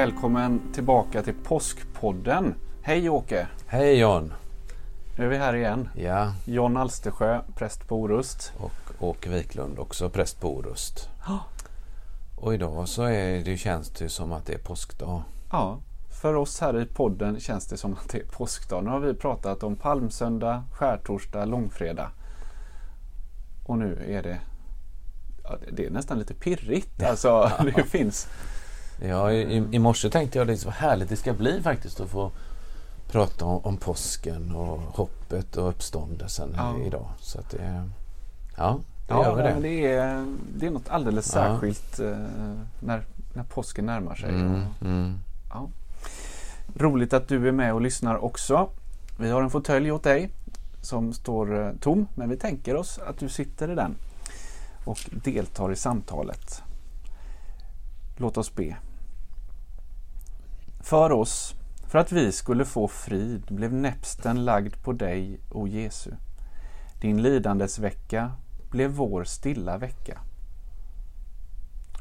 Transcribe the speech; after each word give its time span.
Välkommen 0.00 0.60
tillbaka 0.72 1.22
till 1.22 1.34
Påskpodden. 1.34 2.54
Hej 2.82 3.10
Åke! 3.10 3.48
Hej 3.66 3.98
John! 3.98 4.32
Nu 5.16 5.24
är 5.24 5.28
vi 5.28 5.36
här 5.36 5.54
igen. 5.54 5.88
Ja. 5.94 6.34
John 6.44 6.76
Alstersjö, 6.76 7.40
präst 7.56 7.88
på 7.88 8.00
Orust. 8.00 8.52
Och 8.58 8.72
Åke 8.98 9.30
Wiklund, 9.30 9.78
också 9.78 10.10
präst 10.10 10.40
på 10.40 10.56
Orust. 10.56 11.08
Och 12.36 12.54
idag 12.54 12.88
så 12.88 13.02
är 13.02 13.44
det, 13.44 13.56
känns 13.56 13.90
det 13.90 14.08
som 14.08 14.32
att 14.32 14.46
det 14.46 14.54
är 14.54 14.58
påskdag. 14.58 15.22
Ja, 15.50 15.78
för 16.22 16.34
oss 16.34 16.60
här 16.60 16.80
i 16.82 16.86
podden 16.86 17.40
känns 17.40 17.66
det 17.66 17.76
som 17.76 17.92
att 17.92 18.08
det 18.08 18.18
är 18.18 18.26
påskdag. 18.26 18.84
Nu 18.84 18.90
har 18.90 19.00
vi 19.00 19.14
pratat 19.14 19.62
om 19.62 19.76
palmsöndag, 19.76 20.64
skärtorsdag, 20.72 21.44
långfredag. 21.44 22.08
Och 23.66 23.78
nu 23.78 24.04
är 24.08 24.22
det 24.22 24.40
ja, 25.44 25.58
det 25.72 25.86
är 25.86 25.90
nästan 25.90 26.18
lite 26.18 26.34
pirrigt. 26.34 27.02
Alltså, 27.02 27.50
det 27.76 27.82
finns... 27.82 28.28
Ja, 29.08 29.32
i, 29.32 29.56
i 29.72 29.78
morse 29.78 30.10
tänkte 30.10 30.38
jag 30.38 30.46
liksom, 30.46 30.68
vad 30.68 30.74
härligt 30.74 31.08
det 31.08 31.16
ska 31.16 31.32
bli 31.32 31.62
faktiskt 31.62 32.00
att 32.00 32.08
få 32.08 32.30
prata 33.10 33.44
om, 33.44 33.64
om 33.64 33.76
påsken 33.76 34.54
och 34.54 34.78
hoppet 34.80 35.56
och 35.56 35.68
uppståndelsen 35.68 36.54
Ja. 36.56 36.74
idag. 36.86 37.08
Så 37.20 37.38
att 37.38 37.50
det, 37.50 37.88
ja, 38.56 38.78
det 39.08 39.14
Ja, 39.14 39.24
gör 39.24 39.36
vi 39.36 39.42
det. 39.42 39.52
men 39.52 39.62
det, 39.62 39.86
är, 39.92 40.26
det 40.58 40.66
är 40.66 40.70
något 40.70 40.88
alldeles 40.88 41.32
Ja. 41.34 41.42
särskilt 41.42 41.98
eh, 42.00 42.16
när, 42.80 43.02
när 43.34 43.42
påsken 43.44 43.86
närmar 43.86 44.14
sig. 44.14 44.28
Mm, 44.30 44.54
Och- 44.54 44.82
mm. 44.86 45.18
Ja. 45.50 45.68
Roligt 46.76 47.12
att 47.12 47.28
du 47.28 47.48
är 47.48 47.52
med 47.52 47.74
och 47.74 47.80
lyssnar 47.80 48.24
också. 48.24 48.68
Vi 49.18 49.30
har 49.30 49.42
en 49.42 49.50
fåtölj 49.50 49.92
åt 49.92 50.02
dig 50.02 50.30
som 50.82 51.12
står 51.12 51.66
eh, 51.66 51.72
tom, 51.80 52.06
men 52.14 52.28
vi 52.28 52.36
tänker 52.36 52.76
oss 52.76 52.98
att 52.98 53.18
du 53.18 53.28
sitter 53.28 53.72
i 53.72 53.74
den 53.74 53.94
och 54.84 54.98
deltar 55.10 55.72
i 55.72 55.76
samtalet. 55.76 56.62
Låt 58.16 58.36
oss 58.36 58.54
be. 58.54 58.76
För 60.90 61.12
oss, 61.12 61.54
för 61.86 61.98
att 61.98 62.12
vi 62.12 62.32
skulle 62.32 62.64
få 62.64 62.88
frid, 62.88 63.42
blev 63.48 63.72
näpsten 63.72 64.44
lagd 64.44 64.82
på 64.82 64.92
dig, 64.92 65.40
o 65.50 65.66
Jesu. 65.66 66.10
Din 67.00 67.22
lidandes 67.22 67.78
vecka 67.78 68.32
blev 68.70 68.90
vår 68.90 69.24
stilla 69.24 69.78
vecka. 69.78 70.20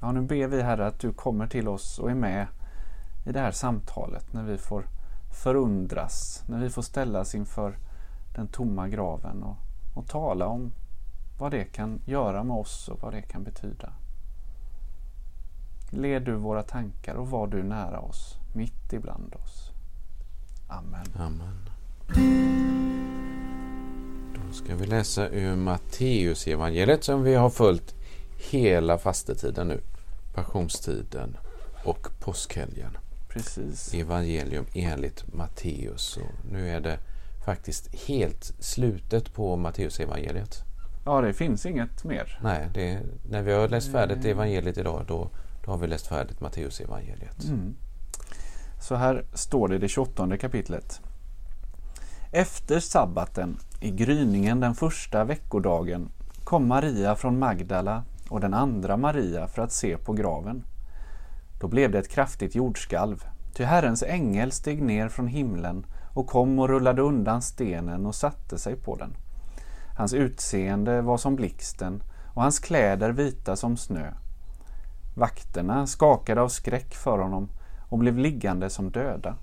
Ja, 0.02 0.12
nu 0.12 0.22
ber 0.22 0.48
vi 0.48 0.62
Herre 0.62 0.88
att 0.88 1.00
du 1.00 1.14
kommer 1.14 1.48
till 1.48 1.68
oss 1.68 2.00
och 2.00 2.12
är 2.12 2.16
med 2.16 2.48
i 3.26 3.32
det 3.32 3.40
här 3.40 3.52
samtalet 3.52 4.34
när 4.34 4.44
vi 4.44 4.58
får 4.58 4.84
förundras, 5.44 6.44
när 6.48 6.60
vi 6.60 6.70
får 6.70 6.82
ställas 6.82 7.36
inför 7.36 7.78
den 8.36 8.48
tomma 8.48 8.88
graven 8.88 9.44
och, 9.44 9.58
och 9.96 10.08
tala 10.08 10.48
om 10.48 10.72
vad 11.40 11.52
det 11.52 11.64
kan 11.64 12.02
göra 12.06 12.44
med 12.44 12.58
oss 12.58 12.90
och 12.90 13.02
vad 13.02 13.14
det 13.14 13.22
kan 13.22 13.44
betyda. 13.44 13.94
Led 15.90 16.24
du 16.24 16.36
våra 16.36 16.64
tankar 16.64 17.16
och 17.16 17.30
var 17.30 17.48
du 17.48 17.64
nära 17.64 18.00
oss, 18.00 18.39
mitt 18.54 18.94
ibland 18.94 19.36
oss. 19.36 19.72
Amen. 20.68 21.06
Amen. 21.16 21.70
Då 24.36 24.54
ska 24.54 24.76
vi 24.76 24.86
läsa 24.86 25.30
ur 25.30 25.56
Matteus 25.56 26.48
evangeliet 26.48 27.04
som 27.04 27.24
vi 27.24 27.36
har 27.36 27.50
följt 27.50 27.96
hela 28.52 28.98
fastetiden 28.98 29.68
nu. 29.68 29.82
Passionstiden 30.34 31.38
och 31.84 32.08
påskhelgen. 32.20 32.98
Precis. 33.30 33.94
Evangelium 33.94 34.66
enligt 34.74 35.34
Matteus. 35.34 36.18
Och 36.18 36.52
nu 36.52 36.70
är 36.70 36.80
det 36.80 37.00
faktiskt 37.46 37.96
helt 38.08 38.54
slutet 38.60 39.34
på 39.34 39.56
Matteus 39.56 40.00
evangeliet. 40.00 40.64
Ja, 41.06 41.22
det 41.22 41.34
finns 41.34 41.66
inget 41.66 42.04
mer. 42.04 42.40
Nej, 42.44 42.70
det 42.74 42.90
är, 42.90 43.02
när 43.30 43.42
vi 43.42 43.54
har 43.54 43.68
läst 43.68 43.92
färdigt 43.92 44.26
evangeliet 44.26 44.78
idag 44.78 45.06
då, 45.08 45.30
då 45.66 45.72
har 45.72 45.78
vi 45.78 45.88
läst 45.88 46.08
färdigt 46.08 46.42
Matteus 46.42 46.82
evangeliet. 46.82 47.44
Mm. 47.44 47.76
Så 48.80 48.96
här 48.96 49.26
står 49.34 49.68
det 49.68 49.76
i 49.76 49.80
det 49.80 49.88
28 49.88 50.38
kapitlet. 50.38 51.02
Efter 52.32 52.80
sabbaten, 52.80 53.58
i 53.80 53.92
gryningen 53.92 54.60
den 54.60 54.76
första 54.76 55.24
veckodagen, 55.24 56.10
kom 56.44 56.68
Maria 56.68 57.16
från 57.16 57.40
Magdala 57.40 58.04
och 58.30 58.40
den 58.40 58.54
andra 58.54 58.98
Maria 58.98 59.48
för 59.48 59.62
att 59.62 59.72
se 59.72 59.98
på 59.98 60.14
graven. 60.14 60.64
Då 61.60 61.68
blev 61.68 61.92
det 61.92 62.00
ett 62.00 62.10
kraftigt 62.10 62.56
jordskalv, 62.56 63.24
ty 63.54 63.64
Herrens 63.64 64.04
ängel 64.04 64.52
steg 64.52 64.82
ner 64.82 65.10
från 65.10 65.28
himlen 65.28 65.86
och 66.14 66.28
kom 66.28 66.60
och 66.60 66.70
rullade 66.70 67.02
undan 67.02 67.42
stenen 67.42 68.06
och 68.06 68.16
satte 68.16 68.58
sig 68.58 68.76
på 68.76 68.96
den. 68.96 69.16
Hans 69.98 70.14
utseende 70.14 71.02
var 71.02 71.18
som 71.18 71.36
blixten 71.36 72.04
och 72.34 72.42
hans 72.42 72.60
kläder 72.60 73.12
vita 73.12 73.56
som 73.56 73.78
snö. 73.78 74.12
Vakterna 75.16 75.88
skakade 75.88 76.42
av 76.42 76.50
skräck 76.50 76.96
för 76.96 77.18
honom 77.20 77.50
och 77.90 77.98
blev 77.98 78.18
liggande 78.18 78.70
som 78.70 78.92
döda. 78.92 79.36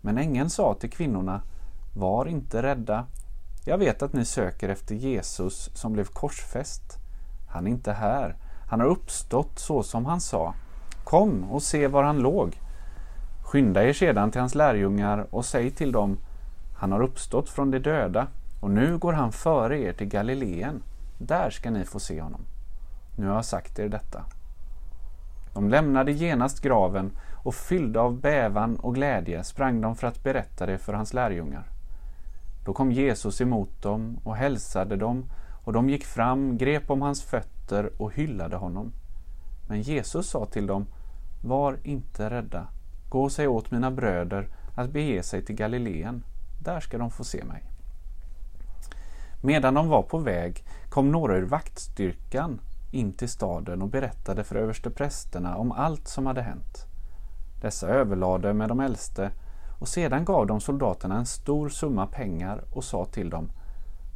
Men 0.00 0.18
ängeln 0.18 0.50
sa 0.50 0.74
till 0.74 0.90
kvinnorna, 0.90 1.42
var 1.96 2.26
inte 2.26 2.62
rädda. 2.62 3.06
Jag 3.64 3.78
vet 3.78 4.02
att 4.02 4.12
ni 4.12 4.24
söker 4.24 4.68
efter 4.68 4.94
Jesus 4.94 5.70
som 5.74 5.92
blev 5.92 6.04
korsfäst. 6.04 6.98
Han 7.48 7.66
är 7.66 7.70
inte 7.70 7.92
här. 7.92 8.36
Han 8.68 8.80
har 8.80 8.86
uppstått 8.86 9.58
så 9.58 9.82
som 9.82 10.06
han 10.06 10.20
sa. 10.20 10.54
Kom 11.04 11.44
och 11.44 11.62
se 11.62 11.86
var 11.86 12.02
han 12.02 12.18
låg. 12.18 12.60
Skynda 13.42 13.84
er 13.84 13.92
sedan 13.92 14.30
till 14.30 14.40
hans 14.40 14.54
lärjungar 14.54 15.26
och 15.30 15.44
säg 15.44 15.70
till 15.70 15.92
dem, 15.92 16.18
han 16.76 16.92
har 16.92 17.02
uppstått 17.02 17.48
från 17.48 17.70
de 17.70 17.78
döda 17.78 18.26
och 18.60 18.70
nu 18.70 18.98
går 18.98 19.12
han 19.12 19.32
före 19.32 19.80
er 19.80 19.92
till 19.92 20.08
Galileen. 20.08 20.82
Där 21.18 21.50
ska 21.50 21.70
ni 21.70 21.84
få 21.84 22.00
se 22.00 22.20
honom. 22.20 22.40
Nu 23.16 23.26
har 23.26 23.34
jag 23.34 23.44
sagt 23.44 23.78
er 23.78 23.88
detta. 23.88 24.24
De 25.54 25.68
lämnade 25.68 26.12
genast 26.12 26.60
graven 26.60 27.10
och 27.46 27.54
fyllda 27.54 28.00
av 28.00 28.20
bävan 28.20 28.76
och 28.76 28.94
glädje 28.94 29.44
sprang 29.44 29.80
de 29.80 29.96
för 29.96 30.06
att 30.06 30.22
berätta 30.22 30.66
det 30.66 30.78
för 30.78 30.92
hans 30.92 31.14
lärjungar. 31.14 31.66
Då 32.64 32.72
kom 32.72 32.92
Jesus 32.92 33.40
emot 33.40 33.82
dem 33.82 34.18
och 34.24 34.36
hälsade 34.36 34.96
dem 34.96 35.24
och 35.64 35.72
de 35.72 35.88
gick 35.88 36.04
fram, 36.04 36.58
grep 36.58 36.90
om 36.90 37.02
hans 37.02 37.22
fötter 37.22 38.02
och 38.02 38.12
hyllade 38.12 38.56
honom. 38.56 38.92
Men 39.68 39.82
Jesus 39.82 40.28
sa 40.28 40.46
till 40.46 40.66
dem, 40.66 40.86
var 41.44 41.78
inte 41.82 42.30
rädda. 42.30 42.66
Gå 43.08 43.22
och 43.22 43.32
säg 43.32 43.46
åt 43.46 43.70
mina 43.70 43.90
bröder 43.90 44.48
att 44.76 44.90
bege 44.90 45.22
sig 45.22 45.44
till 45.44 45.56
Galileen. 45.56 46.22
Där 46.64 46.80
ska 46.80 46.98
de 46.98 47.10
få 47.10 47.24
se 47.24 47.44
mig. 47.44 47.62
Medan 49.42 49.74
de 49.74 49.88
var 49.88 50.02
på 50.02 50.18
väg 50.18 50.64
kom 50.88 51.12
några 51.12 51.36
ur 51.36 51.46
vaktstyrkan 51.46 52.60
in 52.92 53.12
till 53.12 53.28
staden 53.28 53.82
och 53.82 53.88
berättade 53.88 54.44
för 54.44 54.56
översteprästerna 54.56 55.56
om 55.56 55.72
allt 55.72 56.08
som 56.08 56.26
hade 56.26 56.42
hänt. 56.42 56.86
Dessa 57.60 57.88
överlade 57.88 58.54
med 58.54 58.68
de 58.68 58.80
äldste 58.80 59.30
och 59.78 59.88
sedan 59.88 60.24
gav 60.24 60.46
de 60.46 60.60
soldaterna 60.60 61.16
en 61.16 61.26
stor 61.26 61.68
summa 61.68 62.06
pengar 62.06 62.64
och 62.72 62.84
sa 62.84 63.04
till 63.04 63.30
dem 63.30 63.48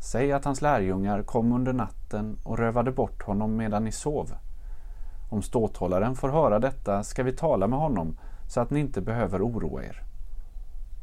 Säg 0.03 0.33
att 0.33 0.45
hans 0.45 0.63
lärjungar 0.63 1.23
kom 1.23 1.53
under 1.53 1.73
natten 1.73 2.39
och 2.45 2.59
rövade 2.59 2.93
bort 2.93 3.23
honom 3.23 3.57
medan 3.57 3.85
ni 3.85 3.93
sov. 3.93 4.33
Om 5.31 5.43
ståthållaren 5.43 6.17
får 6.17 6.29
höra 6.29 6.59
detta 6.59 7.03
ska 7.03 7.23
vi 7.23 7.33
tala 7.33 7.67
med 7.67 7.79
honom 7.79 8.17
så 8.49 8.61
att 8.61 8.71
ni 8.71 8.81
inte 8.81 9.01
behöver 9.01 9.47
oroa 9.47 9.85
er. 9.85 10.03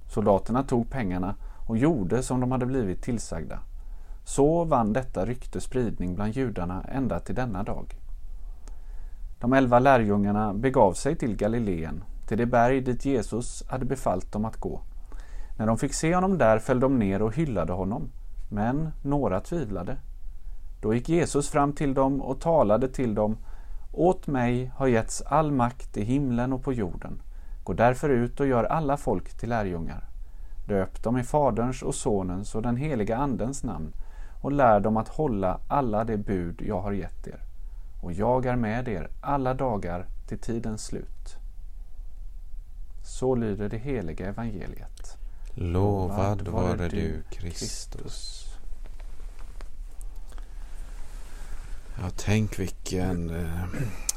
Soldaterna 0.09 0.63
tog 0.63 0.89
pengarna 0.89 1.35
och 1.67 1.77
gjorde 1.77 2.23
som 2.23 2.39
de 2.39 2.51
hade 2.51 2.65
blivit 2.65 3.01
tillsagda. 3.01 3.59
Så 4.23 4.63
vann 4.63 4.93
detta 4.93 5.25
rykte 5.25 5.61
spridning 5.61 6.15
bland 6.15 6.33
judarna 6.33 6.83
ända 6.91 7.19
till 7.19 7.35
denna 7.35 7.63
dag. 7.63 7.97
De 9.39 9.53
elva 9.53 9.79
lärjungarna 9.79 10.53
begav 10.53 10.93
sig 10.93 11.15
till 11.15 11.35
Galileen, 11.35 12.03
till 12.27 12.37
det 12.37 12.45
berg 12.45 12.81
dit 12.81 13.05
Jesus 13.05 13.63
hade 13.67 13.85
befallt 13.85 14.31
dem 14.31 14.45
att 14.45 14.57
gå. 14.57 14.81
När 15.57 15.67
de 15.67 15.77
fick 15.77 15.93
se 15.93 16.15
honom 16.15 16.37
där 16.37 16.59
föll 16.59 16.79
de 16.79 16.99
ner 16.99 17.21
och 17.21 17.35
hyllade 17.35 17.73
honom, 17.73 18.09
men 18.49 18.89
några 19.03 19.39
tvivlade. 19.39 19.97
Då 20.81 20.93
gick 20.93 21.09
Jesus 21.09 21.49
fram 21.49 21.73
till 21.73 21.93
dem 21.93 22.21
och 22.21 22.41
talade 22.41 22.87
till 22.87 23.15
dem 23.15 23.37
Åt 23.91 24.27
mig 24.27 24.71
har 24.75 24.87
getts 24.87 25.21
all 25.21 25.51
makt 25.51 25.97
i 25.97 26.03
himlen 26.03 26.53
och 26.53 26.63
på 26.63 26.73
jorden. 26.73 27.21
Gå 27.63 27.73
därför 27.73 28.09
ut 28.09 28.39
och 28.39 28.47
gör 28.47 28.63
alla 28.63 28.97
folk 28.97 29.37
till 29.37 29.49
lärjungar. 29.49 30.03
Döp 30.67 31.03
dem 31.03 31.17
i 31.17 31.23
Faderns 31.23 31.83
och 31.83 31.95
Sonens 31.95 32.55
och 32.55 32.61
den 32.61 32.77
heliga 32.77 33.17
Andens 33.17 33.63
namn 33.63 33.93
och 34.41 34.51
lär 34.51 34.79
dem 34.79 34.97
att 34.97 35.07
hålla 35.07 35.59
alla 35.67 36.03
de 36.03 36.17
bud 36.17 36.61
jag 36.67 36.81
har 36.81 36.91
gett 36.91 37.27
er. 37.27 37.41
Och 38.01 38.13
jag 38.13 38.45
är 38.45 38.55
med 38.55 38.87
er 38.87 39.09
alla 39.21 39.53
dagar 39.53 40.05
till 40.27 40.39
tidens 40.39 40.85
slut. 40.85 41.37
Så 43.07 43.35
lyder 43.35 43.69
det 43.69 43.77
heliga 43.77 44.27
evangeliet. 44.27 45.17
Lovad 45.53 46.47
vare 46.47 46.89
du 46.89 47.23
Kristus. 47.31 48.47
Ja, 51.99 52.09
tänk 52.15 52.59
vilken, 52.59 53.29
eh, 53.29 53.63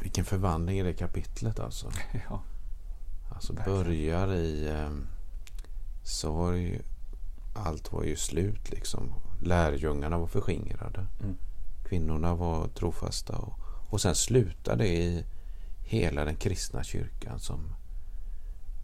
vilken 0.03 0.25
förvandling 0.25 0.79
i 0.79 0.83
det 0.83 0.93
kapitlet 0.93 1.61
alltså. 1.61 1.91
Ja, 2.29 2.43
Alltså 3.31 3.53
börjar 3.53 4.35
i 4.35 4.69
eh, 4.69 4.91
sorg. 6.03 6.81
Allt 7.55 7.93
var 7.93 8.05
ju 8.05 8.17
slut 8.17 8.71
liksom. 8.71 9.15
Lärjungarna 9.43 10.19
var 10.19 10.27
förskingrade. 10.27 11.07
Mm. 11.21 11.37
Kvinnorna 11.89 12.35
var 12.35 12.69
trofasta. 12.69 13.37
Och, 13.37 13.59
och 13.89 14.01
sen 14.01 14.15
slutade 14.15 14.85
det 14.85 14.89
i 14.89 15.25
hela 15.83 16.25
den 16.25 16.37
kristna 16.37 16.85
kyrkan 16.85 17.41
som 17.41 17.75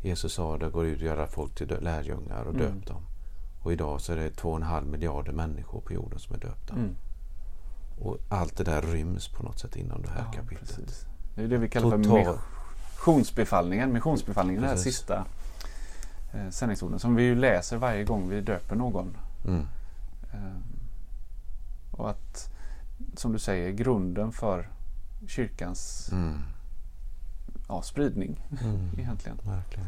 Jesus 0.06 0.32
sa 0.34 0.58
det, 0.58 0.68
går 0.70 0.86
ut 0.86 0.98
och 1.00 1.06
göra 1.06 1.26
folk 1.26 1.54
till 1.54 1.76
lärjungar 1.80 2.42
och 2.44 2.54
Mm. 2.54 2.66
döp 2.74 2.86
dem. 2.86 3.02
Och 3.62 3.72
idag 3.72 4.00
så 4.00 4.12
är 4.12 4.16
det 4.16 4.30
två 4.30 4.50
och 4.50 4.56
en 4.56 4.62
halv 4.62 4.86
miljarder 4.86 5.32
människor 5.32 5.80
på 5.80 5.92
jorden 5.92 6.18
som 6.18 6.34
är 6.34 6.40
döpta. 6.40 6.74
Mm. 6.74 6.96
Och 8.00 8.18
allt 8.28 8.56
det 8.56 8.64
där 8.64 8.82
ryms 8.82 9.28
på 9.28 9.42
något 9.42 9.58
sätt 9.58 9.76
inom 9.76 10.02
det 10.02 10.08
här 10.10 10.24
Ja, 10.26 10.32
kapitlet. 10.32 10.76
precis. 10.76 11.06
Det 11.34 11.42
är 11.42 11.48
det 11.48 11.58
vi 11.58 11.68
kallar 11.68 11.90
för 11.90 11.96
Total- 12.04 12.38
missionsbefallningen. 12.96 13.92
Missionsbefallningen 13.92 14.64
är 14.64 14.68
den 14.68 14.78
sista 14.78 15.24
eh, 16.34 16.48
sändningsorden 16.50 16.98
som 16.98 17.14
vi 17.14 17.22
ju 17.22 17.34
läser 17.34 17.76
varje 17.76 18.04
gång 18.04 18.28
vi 18.28 18.40
döper 18.40 18.76
någon. 18.76 19.16
Mm. 19.46 19.66
Eh, 20.32 20.56
och 21.90 22.10
att, 22.10 22.50
som 23.16 23.32
du 23.32 23.38
säger, 23.38 23.70
grunden 23.70 24.32
för 24.32 24.68
kyrkans 25.28 26.08
Mm. 26.12 26.38
Ja, 27.68 27.82
spridning 27.82 28.40
Mm. 28.62 28.88
egentligen. 28.98 29.38
Verkligen. 29.42 29.86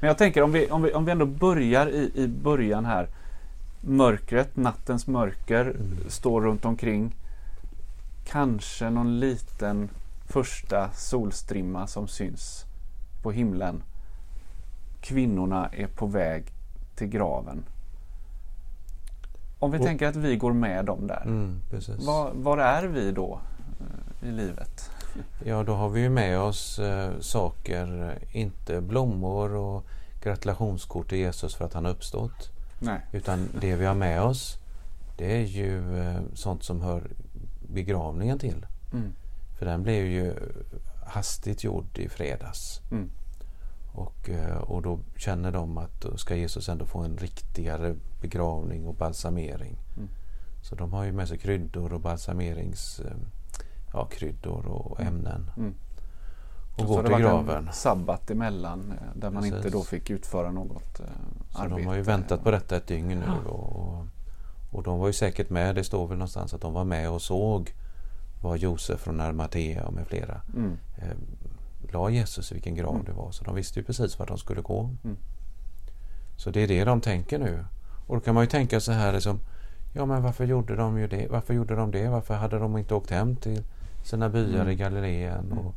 Men 0.00 0.08
jag 0.08 0.18
tänker 0.18 0.42
om 0.42 0.52
vi, 0.52 0.70
om 0.70 0.82
vi, 0.82 0.92
om 0.92 1.04
vi 1.04 1.12
ändå 1.12 1.26
börjar 1.26 1.86
i, 1.86 2.10
i 2.14 2.28
början 2.28 2.84
här. 2.84 3.08
Mörkret, 3.80 4.56
nattens 4.56 5.06
mörker 5.06 5.60
Mm. 5.64 5.98
står 6.08 6.40
runt 6.40 6.64
omkring. 6.64 7.14
Kanske 8.26 8.90
någon 8.90 9.20
liten 9.20 9.88
första 10.28 10.90
solstrimma 10.92 11.86
som 11.86 12.08
syns 12.08 12.64
på 13.22 13.32
himlen. 13.32 13.82
Kvinnorna 15.00 15.68
är 15.72 15.86
på 15.86 16.06
väg 16.06 16.44
till 16.96 17.06
graven. 17.08 17.64
Om 19.58 19.70
vi 19.70 19.78
Och- 19.78 19.82
tänker 19.82 20.06
att 20.08 20.16
vi 20.16 20.36
går 20.36 20.52
med 20.52 20.84
dem 20.84 21.06
där. 21.06 21.22
Mm. 21.26 21.60
Var, 22.06 22.30
var 22.34 22.58
är 22.58 22.86
vi 22.86 23.12
då 23.12 23.40
eh, 24.22 24.28
i 24.28 24.32
livet? 24.32 24.90
Ja, 25.44 25.62
då 25.62 25.74
har 25.74 25.88
vi 25.88 26.00
ju 26.00 26.08
med 26.08 26.38
oss 26.38 26.78
eh, 26.78 27.10
saker, 27.20 28.10
eh, 28.10 28.36
inte 28.40 28.80
blommor 28.80 29.54
och 29.54 29.86
gratulationskort 30.22 31.08
till 31.08 31.18
Jesus 31.18 31.54
för 31.54 31.64
att 31.64 31.74
han 31.74 31.84
har 31.84 31.92
uppstått. 31.92 32.50
Nej. 32.78 33.00
Utan 33.12 33.48
det 33.60 33.76
vi 33.76 33.84
har 33.84 33.94
med 33.94 34.22
oss, 34.22 34.58
det 35.18 35.36
är 35.36 35.44
ju 35.44 35.98
eh, 35.98 36.20
sånt 36.34 36.62
som 36.62 36.80
hör 36.80 37.02
begravningen 37.68 38.38
till. 38.38 38.66
Mm. 38.92 39.12
För 39.58 39.66
den 39.66 39.82
blev 39.82 40.06
ju 40.06 40.34
hastigt 41.06 41.64
gjord 41.64 41.98
i 41.98 42.08
fredags. 42.08 42.80
Mm. 42.90 43.10
Och, 43.92 44.30
eh, 44.30 44.56
och 44.56 44.82
då 44.82 44.98
känner 45.16 45.52
de 45.52 45.78
att 45.78 46.00
då 46.00 46.16
ska 46.16 46.36
Jesus 46.36 46.68
ändå 46.68 46.86
få 46.86 46.98
en 46.98 47.16
riktigare 47.16 47.94
begravning 48.20 48.86
och 48.86 48.94
balsamering. 48.94 49.76
Mm. 49.96 50.08
Så 50.62 50.74
de 50.74 50.92
har 50.92 51.04
ju 51.04 51.12
med 51.12 51.28
sig 51.28 51.38
kryddor 51.38 51.92
och 51.92 52.00
balsamerings... 52.00 53.00
Ja, 53.92 54.04
kryddor 54.04 54.66
och 54.66 55.00
Mm. 55.00 55.14
ämnen. 55.14 55.50
Mm. 55.56 55.74
Och 56.76 56.84
har 56.84 57.02
det 57.02 57.08
till 57.08 57.18
graven. 57.18 57.66
En 57.68 57.72
sabbat 57.72 58.30
emellan 58.30 58.92
eh, 58.92 59.18
där 59.20 59.30
man 59.30 59.44
inte 59.44 59.56
Precis. 59.56 59.72
då 59.72 59.82
fick 59.82 60.10
utföra 60.10 60.50
något 60.50 61.00
eh, 61.00 61.06
Så 61.50 61.58
arbete. 61.58 61.80
de 61.80 61.86
har 61.86 61.94
ju 61.94 62.02
väntat 62.02 62.42
på 62.44 62.50
detta 62.50 62.76
ett 62.76 62.86
dygn 62.86 63.08
nu. 63.08 63.22
Ja. 63.26 63.50
Och, 63.50 63.76
och, 63.76 64.06
och 64.72 64.82
de 64.82 64.98
var 64.98 65.06
ju 65.06 65.12
säkert 65.12 65.50
med, 65.50 65.74
det 65.74 65.84
står 65.84 66.06
väl 66.08 66.18
någonstans 66.18 66.54
att 66.54 66.60
de 66.60 66.72
var 66.72 66.84
med 66.84 67.10
och 67.10 67.22
såg 67.22 67.74
vad 68.42 68.58
Josef 68.58 69.00
från 69.00 69.20
Arimathea 69.20 69.86
och 69.86 69.92
med 69.92 70.06
flera 70.06 70.40
Mm. 70.56 70.76
eh, 70.98 71.16
la 71.92 72.10
Jesus 72.10 72.50
i 72.50 72.54
vilken 72.54 72.74
grav 72.74 72.94
Mm. 72.94 73.04
det 73.06 73.12
var. 73.12 73.30
Så 73.30 73.44
de 73.44 73.54
visste 73.54 73.78
ju 73.80 73.84
precis 73.84 74.18
vart 74.18 74.28
de 74.28 74.38
skulle 74.38 74.60
gå. 74.60 74.90
Mm. 75.04 75.16
Så 76.36 76.50
det 76.50 76.60
är 76.60 76.68
det 76.68 76.84
de 76.84 77.00
tänker 77.00 77.38
nu. 77.38 77.64
Och 78.06 78.14
då 78.14 78.20
kan 78.20 78.34
man 78.34 78.44
ju 78.44 78.50
tänka 78.50 78.80
så 78.80 78.92
här 78.92 79.12
liksom, 79.12 79.40
ja 79.94 80.06
men 80.06 80.22
varför 80.22 80.44
gjorde 80.44 80.76
de 80.76 80.98
ju 80.98 81.06
det? 81.06 81.26
Varför 81.30 81.54
gjorde 81.54 81.74
de 81.76 81.90
det? 81.90 82.08
Varför 82.08 82.34
hade 82.34 82.58
de 82.58 82.78
inte 82.78 82.94
åkt 82.94 83.10
hem 83.10 83.36
till 83.36 83.62
sina 84.02 84.28
byar 84.28 84.60
Mm. 84.60 84.68
i 84.68 84.74
Galileen? 84.74 85.44
Mm. 85.52 85.58
Och, 85.58 85.74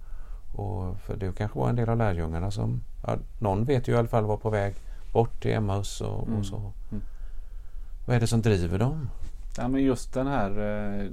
och 0.56 1.00
för 1.00 1.16
det 1.18 1.36
kanske 1.38 1.60
var 1.60 1.70
en 1.70 1.76
del 1.76 1.90
av 1.90 1.98
lärjungarna 1.98 2.52
som, 2.52 2.82
ja, 3.08 3.18
någon 3.40 3.66
vet 3.66 3.88
ju 3.88 3.92
i 3.94 3.96
alla 3.96 4.08
fall 4.08 4.26
var 4.26 4.38
på 4.38 4.50
väg 4.50 4.76
bort 5.14 5.42
till 5.42 5.52
Emmaus 5.54 6.02
och, 6.02 6.28
Mm. 6.28 6.40
och 6.40 6.46
så. 6.46 6.58
Mm. 6.92 7.04
Vad 8.08 8.16
är 8.16 8.20
det 8.20 8.28
som 8.28 8.42
driver 8.42 8.80
dem? 8.80 9.10
Ja, 9.58 9.68
men 9.68 9.82
just 9.84 10.14
den 10.14 10.28
här, 10.28 10.50
eh, 10.50 11.06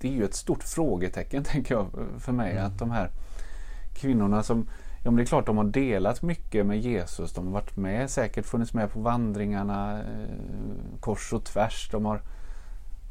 det 0.00 0.08
är 0.08 0.12
ju 0.12 0.24
ett 0.24 0.34
stort 0.34 0.62
frågetecken 0.62 1.44
tänker 1.52 1.74
jag 1.74 1.86
för 2.18 2.32
mig. 2.32 2.52
Mm. 2.52 2.66
Att 2.66 2.78
de 2.78 2.90
här 2.90 3.10
kvinnorna 3.94 4.42
som, 4.42 4.66
ja 5.04 5.10
men 5.10 5.16
det 5.16 5.22
är 5.22 5.26
klart 5.26 5.46
de 5.46 5.56
har 5.56 5.64
delat 5.64 6.22
mycket 6.22 6.66
med 6.66 6.80
Jesus. 6.80 7.32
De 7.32 7.46
har 7.46 7.52
varit 7.52 7.76
med, 7.76 8.10
säkert 8.10 8.46
funnits 8.46 8.74
med 8.74 8.90
på 8.92 9.00
vandringarna 9.00 9.98
eh, 10.00 10.98
kors 11.00 11.32
och 11.32 11.44
tvärs. 11.44 11.88
De 11.92 12.04
har, 12.04 12.20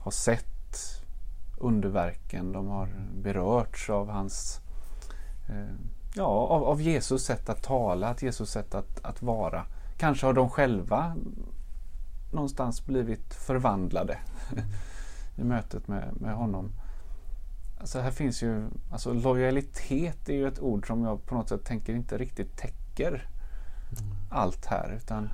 har 0.04 0.12
sett 0.12 1.01
underverken. 1.62 2.52
De 2.52 2.68
har 2.68 2.90
berörts 3.14 3.90
av 3.90 4.10
hans 4.10 4.60
eh, 5.50 5.76
Ja, 6.16 6.26
av, 6.26 6.64
av 6.64 6.82
Jesus 6.82 7.26
sätt 7.26 7.50
att 7.50 7.64
tala, 7.64 8.08
att 8.08 8.22
Jesus 8.22 8.50
sätt 8.52 8.76
att, 8.76 9.06
att 9.06 9.22
vara. 9.22 9.66
Kanske 9.98 10.26
har 10.26 10.34
de 10.34 10.50
själva 10.50 11.16
någonstans 12.32 12.86
blivit 12.86 13.34
förvandlade 13.34 14.18
i 15.36 15.44
mötet 15.44 15.88
med, 15.88 16.22
med 16.22 16.36
honom. 16.36 16.72
Alltså 17.80 18.00
här 18.00 18.12
finns 18.12 18.44
ju, 18.44 18.68
alltså 18.92 19.14
lojalitet 19.14 20.30
är 20.30 20.34
ju 20.34 20.48
ett 20.48 20.60
ord 20.60 20.88
som 20.88 21.04
jag 21.04 21.26
på 21.26 21.36
något 21.36 21.50
sätt 21.50 21.66
tänker 21.66 21.94
inte 21.94 22.18
riktigt 22.18 22.58
täcker 22.58 23.30
allt 24.30 24.66
här 24.66 24.94
utan 24.98 25.30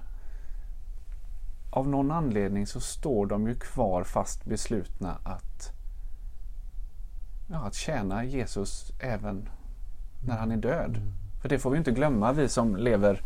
av 1.70 1.88
någon 1.88 2.12
anledning 2.12 2.68
så 2.68 2.80
står 2.80 3.26
de 3.26 3.48
ju 3.48 3.56
kvar 3.56 4.04
fast 4.04 4.46
beslutna 4.46 5.18
att 5.24 5.77
ja, 7.48 7.58
att 7.58 7.74
tjäna 7.76 8.24
Jesus 8.24 8.92
även 9.00 9.50
när 10.28 10.38
han 10.38 10.52
är 10.52 10.58
död. 10.58 10.98
För 11.42 11.50
det 11.50 11.60
får 11.60 11.70
vi 11.72 11.78
inte 11.78 11.92
glömma 11.92 12.32
vi 12.32 12.50
som 12.50 12.76
lever 12.76 13.22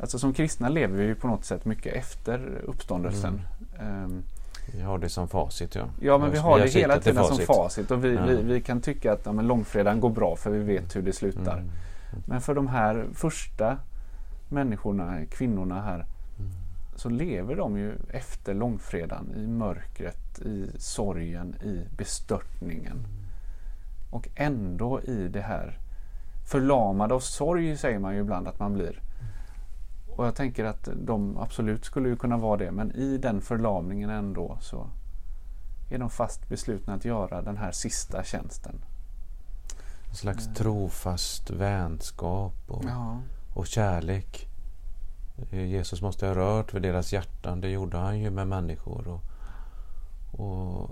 Alltså 0.00 0.18
som 0.18 0.32
kristna 0.34 0.68
lever 0.68 0.96
vi 0.98 1.04
ju 1.04 1.14
på 1.14 1.26
något 1.26 1.44
sätt 1.44 1.64
mycket 1.64 1.94
efter 1.94 2.60
uppståndelsen. 2.64 3.40
Ehm, 3.80 4.22
Vi 4.74 4.80
har 4.82 4.98
det 4.98 5.08
som 5.08 5.28
facit 5.28 5.74
ja. 5.74 5.84
Ja 6.00 6.18
men 6.18 6.30
vi 6.30 6.38
har 6.38 6.58
det 6.58 6.68
hela 6.74 7.00
tiden 7.00 7.24
som 7.24 7.38
facit 7.38 7.90
och 7.90 8.04
vi, 8.04 8.14
Ja. 8.14 8.24
vi, 8.26 8.42
vi 8.42 8.60
kan 8.60 8.80
tycka 8.80 9.12
att 9.12 9.26
ja, 9.26 9.32
men 9.32 9.46
långfredagen 9.46 10.00
går 10.00 10.10
bra 10.10 10.36
för 10.36 10.50
vi 10.50 10.58
vet 10.58 10.96
hur 10.96 11.02
det 11.02 11.12
slutar. 11.12 11.56
Mm. 11.58 11.70
Men 12.26 12.40
för 12.40 12.54
de 12.54 12.68
här 12.68 13.06
första 13.14 13.78
människorna, 14.48 15.26
kvinnorna 15.30 15.82
här, 15.82 15.94
Mm. 16.38 16.50
så 16.96 17.08
lever 17.08 17.56
de 17.56 17.78
ju 17.78 17.92
efter 18.10 18.54
långfredagen 18.54 19.34
i 19.36 19.46
mörkret, 19.46 20.38
i 20.38 20.66
sorgen, 20.78 21.54
i 21.64 21.84
bestörtningen. 21.96 23.06
Och 24.10 24.28
ändå 24.34 25.00
i 25.02 25.28
det 25.28 25.40
här 25.40 25.78
förlamade 26.50 27.14
av 27.14 27.20
sorg 27.20 27.76
säger 27.76 27.98
man 27.98 28.14
ju 28.14 28.20
ibland 28.20 28.48
att 28.48 28.58
man 28.58 28.72
blir. 28.74 29.02
Och 30.16 30.26
jag 30.26 30.34
tänker 30.34 30.64
att 30.64 30.88
de 30.94 31.38
absolut 31.38 31.84
skulle 31.84 32.08
ju 32.08 32.16
kunna 32.16 32.36
vara 32.36 32.56
det 32.56 32.70
men 32.70 32.92
i 32.92 33.18
den 33.18 33.40
förlamningen 33.40 34.10
ändå 34.10 34.58
så 34.60 34.86
är 35.90 35.98
de 35.98 36.10
fast 36.10 36.48
beslutna 36.48 36.94
att 36.94 37.04
göra 37.04 37.42
den 37.42 37.56
här 37.56 37.72
sista 37.72 38.24
tjänsten. 38.24 38.84
En 40.08 40.14
slags 40.16 40.44
Mm. 40.44 40.54
trofast 40.54 41.50
vänskap 41.50 42.54
och, 42.68 42.84
Ja, 42.84 43.18
och 43.54 43.66
kärlek. 43.66 44.48
Eh, 45.50 45.64
Jesus 45.64 46.02
måste 46.02 46.26
ha 46.26 46.34
rört 46.34 46.74
vid 46.74 46.82
deras 46.82 47.12
hjärtan. 47.12 47.60
Det 47.60 47.68
gjorde 47.68 47.96
han 47.98 48.18
ju 48.18 48.30
med 48.30 48.48
människor. 48.48 49.08
Och, 49.08 49.20
och, 50.40 50.90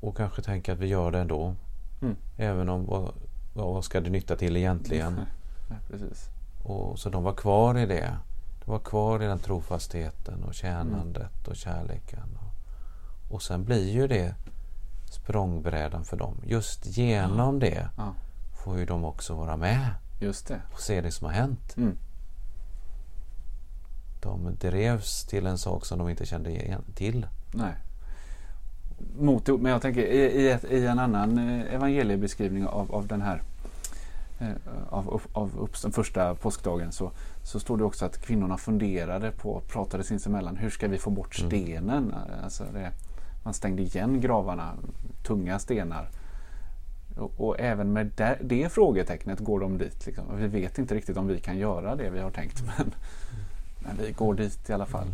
och 0.00 0.16
kanske 0.16 0.42
tänka 0.42 0.72
att 0.72 0.78
vi 0.78 0.86
gör 0.86 1.10
det 1.10 1.18
ändå. 1.18 1.54
Mm. 2.02 2.16
Även 2.36 2.68
om 2.68 2.86
vad, 2.86 3.14
vad 3.54 3.84
ska 3.84 4.00
det 4.00 4.10
nytta 4.10 4.36
till 4.36 4.56
egentligen? 4.56 5.20
ja 5.68 5.76
precis. 5.90 6.28
Och, 6.64 6.98
så 6.98 7.08
de 7.10 7.22
var 7.24 7.32
kvar 7.34 7.78
i 7.78 7.86
det. 7.86 8.16
De 8.64 8.70
var 8.70 8.78
kvar 8.78 9.22
i 9.22 9.26
den 9.26 9.38
trofastheten 9.38 10.44
och 10.44 10.54
tjänandet 10.54 11.48
och 11.48 11.56
kärleken. 11.56 12.38
Och, 12.40 13.34
och 13.34 13.42
sen 13.42 13.64
blir 13.64 13.90
ju 13.90 14.06
det 14.06 14.34
språngbrädan 15.10 16.04
för 16.04 16.16
dem. 16.16 16.36
Just 16.46 16.86
genom 16.86 17.58
det 17.58 17.88
Ja, 17.96 18.14
får 18.64 18.78
ju 18.78 18.86
de 18.86 19.04
också 19.04 19.34
vara 19.34 19.56
med 19.56 19.94
just 20.20 20.46
det. 20.48 20.60
och 20.72 20.80
se 20.80 21.00
det 21.00 21.10
som 21.10 21.26
har 21.26 21.34
hänt. 21.34 21.76
Mm. 21.76 21.96
De 24.22 24.56
drevs 24.60 25.24
till 25.24 25.46
en 25.46 25.58
sak 25.58 25.86
som 25.86 25.98
de 25.98 26.08
inte 26.08 26.26
kände 26.26 26.50
igen 26.50 26.84
till. 26.94 27.26
Nej. 27.54 27.74
Mot, 29.18 29.48
men 29.60 29.72
jag 29.72 29.82
tänker 29.82 30.00
i, 30.00 30.18
i, 30.18 30.50
ett, 30.50 30.64
i 30.64 30.86
en 30.86 30.98
annan 30.98 31.38
eh, 31.38 31.74
evangeliebeskrivning 31.74 32.66
av, 32.66 32.94
av 32.94 33.06
den 33.06 33.22
här 33.22 33.42
eh, 34.40 34.48
av, 34.88 35.08
av, 35.08 35.22
av 35.32 35.58
upp, 35.58 35.94
första 35.94 36.34
påskdagen 36.34 36.92
så, 36.92 37.10
så 37.42 37.60
står 37.60 37.76
det 37.76 37.84
också 37.84 38.04
att 38.04 38.22
kvinnorna 38.22 38.56
funderade 38.56 39.30
på, 39.30 39.62
pratade 39.68 40.04
sinsemellan, 40.04 40.56
hur 40.56 40.70
ska 40.70 40.88
vi 40.88 40.98
få 40.98 41.10
bort 41.10 41.38
Mm. 41.38 41.50
stenen? 41.50 42.14
Alltså 42.44 42.64
det, 42.72 42.90
man 43.44 43.54
stängde 43.54 43.82
igen 43.82 44.20
gravarna, 44.20 44.72
tunga 45.26 45.58
stenar. 45.58 46.08
Och, 47.16 47.32
och 47.36 47.60
även 47.60 47.92
med 47.92 48.10
det, 48.16 48.38
det 48.42 48.72
frågetecknet 48.72 49.38
går 49.38 49.60
de 49.60 49.78
dit. 49.78 50.06
Liksom. 50.06 50.24
Vi 50.36 50.46
vet 50.46 50.78
inte 50.78 50.94
riktigt 50.94 51.16
om 51.16 51.26
vi 51.26 51.40
kan 51.40 51.58
göra 51.58 51.96
det 51.96 52.10
vi 52.10 52.20
har 52.20 52.30
tänkt 52.30 52.62
men, 52.78 52.94
men 53.78 54.06
vi 54.06 54.12
går 54.12 54.34
dit 54.34 54.70
i 54.70 54.72
alla 54.72 54.86
fall. 54.86 55.08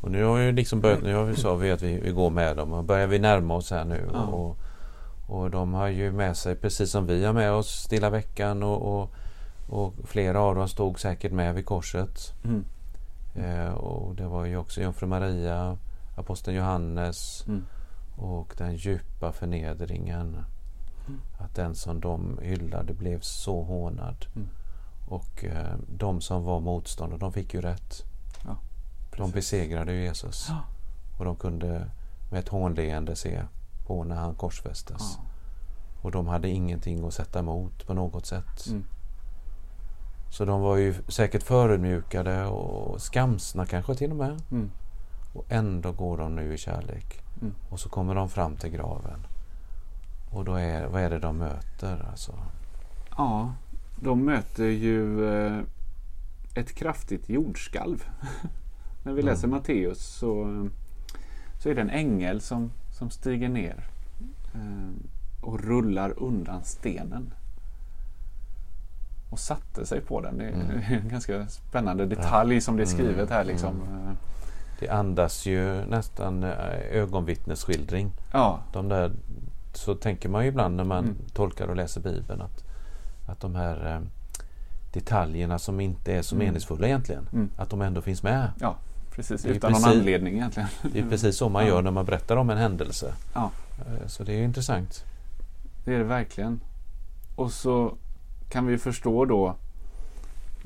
Och 0.00 0.10
nu 0.10 0.24
har 0.24 0.38
vi 0.38 0.52
liksom 0.52 0.80
börjat, 0.80 1.02
nu 1.02 1.14
har 1.14 1.24
vi, 1.24 1.36
sa 1.36 1.54
vi 1.54 1.70
att 1.70 1.82
vi, 1.82 2.00
vi 2.00 2.10
går 2.10 2.30
med 2.30 2.56
dem 2.56 2.72
och 2.72 2.84
börjar 2.84 3.06
vi 3.06 3.18
närma 3.18 3.54
oss 3.54 3.70
här 3.70 3.84
nu. 3.84 4.08
Ja. 4.12 4.22
Och, 4.22 4.56
och 5.26 5.50
de 5.50 5.74
har 5.74 5.88
ju 5.88 6.12
med 6.12 6.36
sig, 6.36 6.56
precis 6.56 6.90
som 6.90 7.06
vi 7.06 7.24
har 7.24 7.32
med 7.32 7.52
oss 7.52 7.68
Stilla 7.68 8.10
veckan 8.10 8.62
och, 8.62 9.00
och, 9.00 9.10
Och 9.68 9.94
flera 10.04 10.40
av 10.40 10.54
dem 10.54 10.68
stod 10.68 11.00
säkert 11.00 11.32
med 11.32 11.54
vid 11.54 11.66
korset. 11.66 12.32
Mm. 12.44 12.64
Eh, 13.34 13.72
och 13.74 14.14
det 14.14 14.26
var 14.26 14.44
ju 14.44 14.56
också 14.56 14.80
Jungfru 14.80 15.06
Maria, 15.06 15.76
aposteln 16.16 16.56
Johannes 16.56 17.44
Mm. 17.48 17.64
och 18.16 18.54
den 18.58 18.76
djupa 18.76 19.32
förnedringen. 19.32 20.44
Att 21.38 21.54
den 21.54 21.74
som 21.74 22.00
de 22.00 22.38
hyllade 22.42 22.92
blev 22.94 23.20
så 23.20 23.62
hånad. 23.62 24.26
Mm. 24.36 24.48
Och 25.08 25.44
eh, 25.44 25.74
de 25.98 26.20
som 26.20 26.44
var 26.44 26.60
motståndare, 26.60 27.18
de 27.20 27.32
fick 27.32 27.54
ju 27.54 27.60
rätt. 27.60 28.02
Ja, 28.44 28.56
de 29.16 29.30
besegrade 29.30 29.94
Jesus. 29.94 30.46
Ja. 30.48 30.64
Och 31.18 31.24
de 31.24 31.36
kunde 31.36 31.90
med 32.30 32.40
ett 32.40 32.48
hånleende 32.48 33.16
se 33.16 33.42
på 33.86 34.04
när 34.04 34.16
han 34.16 34.34
korsfästes. 34.34 35.18
Ja. 35.18 35.24
Och 36.02 36.10
de 36.10 36.26
hade 36.26 36.48
ingenting 36.48 37.06
att 37.06 37.14
sätta 37.14 37.38
emot 37.38 37.86
på 37.86 37.94
något 37.94 38.26
sätt. 38.26 38.66
Mm. 38.66 38.84
Så 40.30 40.44
de 40.44 40.60
var 40.60 40.76
ju 40.76 40.94
säkert 41.08 41.42
förödmjukade 41.42 42.46
och 42.46 43.02
skamsna 43.02 43.66
kanske 43.66 43.94
till 43.94 44.10
och 44.10 44.16
med. 44.16 44.42
Mm. 44.50 44.70
Och 45.32 45.44
ändå 45.48 45.92
går 45.92 46.18
de 46.18 46.36
nu 46.36 46.54
i 46.54 46.58
kärlek. 46.58 47.22
Mm. 47.40 47.54
Och 47.70 47.80
så 47.80 47.88
kommer 47.88 48.14
de 48.14 48.28
fram 48.28 48.56
till 48.56 48.70
graven. 48.70 49.26
Och 50.30 50.44
då 50.44 50.54
är, 50.54 50.86
vad 50.86 51.02
är 51.02 51.10
det 51.10 51.18
de 51.18 51.36
möter? 51.36 52.06
Alltså? 52.10 52.32
Ja, 53.16 53.52
de 54.00 54.24
möter 54.24 54.64
ju 54.64 55.28
eh, 55.28 55.60
ett 56.54 56.74
kraftigt 56.74 57.28
jordskalv. 57.28 58.04
När 59.04 59.12
vi 59.12 59.20
Mm. 59.22 59.34
läser 59.34 59.48
Matteus 59.48 59.98
så, 60.06 60.66
så 61.62 61.68
är 61.68 61.74
det 61.74 61.80
en 61.80 61.90
ängel 61.90 62.40
som, 62.40 62.70
som 62.98 63.10
stiger 63.10 63.48
ner 63.48 63.86
eh, 64.54 64.90
och 65.44 65.60
rullar 65.64 66.22
undan 66.22 66.64
stenen. 66.64 67.32
Och 69.30 69.38
satte 69.38 69.86
sig 69.86 70.00
på 70.00 70.20
den. 70.20 70.38
Det 70.38 70.44
är 70.44 70.48
Mm. 70.52 70.80
en 71.02 71.08
ganska 71.08 71.46
spännande 71.48 72.06
detalj 72.06 72.60
som 72.60 72.76
det 72.76 72.82
är 72.82 72.86
skrivet 72.86 73.30
här. 73.30 73.44
Liksom. 73.44 73.82
Eh, 73.82 74.12
Det 74.80 74.88
andas 74.88 75.46
ju 75.46 75.86
nästan 75.86 76.42
eh, 76.44 76.50
ögonvittnesskildring. 76.92 78.12
Ja, 78.32 78.58
De 78.72 78.88
där, 78.88 79.12
så 79.72 79.94
tänker 79.94 80.28
man 80.28 80.42
ju 80.42 80.48
ibland 80.48 80.76
när 80.76 80.84
man 80.84 81.04
Mm. 81.04 81.16
tolkar 81.32 81.68
och 81.68 81.76
läser 81.76 82.00
Bibeln 82.00 82.40
att, 82.42 82.64
att 83.26 83.40
de 83.40 83.54
här 83.54 83.94
eh, 83.94 84.00
detaljerna 84.92 85.58
som 85.58 85.80
inte 85.80 86.12
är 86.12 86.22
så 86.22 86.34
Mm. 86.34 86.46
meningsfulla 86.46 86.86
egentligen, 86.86 87.28
Mm. 87.32 87.50
att 87.56 87.70
de 87.70 87.82
ändå 87.82 88.00
finns 88.02 88.22
med. 88.22 88.50
ja 88.60 88.76
precis. 89.16 89.44
Utan 89.46 89.72
någon 89.72 89.82
precis- 89.82 89.98
anledning 89.98 90.34
egentligen. 90.34 90.68
Det 90.92 90.98
är 90.98 91.08
precis 91.08 91.36
så 91.36 91.48
man 91.48 91.66
gör 91.66 91.82
när 91.82 91.90
man 91.90 92.04
berättar 92.04 92.36
om 92.36 92.50
en 92.50 92.58
händelse. 92.58 93.14
Ja. 93.34 93.50
Eh, 93.78 94.06
Så 94.06 94.24
det 94.24 94.32
är 94.32 94.36
ju 94.36 94.44
intressant. 94.44 95.04
Det 95.84 95.94
är 95.94 95.98
det 95.98 96.04
verkligen. 96.04 96.60
Och 97.36 97.52
så 97.52 97.94
kan 98.50 98.66
vi 98.66 98.78
förstå 98.78 99.24
då. 99.24 99.54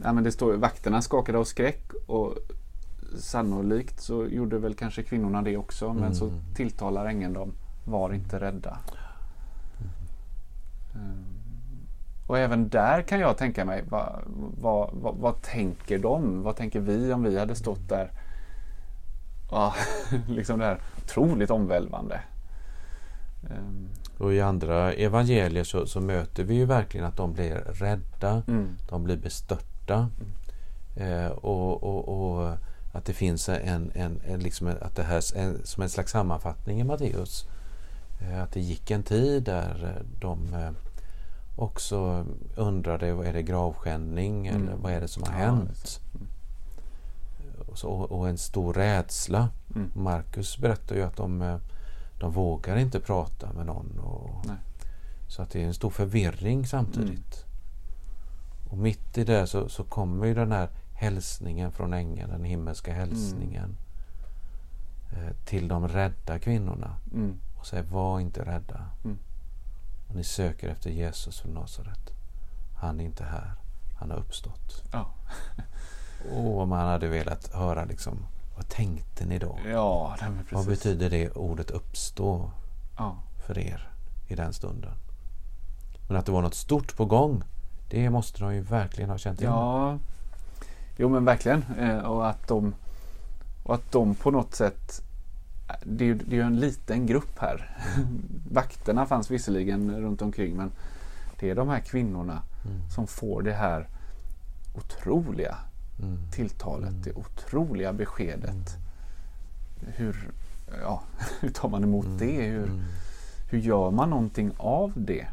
Ja, 0.05 0.13
men 0.13 0.25
det 0.25 0.33
står 0.33 0.53
vakterna 0.57 1.03
skakade 1.03 1.39
av 1.39 1.45
skräck 1.45 1.83
och 2.07 2.35
sannolikt 3.19 4.01
så 4.01 4.27
gjorde 4.27 4.59
väl 4.59 4.75
kanske 4.75 5.03
kvinnorna 5.03 5.43
det 5.43 5.57
också. 5.57 5.93
Men 5.93 6.15
så 6.15 6.25
Mm. 6.25 6.39
tilltalar 6.55 7.07
ängeln 7.07 7.33
dem. 7.33 7.53
Var 7.85 8.13
inte 8.15 8.41
rädda. 8.41 8.79
Mm. 10.95 11.25
Och 12.27 12.39
även 12.39 12.69
där 12.69 13.03
kan 13.03 13.21
jag 13.21 13.37
tänka 13.37 13.65
mig. 13.65 13.85
Vad, 13.89 14.13
vad, 14.61 14.91
vad, 14.93 15.15
vad 15.17 15.43
tänker 15.43 15.99
de? 15.99 16.43
Vad 16.43 16.57
tänker 16.57 16.81
vi 16.81 17.13
om 17.13 17.23
vi 17.23 17.39
hade 17.39 17.55
stått 17.55 17.89
där? 17.89 18.11
Ja, 19.51 19.75
liksom 20.29 20.59
det 20.59 20.65
här 20.65 20.81
otroligt 21.05 21.51
omvälvande. 21.51 22.21
Ehm, 23.51 23.89
Och 24.19 24.33
i 24.35 24.41
andra 24.41 24.93
evangelier 24.93 25.65
så, 25.65 25.87
så 25.87 26.01
möter 26.01 26.45
vi 26.45 26.55
ju 26.55 26.65
verkligen 26.65 27.07
att 27.07 27.17
de 27.17 27.33
blir 27.33 27.55
rädda. 27.55 28.43
mm, 28.49 28.69
De 28.91 29.05
blir 29.05 29.17
bestörta. 29.17 30.09
Eh, 30.97 31.27
och, 31.27 31.83
och, 31.85 32.09
och 32.39 32.53
att 32.93 33.05
det 33.05 33.13
finns 33.13 33.49
en, 33.49 33.91
en, 33.95 34.21
en, 34.25 34.41
liksom 34.41 34.73
att 34.81 34.97
det 34.97 35.03
här 35.03 35.37
en, 35.37 35.61
som 35.67 35.83
en 35.83 35.89
slags 35.89 36.13
sammanfattning 36.13 36.81
i 36.81 36.85
Matteus. 36.85 37.45
Eh, 38.21 38.43
att 38.43 38.53
det 38.53 38.61
gick 38.61 38.91
en 38.91 39.03
tid 39.03 39.43
där 39.43 39.95
eh, 39.97 40.07
de 40.21 40.55
eh, 40.55 40.71
också 41.57 42.25
undrade, 42.57 43.13
vad 43.13 43.27
är 43.27 43.33
det 43.33 43.43
gravskändning 43.43 44.47
Mm. 44.47 44.63
eller 44.63 44.77
vad 44.77 44.93
är 44.93 45.01
det 45.01 45.09
som 45.09 45.23
har 45.23 45.33
Ja, 45.33 45.39
hänt? 45.47 46.01
Och, 46.15 46.21
så, 47.79 47.91
och 47.91 48.29
en 48.29 48.39
stor 48.39 48.73
rädsla. 48.73 49.49
Mm. 49.75 49.91
Markus 49.95 50.59
berättar 50.59 50.97
ju 50.97 51.03
att 51.03 51.17
de, 51.17 51.43
eh, 51.43 51.57
de 52.21 52.33
vågar 52.33 52.77
inte 52.77 53.01
prata 53.01 53.53
med 53.53 53.67
någon. 53.67 53.99
Och, 53.99 54.47
Nej. 54.47 54.57
så 55.29 55.43
att 55.43 55.51
det 55.51 55.63
är 55.63 55.67
en 55.67 55.75
stor 55.75 55.91
förvirring 55.91 56.67
samtidigt. 56.67 57.45
Och 58.71 58.79
mitt 58.79 59.19
i 59.19 59.25
det 59.25 59.47
så, 59.47 59.69
så 59.69 59.85
kommer 59.85 60.27
ju 60.27 60.35
den 60.35 60.53
här 60.53 60.69
hälsningen 60.95 61.73
från 61.73 61.93
ängeln, 61.93 62.31
den 62.31 62.45
himmelska 62.45 62.95
hälsningen 62.95 63.77
eh, 65.13 65.37
till 65.45 65.69
de 65.69 65.89
rädda 65.89 66.39
kvinnorna. 66.39 66.97
Mm. 67.15 67.39
Och 67.59 67.67
säger 67.67 67.83
var 67.83 68.21
inte 68.21 68.45
rädda. 68.45 68.91
Mm. 69.05 69.19
Och 70.09 70.15
ni 70.15 70.25
söker 70.25 70.69
efter 70.69 70.91
Jesus 70.91 71.41
från 71.41 71.55
Nasaret. 71.55 72.13
Han 72.77 73.01
är 73.01 73.05
inte 73.05 73.25
här. 73.25 73.55
Han 73.99 74.11
har 74.11 74.19
uppstått. 74.19 74.85
Ja. 74.93 75.15
Och 76.35 76.61
om 76.61 76.69
man 76.69 76.87
hade 76.87 77.09
velat 77.09 77.53
höra 77.55 77.85
liksom, 77.85 78.19
vad 78.57 78.69
tänkte 78.69 79.27
ni 79.27 79.39
då? 79.39 79.59
Ja. 79.67 80.17
Vad 80.53 80.67
betyder 80.67 81.11
det 81.11 81.31
ordet 81.31 81.71
uppstå 81.71 82.51
Ja. 82.99 83.17
för 83.47 83.59
er 83.59 83.89
i 84.29 84.35
den 84.35 84.53
stunden? 84.53 84.93
Men 86.09 86.17
att 86.17 86.27
det 86.27 86.33
var 86.33 86.43
något 86.43 86.55
stort 86.55 86.97
på 86.97 87.05
gång, 87.05 87.43
det 87.91 88.11
måste 88.11 88.41
de 88.41 88.55
ju 88.55 88.61
verkligen 88.61 89.11
ha 89.11 89.19
känt 89.19 89.39
till. 89.39 89.47
ja. 89.47 89.99
Jo 90.97 91.09
men 91.09 91.25
verkligen. 91.25 91.65
Eh, 91.79 91.99
och, 91.99 92.29
att 92.29 92.49
de, 92.49 92.75
och 93.65 93.75
att 93.75 93.93
de 93.93 94.15
på 94.15 94.31
något 94.31 94.55
sätt 94.55 95.03
det 95.85 96.05
är, 96.05 96.07
ju, 96.07 96.15
det 96.15 96.39
är 96.39 96.43
en 96.45 96.61
liten 96.61 97.07
grupp 97.07 97.39
här. 97.39 97.77
Vakterna 98.51 99.07
fanns 99.07 99.31
visserligen 99.31 100.01
runt 100.01 100.23
omkring 100.23 100.57
men 100.57 100.73
det 101.41 101.51
är 101.51 101.55
de 101.55 101.69
här 101.69 101.81
kvinnorna 101.81 102.43
Mm. 102.65 102.91
som 102.91 103.07
får 103.07 103.43
det 103.43 103.53
här 103.53 103.89
otroliga 104.77 105.57
Mm. 106.03 106.19
tilltalet, 106.33 106.89
Mm. 106.91 107.03
det 107.03 107.13
otroliga 107.13 107.93
beskedet. 107.93 108.77
Hur, 109.87 110.31
ja, 110.83 111.03
hur 111.41 111.49
tar 111.51 111.69
man 111.69 111.85
emot 111.85 112.07
Mm. 112.07 112.19
det? 112.19 112.43
Hur, 112.43 112.65
Mm. 112.65 112.81
hur 113.51 113.59
gör 113.59 113.91
man 113.91 114.11
någonting 114.11 114.53
av 114.59 114.93
det? 114.97 115.27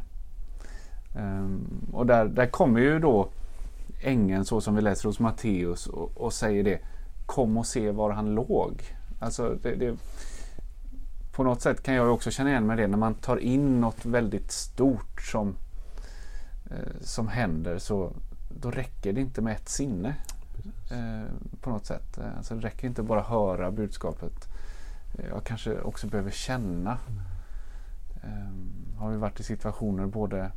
Ehm, 1.16 1.60
och 1.92 2.06
där, 2.06 2.24
där 2.24 2.46
kommer 2.46 2.80
ju 2.80 2.98
då 2.98 3.28
ängeln 4.02 4.44
så 4.44 4.60
som 4.60 4.74
vi 4.74 4.82
läser 4.82 5.08
hos 5.08 5.18
Matteus 5.20 5.86
och, 5.86 6.16
och 6.16 6.32
säger 6.32 6.64
det. 6.64 6.78
Kom 7.26 7.56
och 7.56 7.66
se 7.66 7.90
var 7.90 8.10
han 8.10 8.34
låg. 8.34 8.82
Alltså 9.20 9.58
det, 9.62 9.74
det, 9.74 9.96
på 11.32 11.44
något 11.44 11.60
sätt 11.62 11.82
kan 11.82 11.94
jag 11.94 12.12
också 12.14 12.30
känna 12.30 12.50
igen 12.50 12.66
mig 12.66 12.76
det 12.76 12.86
när 12.86 12.98
man 12.98 13.14
tar 13.14 13.36
in 13.36 13.80
något 13.80 14.04
väldigt 14.06 14.52
stort 14.52 15.22
som, 15.22 15.54
eh, 16.70 17.00
som 17.00 17.28
händer 17.28 17.78
så 17.78 18.12
då 18.60 18.70
räcker 18.70 19.12
det 19.12 19.20
inte 19.20 19.42
med 19.42 19.56
ett 19.56 19.68
sinne. 19.68 20.14
Eh, 20.90 21.26
på 21.60 21.70
något 21.70 21.86
sätt. 21.86 22.18
Eh, 22.18 22.36
Alltså 22.36 22.54
det 22.54 22.60
räcker 22.60 22.86
inte 22.88 23.02
bara 23.02 23.22
höra 23.22 23.70
budskapet. 23.70 24.48
Eh, 25.18 25.26
Jag 25.28 25.44
kanske 25.44 25.80
också 25.80 26.06
behöver 26.06 26.30
känna. 26.30 26.98
Eh, 28.22 28.98
har 28.98 29.10
vi 29.10 29.16
varit 29.16 29.40
i 29.40 29.42
situationer 29.42 30.06
både, 30.06 30.50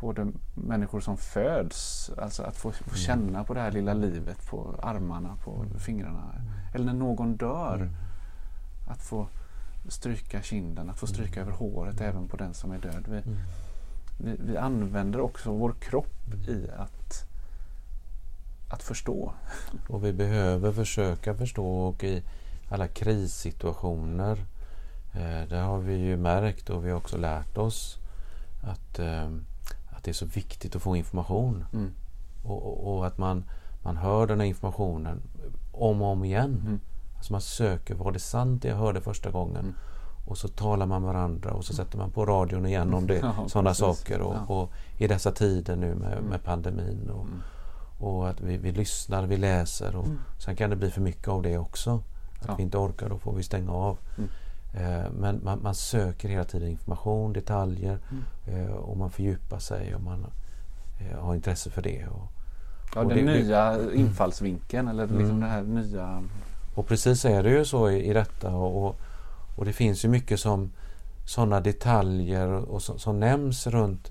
både 0.00 0.32
människor 0.54 1.00
som 1.00 1.16
föds, 1.16 2.10
alltså 2.18 2.42
att 2.42 2.56
få, 2.56 2.72
få 2.72 2.94
känna 2.94 3.44
på 3.44 3.54
det 3.54 3.60
här 3.60 3.72
lilla 3.72 3.94
livet 3.94 4.46
på 4.50 4.74
armarna, 4.82 5.36
på 5.44 5.64
fingrarna. 5.78 6.34
Eller 6.74 6.84
när 6.84 6.92
någon 6.94 7.36
dör. 7.36 7.76
Mm. 7.76 7.88
Att 8.88 9.02
få 9.02 9.28
stryka 9.88 10.42
kinden, 10.42 10.90
att 10.90 10.98
få 10.98 11.06
stryka 11.06 11.40
över 11.40 11.52
håret 11.52 12.00
även 12.00 12.28
på 12.28 12.36
den 12.36 12.54
som 12.54 12.72
är 12.72 12.78
död. 12.78 13.04
Vi, 13.08 13.16
Mm. 13.18 13.36
vi, 14.18 14.36
vi 14.52 14.56
använder 14.56 15.20
också 15.20 15.52
vår 15.52 15.72
kropp 15.72 16.28
i 16.48 16.68
att, 16.76 17.26
att 18.68 18.82
förstå. 18.82 19.32
Och 19.88 20.04
vi 20.04 20.12
behöver 20.12 20.72
försöka 20.72 21.34
förstå 21.34 21.66
och 21.78 22.04
i 22.04 22.22
alla 22.68 22.88
krissituationer 22.88 24.44
eh, 25.12 25.48
där 25.48 25.62
har 25.62 25.78
vi 25.78 25.94
ju 25.96 26.16
märkt 26.16 26.70
och 26.70 26.86
vi 26.86 26.90
har 26.90 26.96
också 26.96 27.16
lärt 27.16 27.58
oss 27.58 27.98
att, 28.62 28.98
eh, 28.98 29.26
att 29.90 30.04
det 30.04 30.10
är 30.10 30.12
så 30.14 30.26
viktigt 30.26 30.76
att 30.76 30.82
få 30.82 30.96
information. 30.96 31.64
Mm. 31.72 31.90
Och, 32.44 32.66
och, 32.66 32.96
och 32.96 33.06
att 33.06 33.18
man, 33.18 33.44
man 33.82 33.96
hör 33.96 34.26
den 34.26 34.40
här 34.40 34.46
informationen 34.46 35.22
om 35.72 36.02
och 36.02 36.08
om 36.08 36.24
igen. 36.24 36.62
Mm. 36.66 36.80
Alltså 37.16 37.32
man 37.32 37.40
söker, 37.40 37.94
var 37.94 38.12
det 38.12 38.18
sant 38.18 38.62
det 38.62 38.68
jag 38.68 38.76
hörde 38.76 39.00
första 39.00 39.30
gången? 39.30 39.56
Mm. 39.64 39.74
Och 40.26 40.38
så 40.38 40.48
talar 40.48 40.86
man 40.86 41.02
med 41.02 41.12
varandra 41.14 41.50
och 41.50 41.64
så 41.64 41.72
sätter 41.74 41.98
man 41.98 42.10
på 42.10 42.26
radion 42.26 42.66
igen 42.66 42.94
om 42.94 43.06
det, 43.06 43.14
Ja, 43.22 43.48
sådana 43.48 43.74
saker. 43.74 44.20
Och, 44.20 44.34
Ja. 44.34 44.54
och 44.54 44.70
i 44.98 45.06
dessa 45.06 45.32
tider 45.32 45.76
nu 45.76 45.94
med, 45.94 46.12
Mm. 46.12 46.24
med 46.24 46.44
pandemin. 46.44 47.10
Och, 47.10 47.26
Mm. 47.26 47.42
Och 47.98 48.28
att 48.28 48.40
vi, 48.40 48.56
vi 48.56 48.72
lyssnar, 48.72 49.26
vi 49.26 49.36
läser. 49.36 49.96
Och 49.96 50.04
Mm. 50.06 50.18
Sen 50.38 50.56
kan 50.56 50.70
det 50.70 50.76
bli 50.76 50.90
för 50.90 51.00
mycket 51.00 51.28
av 51.28 51.42
det 51.42 51.58
också. 51.58 52.02
Att 52.40 52.48
Ja. 52.48 52.54
vi 52.56 52.62
inte 52.62 52.78
orkar, 52.78 53.08
då 53.08 53.18
får 53.18 53.32
vi 53.34 53.42
stänga 53.42 53.72
av. 53.72 53.98
Mm. 54.18 54.28
Eh, 54.74 55.10
men 55.12 55.40
man, 55.44 55.62
man 55.62 55.74
söker 55.74 56.28
hela 56.28 56.44
tiden 56.44 56.68
information, 56.68 57.32
detaljer 57.32 57.98
Mm. 58.10 58.66
eh, 58.66 58.72
och 58.72 58.96
man 58.96 59.10
fördjupar 59.10 59.58
sig 59.58 59.94
och 59.94 60.02
man 60.02 60.26
eh, 61.00 61.18
har 61.18 61.34
intresse 61.34 61.70
för 61.70 61.82
det. 61.82 62.06
Och, 62.06 62.28
Ja, 62.94 63.02
Och 63.02 63.08
den 63.08 63.26
det- 63.26 63.32
det- 63.32 63.42
nya 63.42 63.78
infallsvinkeln 63.94 64.88
eller 64.88 65.06
liksom 65.06 65.24
Mm. 65.24 65.40
det 65.40 65.46
här 65.46 65.62
nya... 65.62 66.22
Och 66.74 66.86
precis 66.86 67.24
är 67.24 67.42
det 67.42 67.50
ju 67.50 67.64
så 67.64 67.90
i, 67.90 68.10
i 68.10 68.12
detta 68.12 68.50
och, 68.54 68.86
och, 68.86 68.96
och 69.56 69.64
det 69.64 69.72
finns 69.72 70.04
ju 70.04 70.08
mycket 70.08 70.40
som 70.40 70.70
sådana 71.24 71.60
detaljer 71.60 72.48
och, 72.48 72.82
som, 72.82 72.98
som 72.98 73.20
nämns 73.20 73.66
runt, 73.66 74.10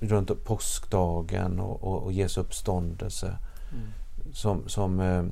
runt 0.00 0.44
påskdagen 0.44 1.60
och, 1.60 1.82
och, 1.84 2.02
och 2.02 2.12
Jesu 2.12 2.40
uppståndelse 2.40 3.36
som, 4.32 4.68
som, 4.68 5.00
eh, 5.00 5.24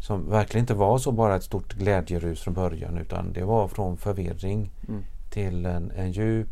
som 0.00 0.30
verkligen 0.30 0.62
inte 0.62 0.74
var 0.74 0.98
så 0.98 1.12
bara 1.12 1.36
ett 1.36 1.42
stort 1.44 1.72
glädjerus 1.74 2.40
från 2.40 2.54
början 2.54 2.98
utan 2.98 3.32
det 3.32 3.44
var 3.44 3.68
från 3.68 3.96
förvirring 3.96 4.70
Mm. 4.88 5.02
till 5.30 5.66
en, 5.66 5.90
en 5.90 6.12
djup 6.12 6.48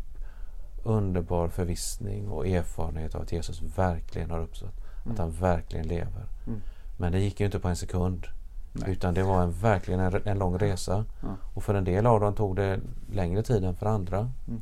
underbar 0.83 1.47
förvissning 1.47 2.29
och 2.29 2.47
erfarenhet 2.47 3.15
av 3.15 3.21
att 3.21 3.31
Jesus 3.31 3.61
verkligen 3.77 4.31
har 4.31 4.39
uppstått. 4.39 4.73
Att 4.99 5.05
Mm. 5.05 5.17
han 5.17 5.31
verkligen 5.31 5.87
lever. 5.87 6.25
Mm. 6.47 6.61
Men 6.97 7.11
det 7.11 7.19
gick 7.19 7.39
ju 7.39 7.45
inte 7.45 7.59
på 7.59 7.67
en 7.67 7.75
sekund. 7.75 8.27
Nej. 8.71 8.91
Utan 8.91 9.13
det 9.13 9.23
var 9.23 9.41
en, 9.43 9.51
verkligen 9.51 9.99
en, 9.99 10.21
en 10.25 10.39
lång 10.39 10.57
resa. 10.57 11.05
Ja. 11.21 11.27
Och 11.53 11.63
för 11.63 11.73
en 11.73 11.83
del 11.83 12.05
av 12.05 12.19
dem 12.19 12.33
tog 12.35 12.55
det 12.55 12.79
längre 13.11 13.43
tid 13.43 13.63
än 13.63 13.75
för 13.75 13.85
andra. 13.85 14.17
Mm. 14.47 14.61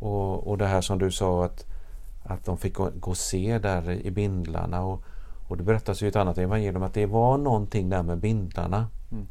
Och, 0.00 0.46
och 0.48 0.58
det 0.58 0.66
här 0.66 0.80
som 0.80 0.98
du 0.98 1.10
sa 1.10 1.44
att, 1.44 1.66
att 2.24 2.44
de 2.44 2.56
fick 2.58 2.74
gå, 2.74 2.90
gå 3.00 3.10
och 3.10 3.16
se 3.16 3.58
där 3.58 3.90
i 3.90 4.10
bindlarna. 4.10 4.82
Och, 4.82 5.02
och 5.48 5.56
det 5.56 5.62
berättas 5.62 6.02
ju 6.02 6.06
i 6.06 6.08
ett 6.08 6.16
annat 6.16 6.38
evangelium 6.38 6.82
att 6.82 6.94
det 6.94 7.06
var 7.06 7.38
någonting 7.38 7.88
där 7.88 8.02
med 8.02 8.18
bindlarna 8.18 8.86
Mm. 9.12 9.26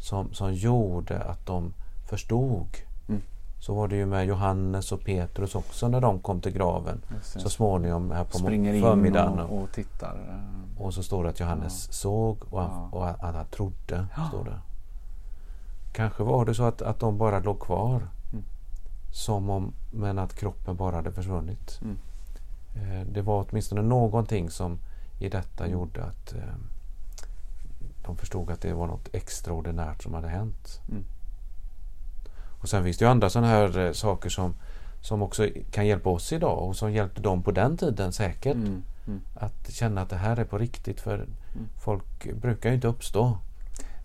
som, 0.00 0.32
som 0.34 0.54
gjorde 0.54 1.22
att 1.22 1.46
de 1.46 1.72
förstod. 2.08 2.66
Mm. 3.08 3.22
Så 3.60 3.74
var 3.74 3.88
det 3.88 3.96
ju 3.96 4.06
med 4.06 4.26
Johannes 4.26 4.92
och 4.92 5.04
Petrus 5.04 5.54
också 5.54 5.88
när 5.88 6.00
de 6.00 6.20
kom 6.20 6.40
till 6.40 6.52
graven 6.52 7.00
så 7.22 7.48
småningom 7.48 8.10
här 8.10 8.24
på 8.24 8.38
Springer 8.38 8.74
in 8.74 8.82
förmiddagen. 8.82 9.38
och, 9.40 9.62
och 9.62 9.72
tittar. 9.72 10.14
eh, 10.28 10.82
Och 10.82 10.94
så 10.94 11.02
står 11.02 11.24
det 11.24 11.30
att 11.30 11.40
Johannes 11.40 11.92
såg 11.92 12.38
och, 12.50 12.60
han, 12.60 12.70
Ja. 12.92 12.98
och 12.98 13.08
att 13.08 13.34
han 13.34 13.46
trodde. 13.46 14.06
Ja. 14.16 14.28
Står 14.28 14.44
det. 14.44 14.58
Kanske 15.92 16.22
var 16.22 16.44
det 16.44 16.54
så 16.54 16.62
att, 16.62 16.82
att 16.82 17.00
de 17.00 17.18
bara 17.18 17.38
låg 17.38 17.60
kvar. 17.60 18.08
Mm. 18.32 18.44
Som 19.12 19.50
om, 19.50 19.72
men 19.90 20.18
att 20.18 20.34
kroppen 20.34 20.76
bara 20.76 20.96
hade 20.96 21.12
försvunnit. 21.12 21.78
Mm. 21.82 21.96
Eh, 22.82 23.06
det 23.12 23.22
var 23.22 23.46
åtminstone 23.50 23.82
någonting 23.82 24.50
som 24.50 24.78
i 25.20 25.28
detta 25.28 25.64
Mm. 25.64 25.72
gjorde 25.78 26.04
att 26.04 26.32
eh, 26.34 26.54
de 28.06 28.16
förstod 28.16 28.50
att 28.50 28.60
det 28.60 28.72
var 28.72 28.86
något 28.86 29.08
extraordinärt 29.14 30.02
som 30.02 30.14
hade 30.14 30.28
hänt. 30.28 30.80
Mm. 30.90 31.04
Och 32.60 32.68
sen 32.68 32.84
finns 32.84 32.98
det 32.98 33.04
ju 33.04 33.10
andra 33.10 33.30
sådana 33.30 33.48
här 33.48 33.78
eh, 33.78 33.92
saker 33.92 34.30
som, 34.30 34.54
som 35.00 35.22
också 35.22 35.48
kan 35.70 35.86
hjälpa 35.86 36.10
oss 36.10 36.32
idag 36.32 36.58
och 36.68 36.76
som 36.76 36.92
hjälpte 36.92 37.20
dem 37.20 37.42
på 37.42 37.50
den 37.50 37.76
tiden 37.76 38.12
säkert. 38.12 38.54
Mm. 38.54 38.82
Mm. 39.06 39.20
Att 39.34 39.70
känna 39.70 40.00
att 40.00 40.10
det 40.10 40.16
här 40.16 40.36
är 40.36 40.44
på 40.44 40.58
riktigt 40.58 41.00
för 41.00 41.26
folk 41.84 42.32
brukar 42.34 42.68
ju 42.68 42.74
inte 42.74 42.88
uppstå. 42.88 43.38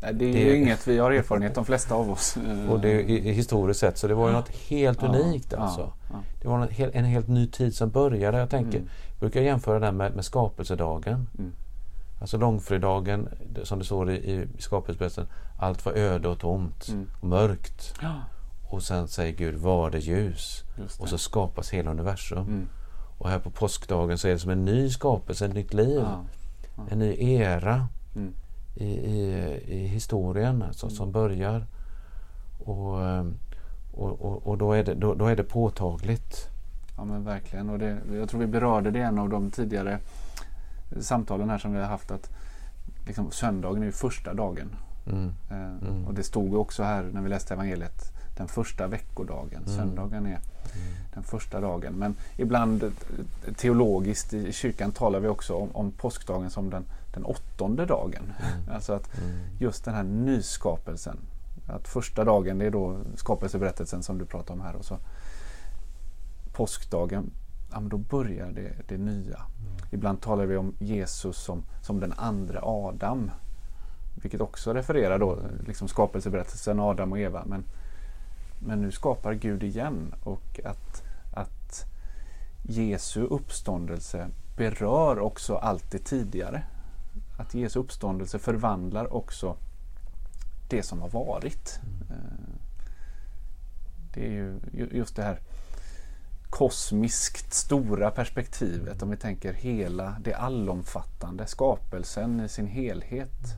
Nej, 0.03 0.13
det 0.13 0.25
är 0.25 0.33
Det- 0.33 0.39
ju 0.39 0.57
inget 0.57 0.87
vi 0.87 0.97
har 0.99 1.11
erfarenhet 1.11 1.55
de 1.55 1.65
flesta 1.65 1.95
av 1.95 2.11
oss. 2.11 2.37
Och 2.69 2.79
det, 2.79 3.01
i, 3.01 3.31
historiskt 3.33 3.79
sett 3.79 3.97
så 3.97 4.07
det 4.07 4.13
var 4.13 4.27
ju 4.27 4.33
något 4.33 4.49
helt 4.49 5.03
unikt 5.03 5.47
ja, 5.51 5.57
alltså. 5.57 5.93
ja. 6.11 6.15
Det 6.41 6.47
var 6.47 6.59
en, 6.59 6.91
en 6.93 7.05
helt 7.05 7.27
ny 7.27 7.47
tid 7.47 7.75
som 7.75 7.89
började. 7.89 8.37
Jag 8.37 8.49
tänker, 8.49 8.77
Mm. 8.77 8.89
jag 9.11 9.19
brukar 9.19 9.41
jämföra 9.41 9.79
den 9.79 9.97
med, 9.97 10.15
med 10.15 10.25
skapelsedagen. 10.25 11.27
Mm. 11.39 11.51
Alltså 12.21 12.37
långfredagen, 12.37 13.29
som 13.63 13.79
det 13.79 13.85
står 13.85 14.11
i, 14.11 14.15
i 14.15 14.47
skapelseberättelsen. 14.61 15.27
Allt 15.59 15.85
var 15.85 15.93
öde 15.93 16.27
och 16.27 16.39
tomt 16.39 16.87
Mm. 16.89 17.09
och 17.21 17.27
mörkt. 17.27 17.93
Ja, 18.01 18.13
Och 18.69 18.83
sen 18.83 19.07
säger 19.07 19.33
Gud, 19.37 19.55
var 19.55 19.89
det 19.89 19.99
ljus? 19.99 20.63
det. 20.77 20.99
Och 21.03 21.09
så 21.09 21.17
skapas 21.17 21.69
hela 21.69 21.91
universum. 21.91 22.37
Mm. 22.37 22.67
Och 23.17 23.29
här 23.29 23.39
på 23.39 23.49
påskdagen 23.49 24.17
så 24.17 24.27
är 24.27 24.31
det 24.31 24.39
som 24.39 24.51
en 24.51 24.65
ny 24.65 24.89
skapelse, 24.89 25.45
ett 25.45 25.53
nytt 25.53 25.73
liv. 25.73 26.01
En 26.89 26.99
ny 26.99 27.15
era 27.33 27.87
Mm. 28.15 28.33
I, 28.75 28.85
i, 28.85 29.59
i 29.67 29.87
historien 29.87 30.63
alltså, 30.63 30.89
som 30.89 31.11
börjar. 31.11 31.65
Och, 32.65 33.05
ehm, 33.05 33.33
och, 33.93 34.21
och, 34.21 34.47
och 34.47 34.57
då, 34.57 34.73
är 34.73 34.83
det, 34.83 34.93
då, 34.93 35.13
då 35.13 35.27
är 35.27 35.35
det 35.35 35.43
påtagligt. 35.43 36.47
Ja 36.97 37.05
men 37.05 37.23
verkligen. 37.23 37.69
Och 37.69 37.79
det, 37.79 37.97
jag 38.13 38.29
tror 38.29 38.39
vi 38.39 38.47
berörde 38.47 38.91
det 38.91 38.99
i 38.99 39.01
en 39.01 39.19
av 39.19 39.29
de 39.29 39.51
tidigare 39.51 39.99
samtalen 40.99 41.49
här 41.49 41.57
som 41.57 41.73
vi 41.73 41.79
har 41.79 41.87
haft. 41.87 42.11
att 42.11 42.29
liksom, 43.07 43.31
Söndagen 43.31 43.83
är 43.83 43.91
första 43.91 44.33
dagen. 44.33 44.75
Mm. 45.07 45.31
Eh, 45.51 45.87
Mm. 45.89 46.05
Och 46.05 46.13
det 46.13 46.23
stod 46.23 46.55
också 46.55 46.83
här 46.83 47.03
när 47.13 47.21
vi 47.21 47.29
läste 47.29 47.53
evangeliet. 47.53 48.11
Den 48.37 48.47
första 48.47 48.87
veckodagen. 48.87 49.63
Mm. 49.63 49.77
Söndagen 49.77 50.25
är 50.25 50.39
den 51.13 51.23
första 51.23 51.61
dagen. 51.61 51.93
Men 51.93 52.15
ibland 52.37 52.83
eh, 52.83 52.89
teologiskt 53.55 54.33
i 54.33 54.53
kyrkan 54.53 54.91
talar 54.91 55.19
vi 55.19 55.27
också 55.27 55.55
om, 55.55 55.69
om 55.73 55.91
påskdagen 55.91 56.49
som 56.49 56.69
den, 56.69 56.85
den 57.13 57.25
åttonde 57.25 57.85
dagen. 57.85 58.23
Mm. 58.39 58.75
Alltså 58.75 58.93
att 58.93 59.17
Mm. 59.17 59.29
just 59.59 59.85
den 59.85 59.93
här 59.93 60.03
nyskapelsen. 60.03 61.17
Att 61.67 61.87
första 61.87 62.23
dagen 62.23 62.57
det 62.57 62.65
är 62.65 62.71
då 62.71 62.97
skapelseberättelsen 63.15 64.03
som 64.03 64.17
du 64.17 64.25
pratar 64.25 64.53
om 64.53 64.61
här. 64.61 64.75
Och 64.75 64.85
så 64.85 64.97
påskdagen, 66.53 67.31
ja, 67.71 67.79
då 67.79 67.97
börjar 67.97 68.51
det, 68.51 68.73
det 68.87 68.97
nya. 68.97 69.41
Ibland 69.91 70.21
talar 70.21 70.45
vi 70.45 70.57
om 70.57 70.73
Jesus 70.79 71.37
som, 71.37 71.63
som 71.81 71.99
den 71.99 72.13
andra 72.17 72.59
Adam. 72.63 73.31
Vilket 74.15 74.41
också 74.41 74.73
refererar 74.73 75.19
då 75.19 75.39
liksom 75.67 75.87
skapelseberättelsen 75.87 76.79
Adam 76.79 77.11
och 77.11 77.19
Eva. 77.19 77.43
Men, 77.45 77.63
men 78.59 78.81
nu 78.81 78.91
skapar 78.91 79.33
Gud 79.33 79.63
igen 79.63 80.13
och 80.23 80.59
att, 80.65 81.03
att 81.33 81.85
Jesu 82.63 83.23
uppståndelse 83.23 84.27
berör 84.57 85.19
också 85.19 85.55
allt 85.55 85.91
det 85.91 85.99
tidigare. 85.99 86.63
Att 87.37 87.53
Jesu 87.53 87.79
uppståndelse 87.79 88.39
förvandlar 88.39 89.13
också 89.13 89.55
det 90.69 90.83
som 90.83 91.01
har 91.01 91.09
varit. 91.09 91.79
Eh, 92.09 92.15
Det 94.13 94.25
är 94.27 94.31
ju 94.31 94.59
ju- 94.73 94.89
just 94.91 95.15
det 95.15 95.23
här 95.23 95.39
kosmiskt 96.49 97.53
stora 97.53 98.11
perspektivet 98.11 99.03
om 99.03 99.09
vi 99.09 99.17
tänker 99.17 99.53
hela 99.53 100.15
det 100.21 100.33
allomfattande 100.33 101.47
skapelsen 101.47 102.39
i 102.39 102.49
sin 102.49 102.67
helhet 102.67 103.57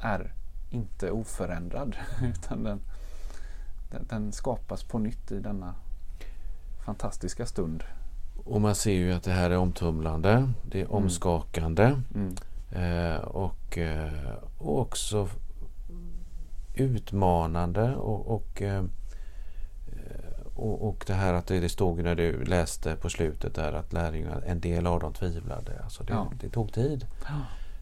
är 0.00 0.32
inte 0.70 1.10
oförändrad 1.10 1.96
utan 2.22 2.62
den, 2.62 2.80
den, 4.08 4.32
skapas 4.32 4.82
på 4.84 4.98
nytt 4.98 5.32
i 5.32 5.40
denna 5.40 5.74
fantastiska 6.84 7.46
stund. 7.46 7.84
Och 8.44 8.60
man 8.60 8.74
ser 8.74 8.92
ju 8.92 9.12
att 9.12 9.22
det 9.22 9.32
här 9.32 9.50
är 9.50 9.56
omtumlande. 9.56 10.52
Det 10.70 10.80
är 10.80 10.92
omskakande. 10.92 11.84
Mm. 12.14 12.28
Eh, 12.28 12.34
och, 13.24 13.78
eh, 13.78 14.34
och 14.58 14.80
också 14.80 15.28
utmanande. 16.74 17.96
Och, 17.96 18.34
och, 18.34 18.62
eh, 18.62 18.84
och, 20.54 20.88
och 20.88 21.04
det 21.06 21.14
här 21.14 21.34
att 21.34 21.46
det, 21.46 21.68
stod 21.68 22.02
när 22.02 22.14
du 22.14 22.44
läste 22.44 22.96
på 22.96 23.08
slutet 23.10 23.54
där 23.54 23.72
att 23.72 23.92
lärjungarna, 23.92 24.40
en 24.46 24.60
del 24.60 24.86
av 24.86 25.00
dem 25.00 25.12
tvivlade. 25.12 25.80
Alltså 25.84 26.04
det, 26.04 26.12
Ja. 26.12 26.32
det 26.40 26.48
tog 26.48 26.72
tid. 26.72 27.06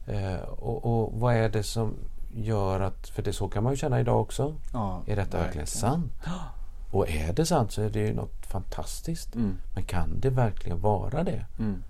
Eh, 0.06 0.40
och, 0.48 0.84
och 0.84 1.20
vad 1.20 1.34
är 1.34 1.48
det 1.48 1.62
som 1.62 1.94
gör 2.36 2.80
att, 2.80 3.08
för 3.08 3.22
det 3.22 3.32
så 3.32 3.48
kan 3.48 3.62
man 3.62 3.72
ju 3.72 3.76
känna 3.76 4.00
idag 4.00 4.20
också. 4.20 4.54
Ja, 4.72 5.02
Är 5.06 5.16
detta 5.16 5.38
verkligen 5.38 5.66
sant? 5.66 6.12
Och 6.92 7.10
är 7.10 7.32
det 7.32 7.46
sant 7.46 7.72
så 7.72 7.82
är 7.82 7.90
det 7.90 8.00
ju 8.00 8.14
något 8.14 8.46
fantastiskt. 8.46 9.34
Mm. 9.34 9.56
Men 9.74 9.84
kan 9.84 10.20
det 10.20 10.30
verkligen 10.30 10.80
vara 10.80 11.24
det? 11.24 11.46
Mm. 11.58 11.82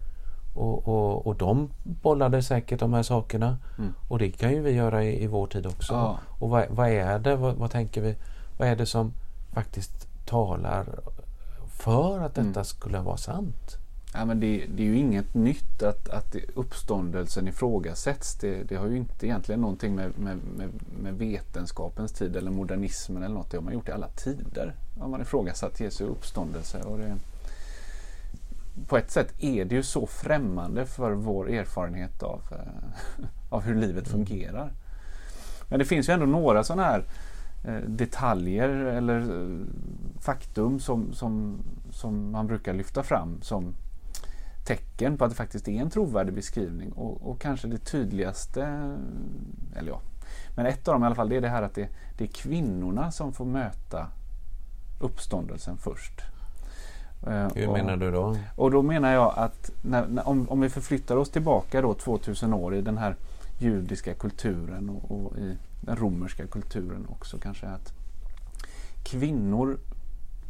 Och, 0.55 0.89
och, 0.89 1.27
och 1.27 1.37
de 1.37 1.69
bollade 1.83 2.43
säkert 2.43 2.81
de 2.81 2.93
här 2.93 3.03
sakerna. 3.03 3.59
Mm. 3.79 3.95
Och 4.09 4.19
det 4.19 4.31
kan 4.31 4.53
ju 4.53 4.61
vi 4.63 4.71
göra 4.71 5.05
i, 5.05 5.25
i 5.25 5.27
vår 5.27 5.47
tid 5.47 5.67
också. 5.67 5.93
Ja. 5.93 6.19
Och 6.39 6.51
vad, 6.51 6.65
vad 6.71 6.89
är 6.89 7.19
det? 7.19 7.37
Vad, 7.37 7.55
vad 7.55 7.71
tänker 7.71 8.01
vi? 8.01 8.17
Vad 8.59 8.69
är 8.69 8.77
det 8.77 8.87
som 8.87 9.13
faktiskt 9.53 10.09
talar 10.27 10.87
för 11.69 12.21
att 12.21 12.35
detta 12.35 12.51
Mm. 12.51 12.65
skulle 12.65 12.99
vara 13.01 13.17
sant? 13.17 13.77
Ja, 14.17 14.25
men 14.25 14.41
det, 14.41 14.65
det 14.77 14.83
är 14.83 14.87
ju 14.87 14.99
inget 14.99 15.35
nytt 15.35 15.83
att, 15.83 16.09
att 16.09 16.37
uppståndelsen 16.55 17.49
ifrågasätts. 17.49 18.35
Det, 18.35 18.63
det 18.63 18.77
har 18.77 18.87
ju 18.87 18.97
inte 18.97 19.27
egentligen 19.27 19.61
någonting 19.61 19.95
med, 19.95 20.19
med, 20.19 20.37
med, 20.57 20.69
med 21.03 21.15
vetenskapens 21.15 22.13
tid 22.13 22.37
eller 22.37 22.51
modernismen 22.51 23.23
eller 23.23 23.35
något. 23.35 23.51
Det 23.51 23.57
har 23.57 23.65
man 23.65 23.73
gjort 23.75 23.89
i 23.89 23.93
alla 23.93 24.09
tider. 24.09 24.75
Har 25.01 25.09
man 25.09 25.21
ifrågasatt 25.21 25.81
Jesu 25.81 26.05
uppståndelse. 26.05 26.83
Och 26.83 26.99
det, 26.99 27.17
på 28.87 28.97
ett 28.97 29.11
sätt 29.11 29.35
är 29.39 29.65
det 29.65 29.75
ju 29.75 29.83
så 29.83 30.07
främmande 30.07 30.87
för 30.87 31.13
vår 31.13 31.51
erfarenhet 31.51 32.23
av, 32.23 32.43
eh, 32.51 33.25
av 33.49 33.63
hur 33.63 33.75
livet 33.75 34.09
fungerar. 34.09 34.73
Men 35.69 35.79
det 35.79 35.85
finns 35.85 36.09
ju 36.09 36.13
ändå 36.13 36.27
några 36.27 36.65
sådana 36.65 36.83
här 36.83 37.05
eh, 37.65 37.89
detaljer 37.89 38.69
eller 38.69 39.21
eh, 39.21 39.67
faktum 40.21 40.81
som, 40.81 41.13
som, 41.13 41.59
som 41.91 42.31
man 42.31 42.47
brukar 42.47 42.75
lyfta 42.75 43.03
fram 43.03 43.43
som 43.43 43.75
tecken 44.67 45.19
på 45.19 45.25
att 45.25 45.31
det 45.31 45.37
faktiskt 45.37 45.69
är 45.69 45.81
en 45.81 45.91
trovärdig 45.91 46.35
beskrivning. 46.35 46.93
Och, 46.93 47.31
och 47.31 47.41
kanske 47.41 47.69
det 47.69 47.79
tydligaste, 47.79 48.63
eller 49.77 49.89
ja, 49.89 50.01
men 50.57 50.67
ett 50.67 50.89
av 50.89 50.95
dem 50.95 51.03
i 51.03 51.07
alla 51.07 51.15
fall, 51.15 51.29
det 51.29 51.37
är 51.37 51.41
det 51.41 51.49
här 51.49 51.63
att 51.63 51.75
det, 51.75 51.89
det 52.19 52.25
är 52.25 52.29
kvinnorna 52.29 53.11
som 53.11 53.33
får 53.33 53.45
möta 53.45 54.09
uppståndelsen 55.01 55.77
först. 55.77 56.34
Eh, 57.27 57.49
Hur 57.55 57.67
och- 57.69 57.73
menar 57.73 57.97
du 57.97 58.11
då? 58.11 58.37
Och 58.57 58.71
då 58.71 58.83
menar 58.83 59.13
jag 59.13 59.33
att 59.37 59.71
när, 59.83 60.07
när, 60.07 60.29
om, 60.29 60.49
om 60.49 60.61
vi 60.61 60.69
förflyttar 60.69 61.17
oss 61.17 61.31
tillbaka 61.31 61.81
då 61.83 61.95
2000 61.95 62.55
år 62.55 62.75
i 62.75 62.81
den 62.83 62.99
här 62.99 63.17
judiska 63.59 64.15
kulturen 64.15 64.91
och, 64.91 65.11
och 65.11 65.39
i 65.39 65.57
den 65.81 65.97
romerska 65.97 66.47
kulturen 66.47 67.07
också 67.11 67.39
kanske 67.39 67.67
att 67.67 67.93
kvinnor 69.05 69.79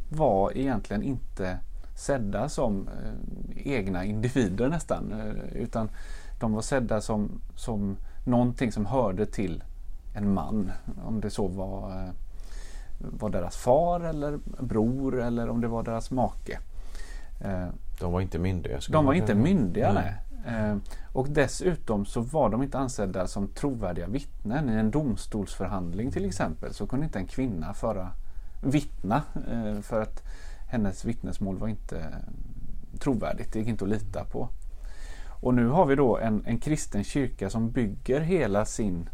var 0.09 0.57
egentligen 0.57 1.03
inte 1.03 1.57
sedda 1.95 2.49
som 2.49 2.87
eh, 2.87 3.67
egna 3.73 4.03
individer 4.05 4.69
nästan 4.69 5.11
eh, 5.13 5.61
utan 5.61 5.89
de 6.39 6.53
var 6.53 6.61
sedda 6.61 7.01
som, 7.01 7.31
som 7.55 7.97
någonting 8.25 8.71
som 8.71 8.85
hörde 8.85 9.25
till 9.25 9.63
en 10.15 10.33
man. 10.33 10.71
Om 11.05 11.21
det 11.21 11.29
så 11.29 11.47
var, 11.47 11.89
eh, 11.91 12.09
var 12.97 13.29
deras 13.29 13.57
far 13.57 13.99
eller 14.01 14.39
bror 14.59 15.21
eller 15.21 15.49
om 15.49 15.61
det 15.61 15.67
var 15.67 15.83
deras 15.83 16.11
make. 16.11 16.59
Eh, 17.41 17.67
De 17.99 18.11
var 18.13 18.21
inte 18.21 18.39
myndiga. 18.39 18.79
de 18.89 19.05
var 19.05 19.13
inte 19.13 19.35
myndiga. 19.35 19.93
Nej. 19.93 20.13
Nej. 20.45 20.69
Eh, 20.71 20.77
Och 21.13 21.27
dessutom 21.29 22.05
så 22.05 22.21
var 22.21 22.49
de 22.49 22.63
inte 22.63 22.77
ansedda 22.77 23.27
som 23.27 23.47
trovärdiga 23.47 24.07
vittnen. 24.07 24.69
I 24.69 24.73
en 24.73 24.91
domstolsförhandling 24.91 26.11
till 26.11 26.25
exempel 26.25 26.73
så 26.73 26.87
kunde 26.87 27.05
inte 27.05 27.19
en 27.19 27.27
kvinna 27.27 27.73
föra 27.73 28.11
vittna 28.61 29.21
eh, 29.51 29.81
för 29.81 30.01
att 30.01 30.23
hennes 30.67 31.05
vittnesmål 31.05 31.57
var 31.57 31.67
inte 31.67 32.15
trovärdigt. 32.99 33.53
Det 33.53 33.59
gick 33.59 33.67
inte 33.67 33.83
att 33.83 33.89
lita 33.89 34.23
på. 34.23 34.49
Och 35.41 35.53
nu 35.53 35.67
har 35.67 35.85
vi 35.85 35.95
då 35.95 36.17
en, 36.17 36.43
en 36.45 36.57
kristen 36.59 37.03
kyrka 37.03 37.49
som 37.49 37.71
bygger 37.71 38.21
hela 38.21 38.65
sin, 38.65 39.09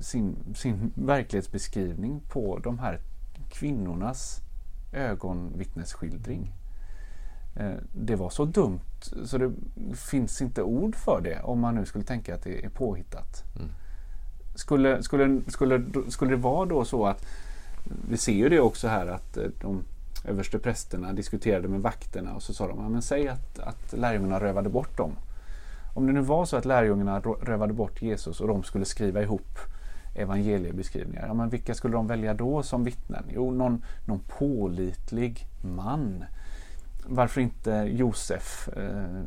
sin, 0.00 0.36
sin 0.54 0.92
verklighetsbeskrivning 0.94 2.20
på 2.28 2.58
de 2.58 2.78
här 2.78 3.00
kvinnornas 3.48 4.40
ögonvittnesskildring. 4.92 6.52
Eh, 7.56 7.72
Det 7.92 8.16
var 8.16 8.30
så 8.30 8.44
dumt 8.44 8.80
så 9.24 9.38
det 9.38 9.52
finns 9.94 10.42
inte 10.42 10.62
ord 10.62 10.96
för 10.96 11.20
det 11.20 11.40
om 11.42 11.60
man 11.60 11.74
nu 11.74 11.84
skulle 11.86 12.04
tänka 12.04 12.34
att 12.34 12.42
det 12.42 12.64
är 12.64 12.68
påhittat. 12.68 13.44
Mm. 13.56 13.68
Skulle, 14.54 15.02
skulle, 15.02 15.40
skulle, 15.48 15.84
skulle 16.08 16.30
det 16.30 16.36
vara 16.36 16.66
då 16.66 16.84
så 16.84 17.06
att 17.06 17.26
vi 18.10 18.16
ser 18.16 18.32
ju 18.32 18.48
det 18.48 18.60
också 18.60 18.88
här 18.88 19.06
att 19.06 19.36
eh, 19.36 19.44
de 19.60 19.82
överste 20.24 20.58
prästerna 20.58 21.12
diskuterade 21.12 21.68
med 21.68 21.82
vakterna 21.82 22.34
och 22.34 22.42
så 22.42 22.54
sa 22.54 22.68
de, 22.68 22.92
men 22.92 23.02
säg 23.02 23.28
att, 23.28 23.58
att 23.58 23.92
lärjungarna 23.92 24.40
rövade 24.40 24.68
bort 24.68 24.96
dem. 24.96 25.12
Om 25.94 26.06
det 26.06 26.12
nu 26.12 26.20
var 26.20 26.44
så 26.44 26.56
att 26.56 26.64
lärjungarna 26.64 27.20
rövade 27.20 27.72
bort 27.72 28.02
Jesus 28.02 28.40
och 28.40 28.48
de 28.48 28.62
skulle 28.62 28.84
skriva 28.84 29.22
ihop 29.22 29.58
evangeliebeskrivningar, 30.14 31.26
ja, 31.26 31.34
men 31.34 31.48
vilka 31.48 31.74
skulle 31.74 31.96
de 31.96 32.06
välja 32.06 32.34
då 32.34 32.62
som 32.62 32.84
vittnen? 32.84 33.24
Jo, 33.28 33.50
någon, 33.50 33.84
någon 34.04 34.20
pålitlig 34.38 35.46
man. 35.62 36.24
Varför 37.06 37.40
inte 37.40 37.70
Josef? 37.70 38.68
Eh, 38.76 39.20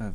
eh, 0.00 0.12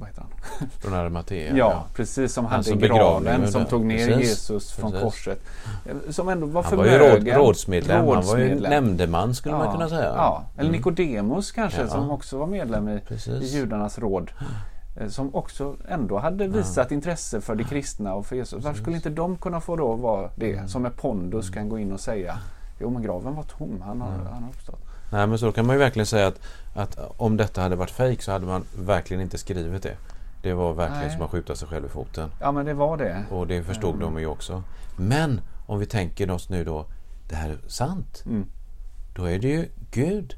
vad 0.00 0.08
heter 0.08 0.22
han? 0.22 0.68
Från 0.78 0.94
Arimathea. 0.94 1.56
Ja, 1.56 1.84
precis 1.94 2.32
som 2.32 2.44
Han 2.46 2.64
hade 2.64 2.86
graven 2.86 3.52
som 3.52 3.64
tog 3.64 3.84
ner 3.84 4.06
Precis, 4.06 4.28
Jesus 4.28 4.72
från 4.72 4.90
precis. 4.92 5.04
korset. 5.04 5.40
Eh, 5.86 6.10
Som 6.10 6.28
ändå 6.28 6.46
var 6.46 6.62
Han 6.62 6.76
var 6.78 6.84
ju 6.84 6.90
förmögen. 6.90 7.34
råd, 7.36 7.46
rådsmedlem. 7.46 7.96
Han 7.96 8.06
var 8.06 8.14
ju 8.14 8.20
Rådsmedlem. 8.22 8.70
nämndeman 8.70 9.34
skulle 9.34 9.54
man 9.56 9.72
kunna 9.72 9.88
säga. 9.88 10.12
Ja, 10.16 10.44
eller 10.54 10.68
Mm. 10.68 10.72
Nikodemus 10.76 11.52
kanske 11.52 11.80
Ja. 11.80 11.88
som 11.88 12.10
också 12.10 12.38
var 12.38 12.46
medlem 12.46 12.88
i, 12.88 13.00
i 13.40 13.44
judarnas 13.46 13.98
råd. 13.98 14.30
Eh, 15.00 15.08
Som 15.08 15.34
också 15.34 15.76
ändå 15.88 16.18
hade 16.18 16.48
visat 16.48 16.92
intresse 16.92 17.40
för 17.40 17.54
de 17.54 17.64
kristna 17.64 18.14
och 18.14 18.26
för 18.26 18.36
Jesus. 18.36 18.64
Varför 18.64 18.80
skulle 18.80 18.96
inte 18.96 19.10
de 19.10 19.36
kunna 19.36 19.60
få 19.60 19.76
då 19.76 19.94
vara 19.94 20.30
det? 20.36 20.52
Mm. 20.52 20.68
Som 20.68 20.82
med 20.82 20.96
pondus 20.96 21.50
kan 21.50 21.68
gå 21.68 21.78
in 21.78 21.92
och 21.92 22.00
säga 22.00 22.38
Jo 22.82 22.90
men 22.90 23.02
graven 23.02 23.34
var 23.34 23.42
tom, 23.42 23.82
han 23.86 24.00
har, 24.00 24.08
han 24.10 24.42
har 24.42 24.50
uppstått. 24.50 24.80
Nej 25.10 25.26
men 25.26 25.38
så 25.38 25.52
kan 25.52 25.66
man 25.66 25.74
ju 25.76 25.80
verkligen 25.80 26.06
säga 26.06 26.26
att, 26.26 26.40
att 26.74 26.98
om 27.16 27.36
detta 27.36 27.60
hade 27.62 27.76
varit 27.76 27.90
fejk 27.90 28.22
så 28.22 28.32
hade 28.32 28.46
man 28.46 28.64
verkligen 28.78 29.22
inte 29.22 29.38
skrivit 29.38 29.82
det. 29.82 29.96
Det 30.42 30.52
var 30.52 30.72
verkligen 30.74 31.02
Nej. 31.02 31.12
som 31.12 31.22
att 31.22 31.30
skjuta 31.30 31.54
sig 31.56 31.68
själv 31.68 31.86
i 31.86 31.88
foten. 31.88 32.30
Ja 32.40 32.52
men 32.52 32.66
det 32.66 32.74
var 32.74 32.96
det. 32.96 33.24
Och 33.30 33.46
det 33.46 33.62
förstod 33.62 33.94
Mm. 33.94 34.00
de 34.14 34.20
ju 34.20 34.26
också. 34.26 34.62
Men 34.96 35.40
om 35.66 35.78
vi 35.78 35.86
tänker 35.86 36.30
oss 36.30 36.48
nu 36.50 36.64
då, 36.64 36.86
det 37.28 37.34
här 37.34 37.50
är 37.50 37.58
sant. 37.68 38.22
Mm. 38.26 38.46
Då 39.16 39.24
är 39.24 39.38
det 39.38 39.48
ju 39.48 39.68
Gud 39.90 40.34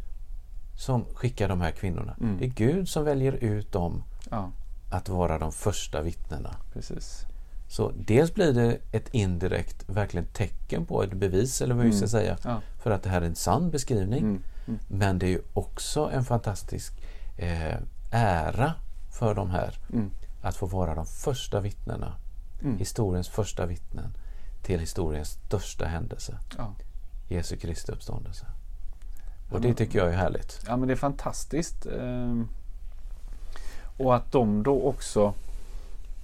som 0.79 1.05
skickar 1.15 1.49
de 1.49 1.61
här 1.61 1.71
kvinnorna. 1.71 2.15
Mm. 2.21 2.39
Det 2.39 2.45
är 2.45 2.49
Gud 2.49 2.89
som 2.89 3.05
väljer 3.05 3.33
ut 3.33 3.73
dem 3.73 4.03
Ja, 4.31 4.51
att 4.93 5.09
vara 5.09 5.39
de 5.39 5.53
första 5.53 6.03
vittnena. 6.03 6.57
precis. 6.73 7.25
Så 7.69 7.93
dels 8.07 8.35
blir 8.35 8.53
det 8.53 8.79
ett 8.93 9.09
indirekt 9.15 9.85
verkligen 9.89 10.27
tecken 10.27 10.87
på 10.87 11.03
ett 11.03 11.13
bevis 11.13 11.61
eller 11.63 11.75
vad 11.75 11.85
vi 11.85 11.93
ska 11.93 11.99
Mm. 11.99 12.09
säga 12.09 12.37
Ja. 12.45 12.61
för 12.83 12.91
att 12.91 13.03
det 13.03 13.11
här 13.11 13.23
är 13.23 13.27
en 13.27 13.35
sann 13.35 13.71
beskrivning. 13.71 14.19
Mm. 14.21 14.43
Mm. 14.67 14.81
Men 14.89 15.19
det 15.19 15.27
är 15.27 15.31
ju 15.31 15.43
också 15.55 16.11
en 16.13 16.25
fantastisk 16.25 16.93
eh, 17.37 17.77
ära 18.11 18.75
för 19.11 19.35
de 19.35 19.51
här 19.51 19.79
Mm. 19.93 20.11
att 20.43 20.57
få 20.57 20.67
vara 20.67 20.95
de 20.95 21.07
första 21.07 21.61
vittnena. 21.61 22.15
Mm. 22.63 22.79
Historiens 22.79 23.29
första 23.29 23.67
vittnen 23.67 24.13
till 24.63 24.81
historiens 24.81 25.29
största 25.29 25.87
händelse. 25.87 26.39
Ja. 26.59 26.75
Jesu 27.29 27.57
Kristi 27.57 27.93
uppståndelse. 27.93 28.47
Och 29.51 29.61
det 29.61 29.75
tycker 29.75 29.99
jag 29.99 30.09
är 30.13 30.17
härligt. 30.17 30.61
Ja 30.67 30.77
men 30.77 30.89
det 30.89 30.95
är 30.95 30.97
fantastiskt. 30.97 31.87
Ehm, 31.87 32.49
Och 33.99 34.17
att 34.17 34.33
de 34.33 34.63
då 34.63 34.83
också 34.83 35.35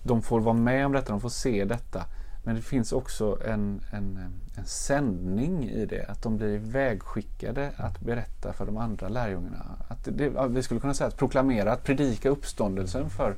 de 0.02 0.22
får 0.22 0.40
vara 0.40 0.54
med 0.54 0.86
om 0.86 0.92
detta, 0.92 1.10
de 1.12 1.20
får 1.20 1.28
se 1.28 1.64
detta. 1.64 2.04
Men 2.48 2.56
det 2.56 2.62
finns 2.62 2.92
också 2.92 3.38
en, 3.46 3.80
en, 3.90 4.18
en 4.56 4.64
sändning 4.64 5.68
i 5.68 5.86
det. 5.86 6.06
Att 6.08 6.22
de 6.22 6.36
blir 6.36 6.58
vägskickade 6.58 7.72
att 7.76 8.00
berätta 8.00 8.52
för 8.52 8.66
de 8.66 8.76
andra 8.76 9.08
lärjungarna. 9.08 9.64
Att 9.88 10.04
det, 10.04 10.48
vi 10.48 10.62
skulle 10.62 10.80
kunna 10.80 10.94
säga 10.94 11.08
att 11.08 11.16
proklamera, 11.16 11.72
att 11.72 11.84
predika 11.84 12.28
uppståndelsen 12.28 13.10
för, 13.10 13.34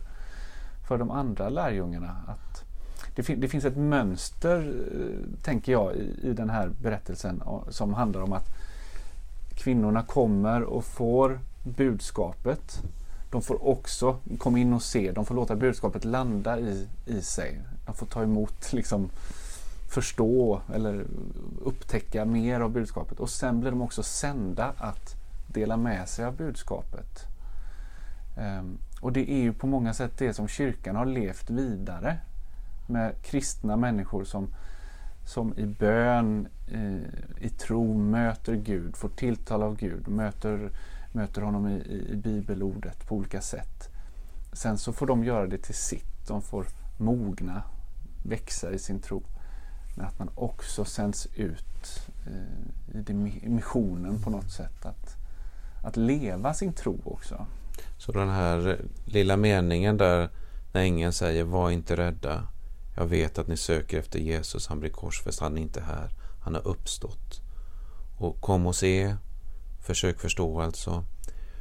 för 0.88 0.98
de 0.98 1.10
andra 1.10 1.48
lärjungarna. 1.48 2.16
Att 2.26 2.64
det, 3.14 3.22
fin, 3.22 3.40
det 3.40 3.48
finns 3.48 3.64
ett 3.64 3.76
mönster, 3.76 4.74
eh, 4.94 5.42
tänker 5.42 5.72
jag, 5.72 5.94
i, 5.94 6.20
i 6.22 6.32
den 6.32 6.50
här 6.50 6.70
berättelsen 6.82 7.42
som 7.68 7.94
handlar 7.94 8.20
om 8.20 8.32
att 8.32 8.48
kvinnorna 9.54 10.02
kommer 10.02 10.62
och 10.62 10.84
får 10.84 11.40
budskapet. 11.64 12.82
De 13.30 13.42
får 13.42 13.68
också 13.68 14.16
komma 14.38 14.58
in 14.58 14.72
och 14.72 14.82
se, 14.82 15.12
de 15.12 15.26
får 15.26 15.34
låta 15.34 15.56
budskapet 15.56 16.04
landa 16.04 16.58
i, 16.58 16.88
i 17.06 17.22
sig. 17.22 17.60
Man 17.90 17.94
får 17.96 18.06
ta 18.06 18.22
emot, 18.22 18.72
liksom 18.72 19.10
förstå 19.88 20.60
eller 20.74 21.04
upptäcka 21.64 22.24
mer 22.24 22.60
av 22.60 22.70
budskapet. 22.70 23.20
Och 23.20 23.30
sen 23.30 23.60
blir 23.60 23.70
de 23.70 23.82
också 23.82 24.02
sända 24.02 24.74
att 24.76 25.14
dela 25.46 25.76
med 25.76 26.08
sig 26.08 26.24
av 26.24 26.36
budskapet. 26.36 27.26
Um, 28.38 28.78
och 29.00 29.12
det 29.12 29.30
är 29.30 29.42
ju 29.42 29.52
på 29.52 29.66
många 29.66 29.94
sätt 29.94 30.12
det 30.18 30.34
som 30.34 30.48
kyrkan 30.48 30.96
har 30.96 31.06
levt 31.06 31.50
vidare. 31.50 32.18
Med 32.86 33.22
kristna 33.22 33.76
människor 33.76 34.24
som, 34.24 34.48
som 35.26 35.58
i 35.58 35.66
bön, 35.66 36.48
i, 36.68 37.00
i 37.46 37.48
tro 37.48 37.94
möter 37.98 38.54
Gud, 38.54 38.96
får 38.96 39.08
tilltal 39.08 39.62
av 39.62 39.76
Gud, 39.76 40.08
möter, 40.08 40.70
möter 41.12 41.42
honom 41.42 41.68
i, 41.68 41.74
i, 41.74 42.12
i 42.12 42.16
bibelordet 42.16 43.06
på 43.08 43.16
olika 43.16 43.40
sätt. 43.40 43.88
Sen 44.52 44.78
så 44.78 44.92
får 44.92 45.06
de 45.06 45.24
göra 45.24 45.46
det 45.46 45.58
till 45.58 45.74
sitt, 45.74 46.28
de 46.28 46.42
får 46.42 46.66
mogna, 46.98 47.62
växa 48.22 48.72
i 48.72 48.78
sin 48.78 49.00
tro. 49.00 49.22
Men 49.94 50.06
att 50.06 50.18
man 50.18 50.30
också 50.34 50.84
sänds 50.84 51.28
ut 51.34 52.08
eh, 52.26 53.10
i 53.44 53.48
missionen 53.48 54.22
på 54.22 54.30
något 54.30 54.50
sätt. 54.50 54.86
Att, 54.86 55.16
att 55.84 55.96
leva 55.96 56.54
sin 56.54 56.72
tro 56.72 57.00
också. 57.04 57.46
Så 57.98 58.12
den 58.12 58.28
här 58.28 58.80
lilla 59.04 59.36
meningen 59.36 59.96
där 59.96 60.30
när 60.72 60.80
ängeln 60.80 61.12
säger 61.12 61.44
var 61.44 61.70
inte 61.70 61.96
rädda. 61.96 62.48
Jag 62.96 63.06
vet 63.06 63.38
att 63.38 63.48
ni 63.48 63.56
söker 63.56 63.98
efter 63.98 64.18
Jesus, 64.18 64.66
han 64.66 64.80
blir 64.80 64.90
korsfäst, 64.90 65.40
han 65.40 65.58
är 65.58 65.62
inte 65.62 65.80
här. 65.80 66.10
Han 66.40 66.54
har 66.54 66.68
uppstått. 66.68 67.40
Och 68.18 68.40
kom 68.40 68.66
och 68.66 68.76
se, 68.76 69.16
försök 69.80 70.20
förstå 70.20 70.60
alltså. 70.60 71.04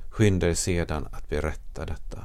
Skynda 0.09 0.49
er 0.49 0.53
sedan 0.53 1.07
att 1.11 1.29
berätta 1.29 1.85
detta, 1.85 2.23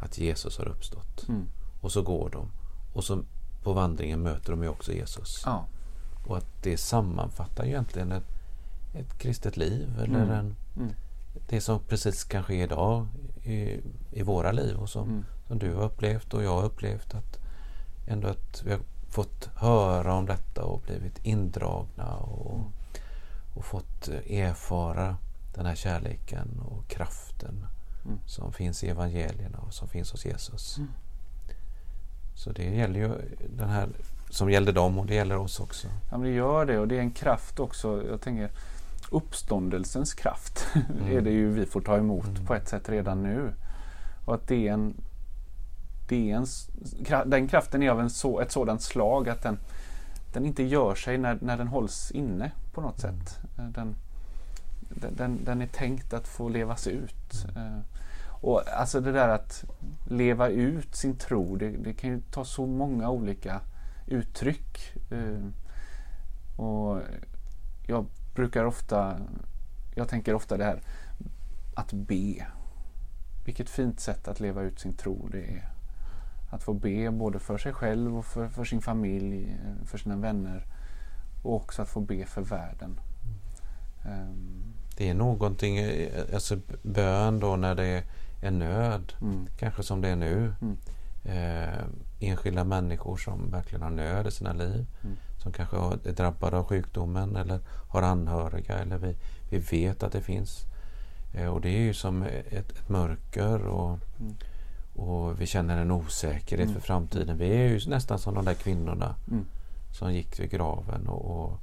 att 0.00 0.18
Jesus 0.18 0.58
har 0.58 0.68
uppstått. 0.68 1.28
Mm. 1.28 1.46
Och 1.80 1.92
så 1.92 2.02
går 2.02 2.30
de. 2.30 2.50
Och 2.92 3.04
så 3.04 3.24
på 3.68 3.72
vandringen 3.74 4.22
möter 4.22 4.50
de 4.50 4.62
ju 4.62 4.68
också 4.68 4.92
Jesus. 4.92 5.42
Ja. 5.46 5.64
Och 6.26 6.36
att 6.36 6.62
det 6.62 6.76
sammanfattar 6.76 7.64
ju 7.64 7.70
egentligen 7.70 8.12
ett, 8.12 8.24
ett 8.94 9.18
kristet 9.18 9.56
liv 9.56 9.88
eller 10.02 10.22
Mm. 10.22 10.30
en, 10.30 10.56
Mm. 10.76 10.92
det 11.48 11.60
som 11.60 11.80
precis 11.80 12.24
kan 12.24 12.42
ske 12.42 12.62
idag 12.62 13.06
i, 13.44 13.80
i 14.12 14.22
våra 14.22 14.52
liv 14.52 14.76
och 14.76 14.88
som, 14.88 15.08
Mm. 15.08 15.24
som 15.48 15.58
du 15.58 15.74
har 15.74 15.82
upplevt 15.82 16.34
och 16.34 16.42
jag 16.42 16.54
har 16.54 16.64
upplevt. 16.64 17.14
Att 17.14 17.38
ändå 18.06 18.28
att 18.28 18.62
vi 18.64 18.70
har 18.72 18.80
fått 19.10 19.50
höra 19.54 20.14
om 20.14 20.26
detta 20.26 20.64
och 20.64 20.80
blivit 20.82 21.18
indragna 21.24 22.14
och, 22.16 22.54
Mm. 22.58 22.66
och 23.54 23.64
fått 23.64 24.08
erfara 24.26 25.16
den 25.54 25.66
här 25.66 25.74
kärleken 25.74 26.60
och 26.60 26.88
kraften 26.88 27.66
Mm. 28.04 28.18
som 28.26 28.52
finns 28.52 28.84
i 28.84 28.88
evangelierna 28.88 29.58
och 29.58 29.74
som 29.74 29.88
finns 29.88 30.12
hos 30.12 30.26
Jesus. 30.26 30.78
Mm. 32.38 32.54
Så 32.54 32.62
det 32.62 32.76
gäller 32.76 33.00
ju 33.00 33.10
den 33.56 33.68
här 33.68 33.88
som 34.30 34.50
gällde 34.50 34.72
dem 34.72 34.98
och 34.98 35.06
det 35.06 35.14
gäller 35.14 35.36
oss 35.36 35.60
också. 35.60 35.88
Ja, 36.10 36.18
men 36.18 36.22
det 36.22 36.34
gör 36.34 36.64
det 36.66 36.78
och 36.78 36.88
det 36.88 36.96
är 36.96 37.00
en 37.00 37.10
kraft 37.10 37.60
också. 37.60 38.02
Jag 38.10 38.20
tänker 38.20 38.50
uppståndelsens 39.10 40.14
kraft 40.14 40.66
mm. 40.74 41.16
är 41.16 41.20
det 41.20 41.30
ju 41.30 41.50
vi 41.50 41.66
får 41.66 41.80
ta 41.80 41.96
emot 41.96 42.26
mm. 42.26 42.46
på 42.46 42.54
ett 42.54 42.68
sätt 42.68 42.88
redan 42.88 43.22
nu. 43.22 43.52
Och 44.26 44.34
att 44.34 44.48
det 44.48 44.68
är 44.68 44.72
en, 44.72 44.94
det 46.08 46.30
är 46.30 46.36
en, 46.36 46.46
den 47.30 47.48
kraften 47.48 47.82
är 47.82 47.90
av 47.90 48.00
en 48.00 48.10
så, 48.10 48.40
ett 48.40 48.52
sådant 48.52 48.82
slag 48.82 49.28
att 49.28 49.42
den, 49.42 49.58
den 50.32 50.46
inte 50.46 50.62
gör 50.62 50.94
sig 50.94 51.18
när, 51.18 51.38
när 51.40 51.56
den 51.56 51.68
hålls 51.68 52.10
inne 52.10 52.52
på 52.74 52.80
något 52.80 53.04
mm. 53.04 53.20
sätt. 53.20 53.38
Den, 53.56 53.94
den, 55.16 55.44
den 55.44 55.62
är 55.62 55.66
tänkt 55.66 56.12
att 56.12 56.28
få 56.28 56.48
levas 56.48 56.86
ut. 56.86 57.46
Mm. 58.42 58.50
Eh, 58.50 58.50
och 58.50 58.68
alltså 58.68 59.00
det 59.00 59.12
där 59.12 59.28
att 59.28 59.64
leva 60.04 60.48
ut 60.48 60.94
sin 60.94 61.16
tro, 61.16 61.56
det, 61.56 61.68
det 61.68 61.92
kan 61.92 62.10
ju 62.10 62.20
ta 62.30 62.44
så 62.44 62.66
många 62.66 63.10
olika 63.10 63.60
uttryck. 64.06 64.94
Eh, 65.10 65.48
och 66.56 67.00
jag 67.86 68.06
brukar 68.34 68.64
ofta, 68.64 69.20
jag 69.94 70.08
tänker 70.08 70.34
ofta 70.34 70.56
det 70.56 70.64
här 70.64 70.80
att 71.74 71.92
be. 71.92 72.46
Vilket 73.44 73.70
fint 73.70 74.00
sätt 74.00 74.28
att 74.28 74.40
leva 74.40 74.62
ut 74.62 74.80
sin 74.80 74.94
tro 74.94 75.28
det 75.32 75.42
är. 75.42 75.68
Att 76.50 76.62
få 76.62 76.74
be 76.74 77.10
både 77.10 77.38
för 77.38 77.58
sig 77.58 77.72
själv 77.72 78.18
och 78.18 78.24
för, 78.24 78.48
för 78.48 78.64
sin 78.64 78.82
familj, 78.82 79.56
för 79.84 79.98
sina 79.98 80.16
vänner 80.16 80.66
och 81.42 81.54
också 81.54 81.82
att 81.82 81.88
få 81.88 82.00
be 82.00 82.26
för 82.26 82.42
världen. 82.42 83.00
Um, 84.04 84.74
det 84.96 85.08
är 85.08 85.14
någonting, 85.14 85.78
alltså 86.34 86.58
bön 86.82 87.40
då 87.40 87.56
när 87.56 87.74
det 87.74 88.04
är 88.40 88.50
nöd, 88.50 89.12
mm. 89.20 89.46
kanske 89.58 89.82
som 89.82 90.00
det 90.00 90.08
är 90.08 90.16
nu. 90.16 90.54
Mm. 90.60 90.76
Eh, 91.24 91.84
enskilda 92.20 92.64
människor 92.64 93.16
som 93.16 93.50
verkligen 93.50 93.82
har 93.82 93.90
nöd 93.90 94.26
i 94.26 94.30
sina 94.30 94.52
liv. 94.52 94.86
Mm. 95.02 95.16
Som 95.42 95.52
kanske 95.52 95.76
är 95.76 96.12
drabbade 96.12 96.58
av 96.58 96.64
sjukdomen 96.64 97.36
eller 97.36 97.60
har 97.88 98.02
anhöriga 98.02 98.78
eller 98.78 98.98
vi, 98.98 99.16
vi 99.50 99.58
vet 99.58 100.02
att 100.02 100.12
det 100.12 100.20
finns. 100.20 100.64
Eh, 101.34 101.46
och 101.46 101.60
det 101.60 101.68
är 101.68 101.80
ju 101.80 101.94
som 101.94 102.22
ett, 102.22 102.52
ett 102.52 102.88
mörker 102.88 103.66
och, 103.66 103.98
mm. 104.20 104.34
och 104.94 105.40
vi 105.40 105.46
känner 105.46 105.78
en 105.78 105.90
osäkerhet 105.90 106.66
för 106.66 106.70
mm. 106.70 106.80
framtiden. 106.80 107.38
Vi 107.38 107.48
är 107.48 107.68
ju 107.68 107.80
nästan 107.90 108.18
som 108.18 108.34
de 108.34 108.44
där 108.44 108.54
kvinnorna 108.54 109.14
mm. 109.30 109.44
som 109.98 110.14
gick 110.14 110.40
vid 110.40 110.50
graven 110.50 111.08
och, 111.08 111.24
och, 111.24 111.60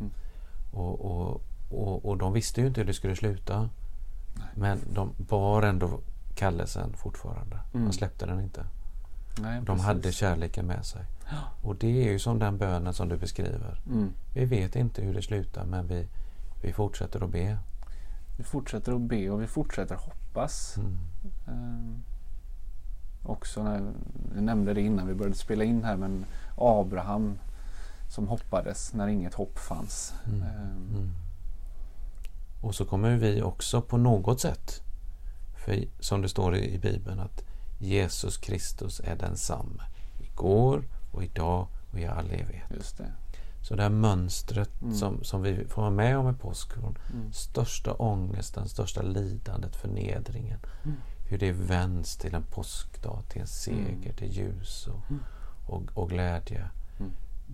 och, 0.73 1.05
och 1.05 1.41
och, 1.69 2.05
och 2.05 2.17
de 2.17 2.33
visste 2.33 2.61
ju 2.61 2.67
inte 2.67 2.81
hur 2.81 2.87
det 2.87 2.93
skulle 2.93 3.15
sluta. 3.15 3.69
Nej. 4.35 4.47
Men 4.55 4.79
de 4.93 5.11
bar 5.17 5.61
ändå 5.61 5.99
kallelsen 6.35 6.93
fortfarande. 6.93 7.59
Mm. 7.73 7.85
De 7.85 7.93
släppte 7.93 8.25
den 8.25 8.39
inte. 8.39 8.65
Nej, 9.39 9.59
de 9.59 9.65
precis. 9.65 9.85
hade 9.85 10.11
kärleken 10.11 10.65
med 10.65 10.85
sig. 10.85 11.01
Och 11.61 11.75
det 11.75 12.07
är 12.07 12.11
ju 12.11 12.19
som 12.19 12.39
den 12.39 12.57
bönen 12.57 12.93
som 12.93 13.09
du 13.09 13.17
beskriver. 13.17 13.81
Mm. 13.87 14.13
Vi 14.33 14.45
vet 14.45 14.75
inte 14.75 15.01
hur 15.01 15.13
det 15.13 15.21
slutar 15.21 15.65
men 15.65 15.87
vi, 15.87 16.07
vi 16.61 16.73
fortsätter 16.73 17.23
att 17.23 17.29
be. 17.29 17.57
Vi 18.37 18.43
fortsätter 18.43 18.93
att 18.93 19.01
be 19.01 19.29
och 19.29 19.41
vi 19.41 19.47
fortsätter 19.47 19.95
hoppas. 19.95 20.77
Mm. 20.77 20.97
Eh, 21.47 23.29
också 23.29 23.63
när, 23.63 23.93
jag 24.35 24.43
nämnde 24.43 24.73
det 24.73 24.81
innan 24.81 25.07
vi 25.07 25.13
började 25.13 25.37
spela 25.37 25.63
in 25.63 25.83
här 25.83 25.97
men 25.97 26.25
Abraham 26.57 27.37
som 28.09 28.27
hoppades 28.27 28.93
när 28.93 29.07
inget 29.07 29.33
hopp 29.33 29.59
fanns. 29.59 30.13
Mm. 30.27 30.41
Eh, 30.41 31.25
och 32.61 32.75
så 32.75 32.85
kommer 32.85 33.17
vi 33.17 33.41
också 33.41 33.81
på 33.81 33.97
något 33.97 34.41
sätt, 34.41 34.81
för 35.65 35.83
som 35.99 36.21
det 36.21 36.29
står 36.29 36.55
i 36.55 36.79
Bibeln, 36.79 37.19
att 37.19 37.43
Jesus 37.79 38.37
Kristus 38.37 39.01
är 39.03 39.15
densamme 39.15 39.83
igår 40.19 40.83
och 41.11 41.23
idag 41.23 41.67
och 41.91 41.99
i 41.99 42.05
all 42.05 42.25
evighet. 42.25 42.71
Just 42.75 42.97
det. 42.97 43.13
Så 43.61 43.75
det 43.75 43.83
här 43.83 43.89
mönstret 43.89 44.81
mm. 44.81 44.93
som, 44.93 45.23
som 45.23 45.41
vi 45.41 45.65
får 45.67 45.81
vara 45.81 45.91
med 45.91 46.17
om 46.17 46.29
i 46.29 46.33
påsk, 46.33 46.77
mm. 46.77 47.33
största 47.33 47.93
ångesten, 47.93 48.69
största 48.69 49.01
lidandet, 49.01 49.75
förnedringen, 49.75 50.59
mm. 50.83 50.97
hur 51.29 51.37
det 51.37 51.51
vänds 51.51 52.17
till 52.17 52.35
en 52.35 52.43
påskdag, 52.43 53.23
till 53.29 53.41
en 53.41 53.47
seger, 53.47 53.89
mm. 53.89 54.15
till 54.15 54.31
ljus 54.31 54.87
och, 54.87 55.11
mm. 55.11 55.23
och, 55.67 55.83
och 55.93 56.09
glädje. 56.09 56.69
Mm. 56.99 57.11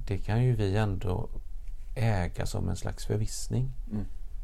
Det 0.08 0.18
kan 0.18 0.44
ju 0.44 0.56
vi 0.56 0.78
ändå 0.78 1.30
äga 1.96 2.46
som 2.46 2.70
en 2.70 2.76
slags 2.76 3.06
förvissning. 3.06 3.72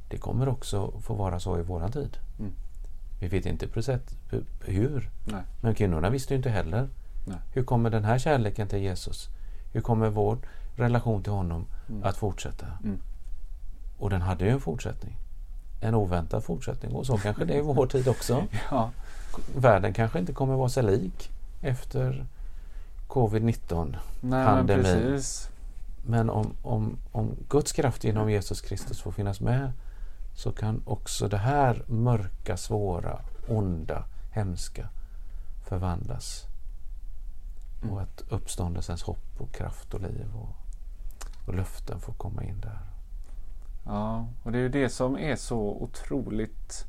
Det 0.09 0.17
kommer 0.17 0.47
också 0.47 1.01
få 1.01 1.13
vara 1.13 1.39
så 1.39 1.59
i 1.59 1.61
våran 1.61 1.91
tid. 1.91 2.17
Vi 3.19 3.27
vet 3.27 3.45
inte 3.45 3.67
precis 3.67 3.99
hur. 4.65 5.09
Nej. 5.25 5.41
Men 5.61 5.75
kvinnorna 5.75 6.09
visste 6.09 6.35
inte 6.35 6.49
heller. 6.49 6.89
Nej. 7.25 7.37
Hur 7.53 7.63
kommer 7.63 7.89
den 7.89 8.03
här 8.03 8.19
kärleken 8.19 8.67
till 8.67 8.79
Jesus? 8.79 9.29
Hur 9.73 9.81
kommer 9.81 10.09
vår 10.09 10.37
relation 10.75 11.23
till 11.23 11.31
honom 11.31 11.65
mm. 11.89 12.03
att 12.03 12.17
fortsätta? 12.17 12.65
Mm. 12.83 12.99
Och 13.97 14.09
den 14.09 14.21
hade 14.21 14.45
ju 14.45 14.51
en 14.51 14.59
fortsättning. 14.59 15.17
En 15.81 15.95
oväntad 15.95 16.43
fortsättning. 16.43 16.95
Och 16.95 17.05
så 17.05 17.17
kanske 17.17 17.45
det 17.45 17.53
är 17.53 17.57
i 17.57 17.61
vår 17.61 17.87
tid 17.87 18.07
också. 18.07 18.43
ja. 18.71 18.91
Världen 19.55 19.93
kanske 19.93 20.19
inte 20.19 20.33
kommer 20.33 20.55
vara 20.55 20.69
sig 20.69 20.83
lik 20.83 21.29
efter 21.61 22.25
covid-19 23.07 23.95
pandemin. 24.21 24.83
Men, 24.83 25.21
men 26.05 26.29
om, 26.29 26.53
om, 26.61 26.97
om 27.11 27.35
Guds 27.49 27.71
kraft 27.71 28.03
genom 28.03 28.31
Jesus 28.31 28.61
Kristus 28.61 29.01
får 29.01 29.11
finnas 29.11 29.41
med 29.41 29.71
så 30.37 30.51
kan 30.51 30.81
också 30.85 31.27
det 31.27 31.37
här 31.37 31.83
mörka, 31.87 32.57
svåra, 32.57 33.19
onda, 33.47 34.05
hemska 34.31 34.89
förvandlas. 35.65 36.45
Mm. 37.81 37.93
Och 37.93 38.01
att 38.01 38.23
uppståndelsens 38.29 39.03
hopp 39.03 39.41
och 39.41 39.51
kraft 39.51 39.93
och 39.93 40.01
liv 40.01 40.27
och, 40.35 40.55
och 41.47 41.53
löften 41.53 41.99
får 41.99 42.13
komma 42.13 42.43
in 42.43 42.61
där. 42.61 42.79
Ja, 43.85 44.27
och 44.43 44.51
det 44.51 44.57
är 44.57 44.61
ju 44.61 44.69
det 44.69 44.89
som 44.89 45.17
är 45.17 45.35
så 45.35 45.59
otroligt 45.59 46.85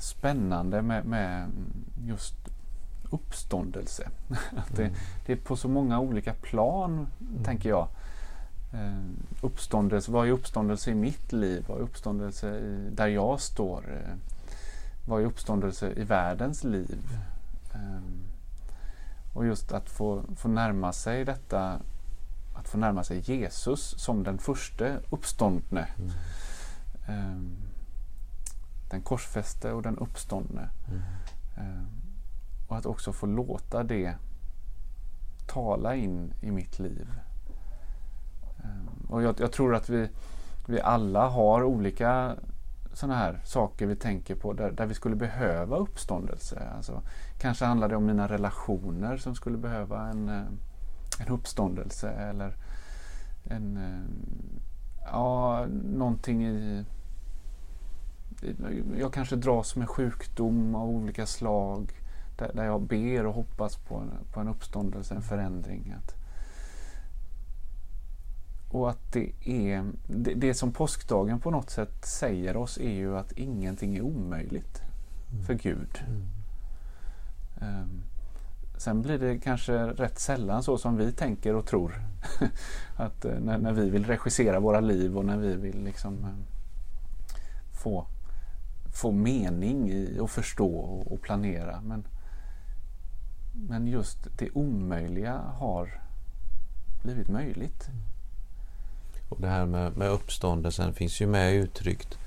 spännande 0.00 0.82
med, 0.82 1.04
med 1.04 1.50
just 2.04 2.34
uppståndelse. 3.10 4.08
Att 4.56 4.76
det, 4.76 4.84
mm. 4.84 4.94
det, 5.26 5.32
är 5.32 5.36
på 5.36 5.56
så 5.56 5.68
många 5.68 6.00
olika 6.00 6.34
plan, 6.34 7.06
mm. 7.20 7.44
tänker 7.44 7.68
jag. 7.68 7.88
Eh, 8.74 9.00
uppståndelse, 9.40 10.12
vad 10.12 10.28
är 10.28 10.32
uppståndelse 10.32 10.90
i 10.90 10.94
mitt 10.94 11.32
liv? 11.32 11.64
Vad 11.68 11.78
är 11.78 11.82
uppståndelse 11.82 12.58
i, 12.58 12.90
där 12.92 13.06
jag 13.06 13.40
står? 13.40 13.92
Eh, 13.92 14.16
vad 15.06 15.22
är 15.22 15.26
uppståndelse 15.26 15.92
i 15.96 16.04
världens 16.04 16.64
liv? 16.64 17.18
Eh, 17.74 18.00
och 19.34 19.46
just 19.46 19.72
att 19.72 19.90
få, 19.90 20.24
få 20.36 20.48
närma 20.48 20.92
sig 20.92 21.24
detta, 21.24 21.80
att 22.54 22.68
få 22.68 22.78
närma 22.78 23.04
sig 23.04 23.20
Jesus 23.20 23.94
som 23.98 24.22
den 24.22 24.38
första 24.38 24.96
uppståndne. 25.10 25.88
Mm. 27.06 27.56
Den 28.90 29.02
korsfäste 29.02 29.72
och 29.72 29.82
den 29.82 29.98
uppståndne. 29.98 30.68
Mm. 31.56 31.86
Och 32.68 32.76
att 32.76 32.86
också 32.86 33.12
få 33.12 33.26
låta 33.26 33.82
det 33.82 34.14
tala 35.46 35.94
in 35.94 36.32
i 36.40 36.50
mitt 36.50 36.78
liv. 36.78 37.08
Ehm, 38.64 39.06
och 39.08 39.22
jag, 39.22 39.40
jag, 39.40 39.52
tror 39.52 39.74
att 39.74 39.88
vi, 39.88 40.08
vi 40.66 40.80
alla 40.80 41.28
har 41.28 41.62
olika 41.62 42.36
sådana 42.92 43.18
här 43.18 43.40
saker 43.44 43.86
vi 43.86 43.96
tänker 43.96 44.34
på 44.34 44.52
där, 44.52 44.70
där 44.70 44.86
vi 44.86 44.94
skulle 44.94 45.16
behöva 45.16 45.76
uppståndelse. 45.76 46.68
Alltså, 46.76 47.02
kanske 47.38 47.64
handlar 47.64 47.88
det 47.88 47.96
om 47.96 48.06
mina 48.06 48.28
relationer 48.28 49.16
som 49.16 49.34
skulle 49.34 49.58
behöva 49.58 50.08
en, 50.08 50.28
eh, 50.28 50.42
en 51.20 51.28
uppståndelse 51.28 52.10
eller 52.10 52.56
en, 53.44 53.76
eh, 53.76 55.06
ja, 55.12 55.66
någonting 55.82 56.46
i 56.46 56.84
jag 58.98 59.12
kanske 59.12 59.36
dras 59.36 59.76
med 59.76 59.88
sjukdom 59.88 60.74
av 60.74 60.88
olika 60.88 61.26
slag 61.26 61.92
där, 62.38 62.50
där 62.54 62.64
jag 62.64 62.80
ber 62.80 63.26
och 63.26 63.34
hoppas 63.34 63.76
på 63.76 63.96
en, 63.96 64.10
på 64.32 64.40
en 64.40 64.48
uppståndelse, 64.48 65.14
en 65.14 65.22
förändring. 65.22 65.94
Att, 65.98 66.14
och 68.74 68.90
att 68.90 69.12
det 69.12 69.30
är 69.44 69.84
det, 70.06 70.34
det, 70.34 70.54
som 70.54 70.72
påskdagen 70.72 71.40
på 71.40 71.50
något 71.50 71.70
sätt 71.70 72.06
säger 72.06 72.56
oss 72.56 72.78
är 72.78 72.90
ju 72.90 73.18
att 73.18 73.32
ingenting 73.32 73.96
är 73.96 74.02
omöjligt 74.02 74.82
mm. 75.32 75.44
för 75.44 75.54
Gud. 75.54 76.04
Mm. 76.08 77.82
Um, 77.82 78.02
sen 78.76 79.02
blir 79.02 79.18
det 79.18 79.38
kanske 79.38 79.72
rätt 79.72 80.18
sällan 80.18 80.62
så 80.62 80.78
som 80.78 80.96
vi 80.96 81.12
tänker 81.12 81.54
och 81.54 81.66
tror. 81.66 82.02
att 82.96 83.24
uh, 83.24 83.40
när, 83.40 83.58
när, 83.58 83.72
vi 83.72 83.90
vill 83.90 84.06
regissera 84.06 84.60
våra 84.60 84.80
liv 84.80 85.18
och 85.18 85.24
när 85.24 85.38
vi 85.38 85.56
vill 85.56 85.84
liksom 85.84 86.14
um, 86.24 86.44
få, 87.82 88.06
få 88.94 89.12
mening 89.12 89.90
i 89.90 90.18
och 90.20 90.30
förstå 90.30 90.76
och, 90.76 91.12
och 91.12 91.20
planera. 91.20 91.80
Men, 91.80 92.06
men 93.52 93.86
just 93.86 94.38
det 94.38 94.50
omöjliga 94.50 95.38
har 95.38 96.00
blivit 97.02 97.28
möjligt. 97.28 97.88
Mm. 97.88 98.13
Och 99.34 99.40
det 99.40 99.48
här 99.48 99.66
med, 99.66 99.96
med 99.96 100.10
uppståndelsen 100.10 100.94
finns 100.94 101.20
ju 101.20 101.26
med 101.26 101.54
uttryckt 101.54 102.18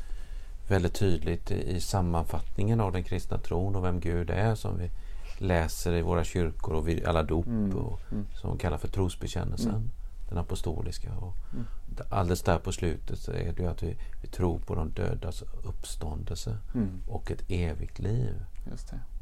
väldigt 0.68 0.94
tydligt 0.94 1.52
i, 1.52 1.82
sammanfattningen 1.82 2.82
av 2.82 2.92
den 2.92 3.04
kristna 3.04 3.38
tron 3.38 3.76
och 3.76 3.84
vem 3.84 4.00
Gud 4.00 4.30
är 4.30 4.56
som 4.56 4.78
vi 4.78 4.92
läser 5.38 5.94
i 5.94 6.02
våra 6.02 6.24
kyrkor 6.24 6.74
och 6.74 6.88
vid 6.88 7.06
alla 7.06 7.24
dop 7.24 7.46
mm. 7.46 7.76
och, 7.78 8.00
mm. 8.12 8.26
som 8.42 8.54
vi 8.54 8.60
kallar 8.60 8.78
för 8.78 8.88
trosbekännelsen. 8.88 9.70
Mm. 9.70 9.90
den 10.30 10.38
apostoliska. 10.38 11.14
Och 11.14 11.34
Mm. 11.54 11.66
Alldeles 12.10 12.42
där 12.42 12.58
på 12.58 12.72
slutet 12.72 13.20
så 13.20 13.32
är 13.32 13.54
det 13.54 13.64
ju 13.64 13.70
att 13.70 13.84
vi, 13.84 13.98
vi 14.22 14.28
tror 14.28 14.60
på 14.60 14.76
de 14.76 14.90
dödas 14.90 15.44
uppståndelse 15.64 16.58
Mm. 16.76 17.02
och 17.08 17.32
ett 17.32 17.44
evigt 17.48 18.00
liv. 18.00 18.44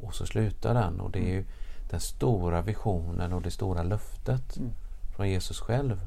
Och 0.01 0.15
så 0.15 0.25
slutar 0.25 0.73
den 0.73 0.99
och 0.99 1.11
det 1.11 1.19
är 1.19 1.33
ju 1.33 1.45
den 1.89 1.99
stora 1.99 2.61
visionen 2.61 3.33
och 3.33 3.41
det 3.41 3.51
stora 3.51 3.83
löftet 3.83 4.57
från 5.15 5.29
Jesus 5.29 5.59
själv. 5.59 5.99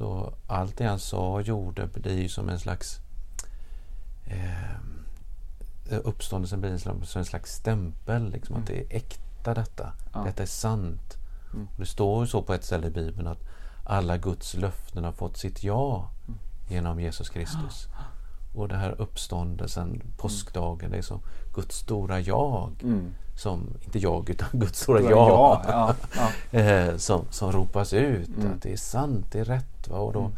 Mm. 0.00 0.10
Så 0.10 0.34
allt 0.46 0.76
det 0.76 0.84
han 0.86 0.98
sa 0.98 1.32
och 1.32 1.42
gjorde 1.42 1.86
blir 1.86 2.22
ju 2.22 2.28
som 2.28 2.48
en 2.48 2.58
slags 2.58 3.00
eh, 4.26 5.98
uppståndelsen 6.04 6.60
blir 6.60 6.78
som 6.78 7.02
en 7.14 7.24
slags 7.24 7.52
stämpel. 7.52 8.30
Liksom, 8.30 8.56
Att 8.56 8.66
det 8.66 8.80
är 8.80 8.96
äkta 8.96 9.54
detta. 9.54 9.92
Ja. 10.12 10.24
Detta 10.24 10.42
är 10.42 10.46
sant. 10.46 11.16
Mm. 11.54 11.68
Det 11.78 11.86
står 11.86 12.24
ju 12.24 12.26
så 12.26 12.42
på 12.42 12.54
ett 12.54 12.64
ställe 12.64 12.86
i 12.86 12.90
Bibeln 12.90 13.26
att 13.26 13.42
alla 13.84 14.16
Guds 14.16 14.54
löften 14.54 15.04
har 15.04 15.12
fått 15.12 15.36
sitt 15.36 15.64
ja 15.64 16.10
Mm. 16.26 16.38
genom 16.68 17.00
Jesus 17.00 17.28
Kristus. 17.28 17.88
Och 18.54 18.68
det 18.68 18.76
här 18.76 18.94
uppståndelsen, 19.00 20.02
påskdagen, 20.16 20.90
det 20.90 20.96
är 20.98 21.02
som 21.02 21.20
Guds 21.54 21.76
stora 21.76 22.20
jag. 22.20 22.70
Mm. 22.82 23.14
Som, 23.36 23.68
inte 23.84 23.98
jag, 23.98 24.30
utan 24.30 24.48
Guds 24.52 24.80
stora 24.80 24.98
Stora 24.98 25.10
ja. 25.10 25.62
ja. 25.68 25.94
Ja. 26.16 26.28
Ja. 26.50 26.58
eh, 26.60 26.96
som, 26.96 27.24
som 27.30 27.52
ropas 27.52 27.92
ut. 27.92 28.28
Mm. 28.28 28.52
Att 28.52 28.62
det 28.62 28.72
är 28.72 28.76
sant, 28.76 29.26
det 29.32 29.40
är 29.40 29.44
rätt. 29.44 29.88
Va? 29.88 29.96
Och, 29.98 30.12
då, 30.12 30.20
Mm. 30.20 30.32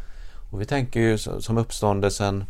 och 0.51 0.61
vi 0.61 0.65
tänker 0.65 0.99
ju 0.99 1.17
som 1.17 1.57
uppståndelsen 1.57 2.45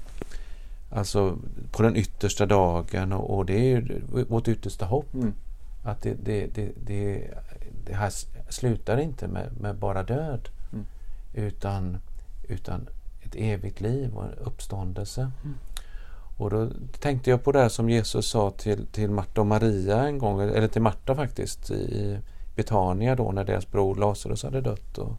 alltså 0.92 1.38
på 1.72 1.84
den 1.84 1.96
yttersta 1.96 2.46
dagen 2.46 3.14
och, 3.14 3.38
och 3.38 3.46
det 3.46 3.54
är 3.54 3.64
ju 3.64 4.02
vårt 4.30 4.48
yttersta 4.48 4.86
hopp. 4.86 5.14
Mm. 5.14 5.34
Att 5.84 6.02
det, 6.02 6.14
det, 6.24 6.48
det, 6.56 6.72
det, 6.86 7.28
det 7.86 7.94
här 7.94 8.12
slutar 8.50 8.98
inte 8.98 9.28
med, 9.28 9.50
med 9.62 9.76
bara 9.76 10.04
död. 10.04 10.50
Mm. 10.74 10.86
Utan, 11.34 11.98
utan 12.48 12.88
ett 13.28 13.36
evigt 13.36 13.82
liv 13.82 14.16
och 14.16 14.24
en 14.24 14.34
uppståndelse. 14.34 15.22
Mm. 15.22 15.56
Och 16.38 16.50
då 16.50 16.70
tänkte 17.00 17.30
jag 17.30 17.44
på 17.44 17.52
det 17.52 17.70
som 17.70 17.90
Jesus 17.90 18.28
sa 18.28 18.52
till, 18.52 18.88
till 18.88 19.12
Marta 19.12 19.42
och 19.42 19.48
Maria 19.48 20.08
en 20.08 20.18
gång, 20.18 20.42
eller 20.42 20.68
till 20.68 20.82
Marta 20.82 21.16
faktiskt, 21.16 21.72
i 21.72 22.20
Betania 22.56 23.16
då 23.16 23.32
när 23.32 23.44
deras 23.44 23.72
bror 23.72 23.96
Lazarus 23.96 24.44
hade 24.44 24.62
dött. 24.62 24.98
Och, 24.98 25.18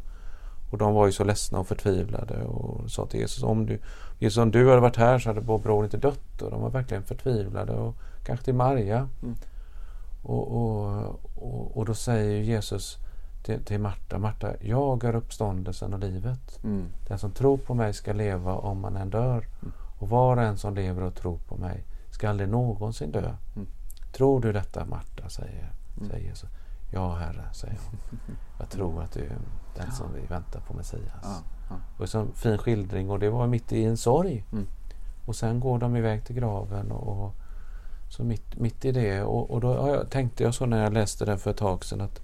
och 0.71 0.79
de 0.79 0.95
var 0.95 1.07
ju 1.07 1.13
så 1.13 1.25
ledsna 1.25 1.59
och 1.59 1.67
förtvivlade 1.67 2.45
och 2.45 2.91
sa 2.91 3.07
till 3.07 3.21
Jesus 3.21 3.43
om 3.43 3.67
du, 3.67 3.79
Jesus, 4.19 4.39
om 4.39 4.51
du 4.51 4.69
hade 4.69 4.81
varit 4.81 4.97
här 4.97 5.19
så 5.19 5.29
hade 5.29 5.41
vår 5.41 5.59
bror 5.59 5.85
inte 5.85 5.97
dött. 5.97 6.43
Och 6.43 6.51
de 6.51 6.63
var 6.63 6.71
verkligen 6.71 7.03
förtvivlade 7.03 7.73
och 7.73 7.95
kanske 8.25 8.45
till 8.45 8.55
Maria. 8.55 9.09
Mm. 9.23 9.37
Och, 10.23 10.49
och, 10.49 11.21
och, 11.35 11.77
och 11.77 11.85
då 11.85 11.95
säger 11.95 12.43
Jesus 12.43 12.99
till, 13.43 13.65
till 13.65 13.81
Marta, 13.81 14.19
Marta, 14.19 14.53
jag 14.61 15.05
är 15.05 15.15
uppståndelsen 15.15 15.95
och 15.95 16.01
livet. 16.01 16.65
Mm. 16.65 16.87
Den 17.09 17.19
som 17.19 17.31
tror 17.31 17.57
på 17.57 17.75
mig 17.75 17.95
ska 17.95 18.13
leva 18.13 18.55
om 18.55 18.81
man 18.81 18.97
än 18.97 19.11
dör. 19.11 19.47
Mm. 19.63 19.73
Och 19.99 20.09
var 20.09 20.37
och 20.37 20.43
en 20.43 20.59
som 20.59 20.75
lever 20.75 21.03
och 21.03 21.15
tror 21.15 21.39
på 21.39 21.57
mig 21.57 21.85
ska 22.11 22.29
aldrig 22.29 22.49
någonsin 22.49 23.13
dö. 23.13 23.35
Mm. 23.57 23.69
Tror 24.13 24.41
du 24.41 24.53
detta 24.53 24.85
Marta, 24.85 25.29
säger, 25.29 25.73
Mm. 25.97 26.11
säger 26.11 26.29
Jesus. 26.29 26.51
Ja, 26.91 27.15
Herre, 27.15 27.45
säger 27.53 27.79
hon. 27.91 28.19
Jag 28.59 28.71
tror 28.71 29.03
att 29.03 29.13
du 29.13 29.21
är 29.21 29.39
den 29.77 29.93
som 29.93 30.07
vi 30.15 30.27
väntar 30.27 30.61
på 30.61 30.75
Messias. 30.75 31.03
Ja. 31.23 31.37
Ja. 31.71 31.77
Och 31.97 32.01
en 32.01 32.09
sån 32.09 32.33
fin 32.35 32.59
skildring 32.59 33.11
och 33.11 33.19
det 33.19 33.31
var 33.31 33.47
mitt 33.47 33.73
i 33.73 33.85
en 33.85 33.97
sorg. 33.97 34.45
Mm. 34.53 34.67
Och 35.27 35.37
sen 35.37 35.61
går 35.61 35.79
de 35.79 35.97
iväg 35.97 36.25
till 36.25 36.37
graven 36.37 36.93
och, 36.93 37.27
och 37.27 37.35
så 38.09 38.25
mitt, 38.25 38.57
mitt 38.59 38.85
i 38.85 38.93
det 38.93 39.23
och, 39.23 39.51
och 39.51 39.61
då 39.61 39.73
jag, 39.73 40.11
tänkte 40.11 40.43
jag 40.43 40.55
så 40.55 40.67
när 40.67 40.83
jag 40.83 40.93
läste 40.93 41.25
den 41.25 41.39
för 41.39 41.51
ett 41.51 41.57
tag 41.57 41.85
sedan 41.85 42.01
att, 42.01 42.21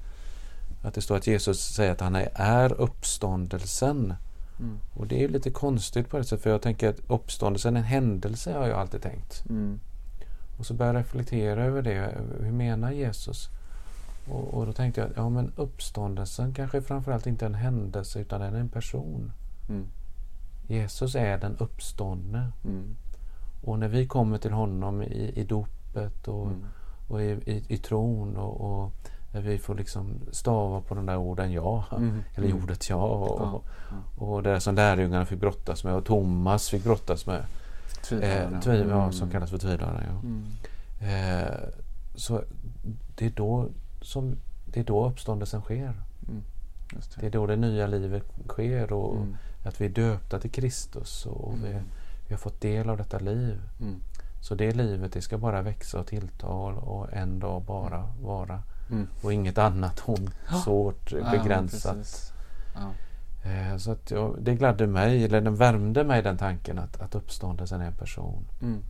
att 0.84 0.94
det 0.94 1.00
står 1.00 1.16
att 1.16 1.26
Jesus 1.26 1.60
säger 1.60 1.92
att 1.92 2.00
han 2.00 2.16
är, 2.34 2.80
uppståndelsen. 2.80 4.14
Mm. 4.58 4.78
Och 4.94 5.06
det 5.06 5.16
är 5.16 5.20
ju 5.20 5.28
lite 5.28 5.50
konstigt 5.50 6.08
på 6.08 6.18
det 6.18 6.24
sättet 6.24 6.42
för 6.42 6.50
jag 6.50 6.62
tänker 6.62 6.88
att 6.88 7.00
uppståndelsen 7.08 7.76
är 7.76 7.80
en 7.80 7.86
händelse 7.86 8.52
har 8.52 8.68
jag 8.68 8.78
alltid 8.78 9.02
tänkt. 9.02 9.44
Mm. 9.48 9.80
Och 10.58 10.66
så 10.66 10.74
började 10.74 10.98
jag 10.98 11.04
reflektera 11.04 11.64
över 11.64 11.82
det. 11.82 12.14
Hur 12.40 12.52
menar 12.52 12.92
Jesus? 12.92 13.48
Och, 14.30 14.54
och 14.54 14.66
då 14.66 14.72
tänkte 14.72 15.00
jag 15.00 15.10
att 15.10 15.16
ja, 15.16 15.28
men 15.28 15.52
uppståndelsen 15.56 16.54
kanske 16.54 16.82
framförallt 16.82 17.26
inte 17.26 17.44
är 17.44 17.48
en 17.48 17.54
händelse 17.54 18.20
utan 18.20 18.40
den 18.40 18.54
är 18.54 18.60
en 18.60 18.68
person. 18.68 19.32
Mm. 19.68 19.86
Jesus 20.66 21.14
är 21.14 21.38
den 21.38 21.56
uppståndne. 21.56 22.52
Mm. 22.64 22.96
Och 23.62 23.78
när 23.78 23.88
vi 23.88 24.06
kommer 24.06 24.38
till 24.38 24.52
honom 24.52 25.02
i, 25.02 25.32
i 25.36 25.44
dopet 25.44 26.28
och, 26.28 26.46
Mm. 26.46 26.64
och 27.08 27.22
i, 27.22 27.24
i, 27.24 27.64
i 27.68 27.76
tron 27.76 28.36
och, 28.36 28.60
och 28.60 28.92
vi 29.40 29.58
får 29.58 29.74
liksom 29.74 30.20
stava 30.32 30.80
på 30.80 30.94
de 30.94 31.06
där 31.06 31.16
orden 31.16 31.52
ja, 31.52 31.84
Mm. 31.96 32.22
eller 32.34 32.48
Mm. 32.48 32.62
ordet 32.62 32.90
ja. 32.90 32.96
Och, 33.04 33.62
Ja, 33.90 34.24
och 34.24 34.42
det 34.42 34.60
som 34.60 34.74
lärjungarna 34.74 35.26
fick 35.26 35.40
brottas 35.40 35.84
med 35.84 35.94
och 35.94 36.04
Thomas 36.04 36.68
fick 36.68 36.84
brottas 36.84 37.26
med. 37.26 37.44
Tvivlarna. 38.04 38.56
Eh, 38.56 38.60
tviv, 38.60 38.86
ja, 38.88 39.00
Mm. 39.02 39.12
som 39.12 39.30
kallas 39.30 39.50
för 39.50 39.58
tvivlarna. 39.58 40.02
Ja. 40.06 40.20
Mm. 40.28 40.44
Eh, 41.00 41.68
så 42.14 42.42
det 43.16 43.26
är, 43.26 43.30
då 43.30 43.68
som, 44.00 44.36
det 44.66 44.80
är 44.80 44.84
då 44.84 45.06
uppståndelsen 45.08 45.60
sker. 45.60 45.92
Det 46.20 47.20
det. 47.20 47.26
är 47.26 47.30
då 47.30 47.46
det 47.46 47.56
nya 47.56 47.86
livet 47.86 48.24
sker 48.48 48.92
och 48.92 49.16
Mm. 49.16 49.36
att 49.64 49.80
vi 49.80 49.84
är 49.84 49.88
döpta 49.90 50.38
till 50.40 50.50
Kristus 50.50 51.26
och 51.26 51.54
vi, 51.64 51.70
Mm. 51.70 51.82
vi 52.28 52.34
har 52.34 52.38
fått 52.38 52.60
del 52.60 52.90
av 52.90 52.96
detta 52.96 53.18
liv. 53.18 53.60
Mm. 53.80 53.94
Så 54.40 54.54
det 54.54 54.72
livet 54.72 55.12
det 55.12 55.22
ska 55.22 55.38
bara 55.38 55.62
växa 55.62 56.00
och 56.00 56.06
tillta 56.06 56.46
och 56.46 57.12
en 57.12 57.38
dag 57.40 57.62
bara 57.62 58.08
vara. 58.22 58.62
Mm. 58.90 59.06
Och 59.22 59.32
inget 59.32 59.58
annat 59.58 60.02
ont, 60.06 60.30
svårt, 60.64 61.10
begränsat. 61.10 62.32
Ja. 62.74 62.90
Eh, 63.50 63.76
så 63.76 63.90
att 63.90 64.12
det 64.38 64.54
gladde 64.54 64.86
mig, 64.86 65.24
eller 65.24 65.40
den 65.40 65.54
värmde 65.56 66.04
mig 66.04 66.22
den 66.22 66.38
tanken 66.38 66.78
att, 66.78 67.00
att 67.00 67.14
uppståndelsen 67.14 67.80
är 67.80 67.86
en 67.86 67.94
person. 67.94 68.44
Mm. 68.62 68.82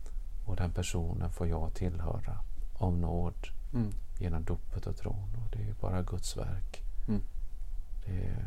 Och 0.45 0.55
den 0.55 0.71
personen 0.71 1.29
får 1.29 1.47
jag 1.47 1.73
tillhöra 1.73 2.37
av 2.73 2.97
nåd 2.97 3.47
Mm. 3.73 3.91
genom 4.19 4.43
dopet 4.43 4.87
och 4.87 4.97
tron. 4.97 5.29
Och 5.45 5.57
det 5.57 5.69
är 5.69 5.73
bara 5.81 6.01
Guds 6.01 6.37
verk. 6.37 6.81
Mm. 7.07 7.21
Det, 8.05 8.11
är, 8.11 8.45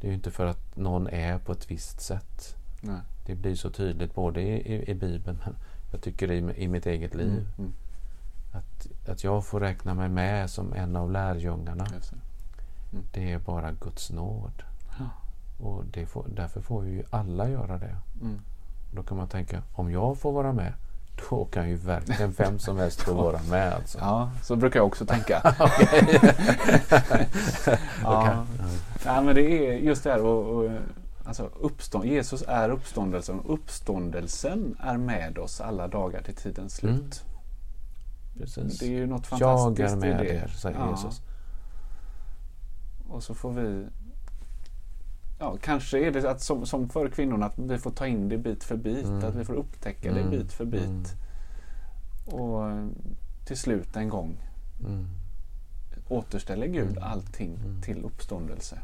det 0.00 0.06
är 0.06 0.08
ju 0.08 0.14
inte 0.14 0.30
för 0.30 0.46
att 0.46 0.76
någon 0.76 1.06
är 1.06 1.38
på 1.38 1.52
ett 1.52 1.70
visst 1.70 2.00
sätt. 2.00 2.56
Nej. 2.80 3.00
Det 3.26 3.34
blir 3.34 3.54
så 3.54 3.70
tydligt 3.70 4.14
både 4.14 4.40
i, 4.42 4.74
i, 4.74 4.90
i 4.90 4.94
Bibeln 4.94 5.38
men 5.44 5.54
jag 5.92 6.00
tycker 6.02 6.30
i, 6.30 6.36
i 6.64 6.68
mitt 6.68 6.86
eget 6.86 7.14
liv. 7.14 7.28
Mm. 7.28 7.46
Mm. 7.58 7.72
Att, 8.54 9.08
att 9.08 9.24
jag 9.24 9.44
får 9.44 9.60
räkna 9.60 9.94
mig 9.94 10.08
med 10.08 10.50
som 10.50 10.72
en 10.72 10.96
av 10.96 11.10
lärjungarna. 11.10 11.84
Mm. 11.84 11.94
Just 11.94 12.10
det. 12.10 12.18
Det 13.12 13.32
är 13.32 13.38
bara 13.38 13.72
Guds 13.72 14.10
nåd. 14.10 14.62
Ja. 14.98 15.04
Och 15.66 15.84
det 15.84 16.06
får, 16.06 16.26
därför 16.28 16.60
får 16.60 16.86
ju 16.86 17.02
alla 17.10 17.48
göra 17.48 17.78
det. 17.78 17.96
Mm. 18.20 18.40
Då 18.92 19.02
kan 19.02 19.16
man 19.16 19.28
tänka, 19.28 19.62
om 19.72 19.92
jag 19.92 20.18
får 20.18 20.32
vara 20.32 20.52
med, 20.52 20.72
då 21.30 21.44
kan 21.44 21.68
ju 21.68 21.76
verkligen 21.76 22.32
vem 22.32 22.58
som 22.58 22.76
helst 22.76 23.00
få 23.00 23.14
vara 23.14 23.40
med. 23.50 23.72
Alltså. 23.72 23.98
Ja, 23.98 24.30
så 24.42 24.56
brukar 24.56 24.80
jag 24.80 24.86
också 24.86 25.06
tänka. 25.06 25.40
ja. 28.02 28.46
ja, 29.04 29.20
men 29.20 29.34
det 29.34 29.42
är 29.42 29.78
just 29.78 30.04
det 30.04 30.10
här 30.10 30.24
och, 30.24 30.64
och 30.64 30.70
alltså 31.24 31.50
uppstånd, 31.60 32.04
Jesus 32.04 32.44
är 32.48 32.68
uppståndelsen 32.68 33.40
och 33.40 33.54
uppståndelsen 33.54 34.76
är 34.80 34.96
med 34.96 35.38
oss 35.38 35.60
alla 35.60 35.88
dagar 35.88 36.22
till 36.22 36.34
tidens 36.34 36.74
slut. 36.74 36.92
Mm. 36.92 37.33
Precis. 38.38 38.78
Det 38.78 38.86
är 38.86 38.90
ju 38.90 39.06
något 39.06 39.26
Jag 39.30 39.40
fantastiskt 39.40 39.92
är 39.92 39.96
med 39.96 40.24
i 40.24 40.28
det. 40.28 40.34
er, 40.34 40.46
säger 40.48 40.78
Ja. 40.78 40.90
Jesus. 40.90 41.22
Och 43.08 43.22
så 43.22 43.34
får 43.34 43.52
vi 43.52 43.86
Ja, 45.38 45.56
kanske 45.62 45.98
är 46.06 46.10
det 46.10 46.30
att 46.30 46.40
som, 46.40 46.66
som 46.66 46.88
för 46.88 47.08
kvinnorna 47.08 47.46
att 47.46 47.58
vi 47.58 47.78
får 47.78 47.90
ta 47.90 48.06
in 48.06 48.28
det 48.28 48.38
bit 48.38 48.64
för 48.64 48.76
bit. 48.76 49.04
Mm. 49.06 49.24
Att 49.24 49.34
vi 49.34 49.44
får 49.44 49.54
upptäcka 49.54 50.10
Mm. 50.10 50.24
det 50.30 50.36
bit 50.38 50.52
för 50.52 50.64
bit. 50.64 50.82
Mm. 50.84 51.04
Och 52.26 52.70
till 53.46 53.56
slut 53.56 53.96
en 53.96 54.08
gång 54.08 54.36
Mm. 54.80 55.06
återställer 56.08 56.66
Gud 56.66 56.90
Mm. 56.90 57.02
allting 57.02 57.54
Mm. 57.54 57.82
till 57.82 58.04
uppståndelse. 58.04 58.78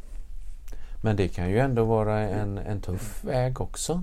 Men 1.02 1.16
det 1.16 1.28
kan 1.28 1.50
ju 1.50 1.58
ändå 1.58 1.84
vara 1.84 2.18
en, 2.20 2.58
en 2.58 2.80
tuff 2.80 3.24
väg 3.24 3.60
också. 3.60 4.02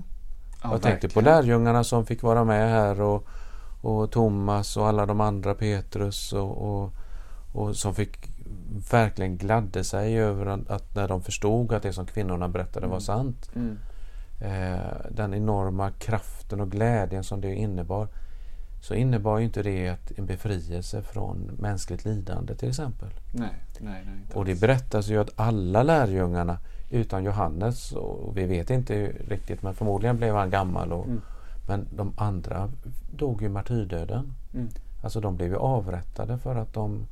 Ja, 0.62 0.70
jag 0.72 0.82
tänkte 0.82 1.08
på 1.08 1.20
verkligen. 1.20 1.36
lärjungarna 1.44 1.84
som 1.84 2.06
fick 2.06 2.22
vara 2.22 2.44
med 2.44 2.70
här 2.70 3.00
och, 3.00 3.26
och 3.80 4.10
Thomas 4.10 4.76
och 4.76 4.86
alla 4.88 5.06
de 5.06 5.20
andra, 5.20 5.54
Petrus 5.54 6.32
och, 6.32 6.58
och, 6.82 6.92
och 7.52 7.76
som 7.76 7.94
fick 7.94 8.16
verkligen 8.92 9.36
gladde 9.36 9.84
sig 9.84 10.18
över 10.18 10.46
att- 10.46 10.94
när 10.94 11.08
de 11.08 11.22
förstod 11.22 11.72
att 11.72 11.82
det 11.82 11.92
som 11.92 12.06
kvinnorna 12.06 12.48
berättade 12.48 12.86
var 12.86 12.92
Mm. 12.94 13.00
sant. 13.00 13.50
Mm. 13.54 13.78
Eh, 14.40 14.80
den 15.10 15.34
enorma 15.34 15.90
kraften 15.90 16.60
och 16.60 16.70
glädjen 16.70 17.24
som 17.24 17.40
det 17.40 17.54
innebar 17.54 18.08
så 18.80 18.94
innebar 18.94 19.38
ju 19.38 19.44
inte 19.44 19.62
det 19.62 19.88
att 19.88 20.18
en 20.18 20.26
befrielse 20.26 21.02
från 21.02 21.38
mänskligt 21.58 22.04
lidande 22.04 22.54
till 22.54 22.68
exempel. 22.68 23.08
Nej, 23.34 23.48
nej, 23.80 24.02
nej. 24.06 24.36
Och 24.36 24.44
det 24.44 24.60
berättas 24.60 25.08
ju 25.08 25.20
att 25.20 25.30
alla 25.36 25.82
lärjungarna 25.82 26.58
utan 26.90 27.24
Johannes, 27.24 27.92
och 27.92 28.36
vi 28.36 28.44
vet 28.46 28.70
inte 28.70 29.12
riktigt 29.28 29.62
men 29.62 29.74
förmodligen 29.74 30.16
blev 30.16 30.34
han 30.34 30.50
gammal 30.50 30.92
och, 30.92 31.04
Mm. 31.06 31.20
Men 31.68 31.86
de 31.96 32.12
andra 32.16 32.70
dog 33.16 33.42
ju 33.42 33.48
martyrdöden. 33.48 34.32
Mm. 34.54 34.68
Alltså 35.02 35.20
de 35.20 35.36
blev 35.36 35.48
ju 35.48 35.56
avrättade 35.56 36.38
för 36.38 36.56
att 36.56 36.72
de 36.72 37.06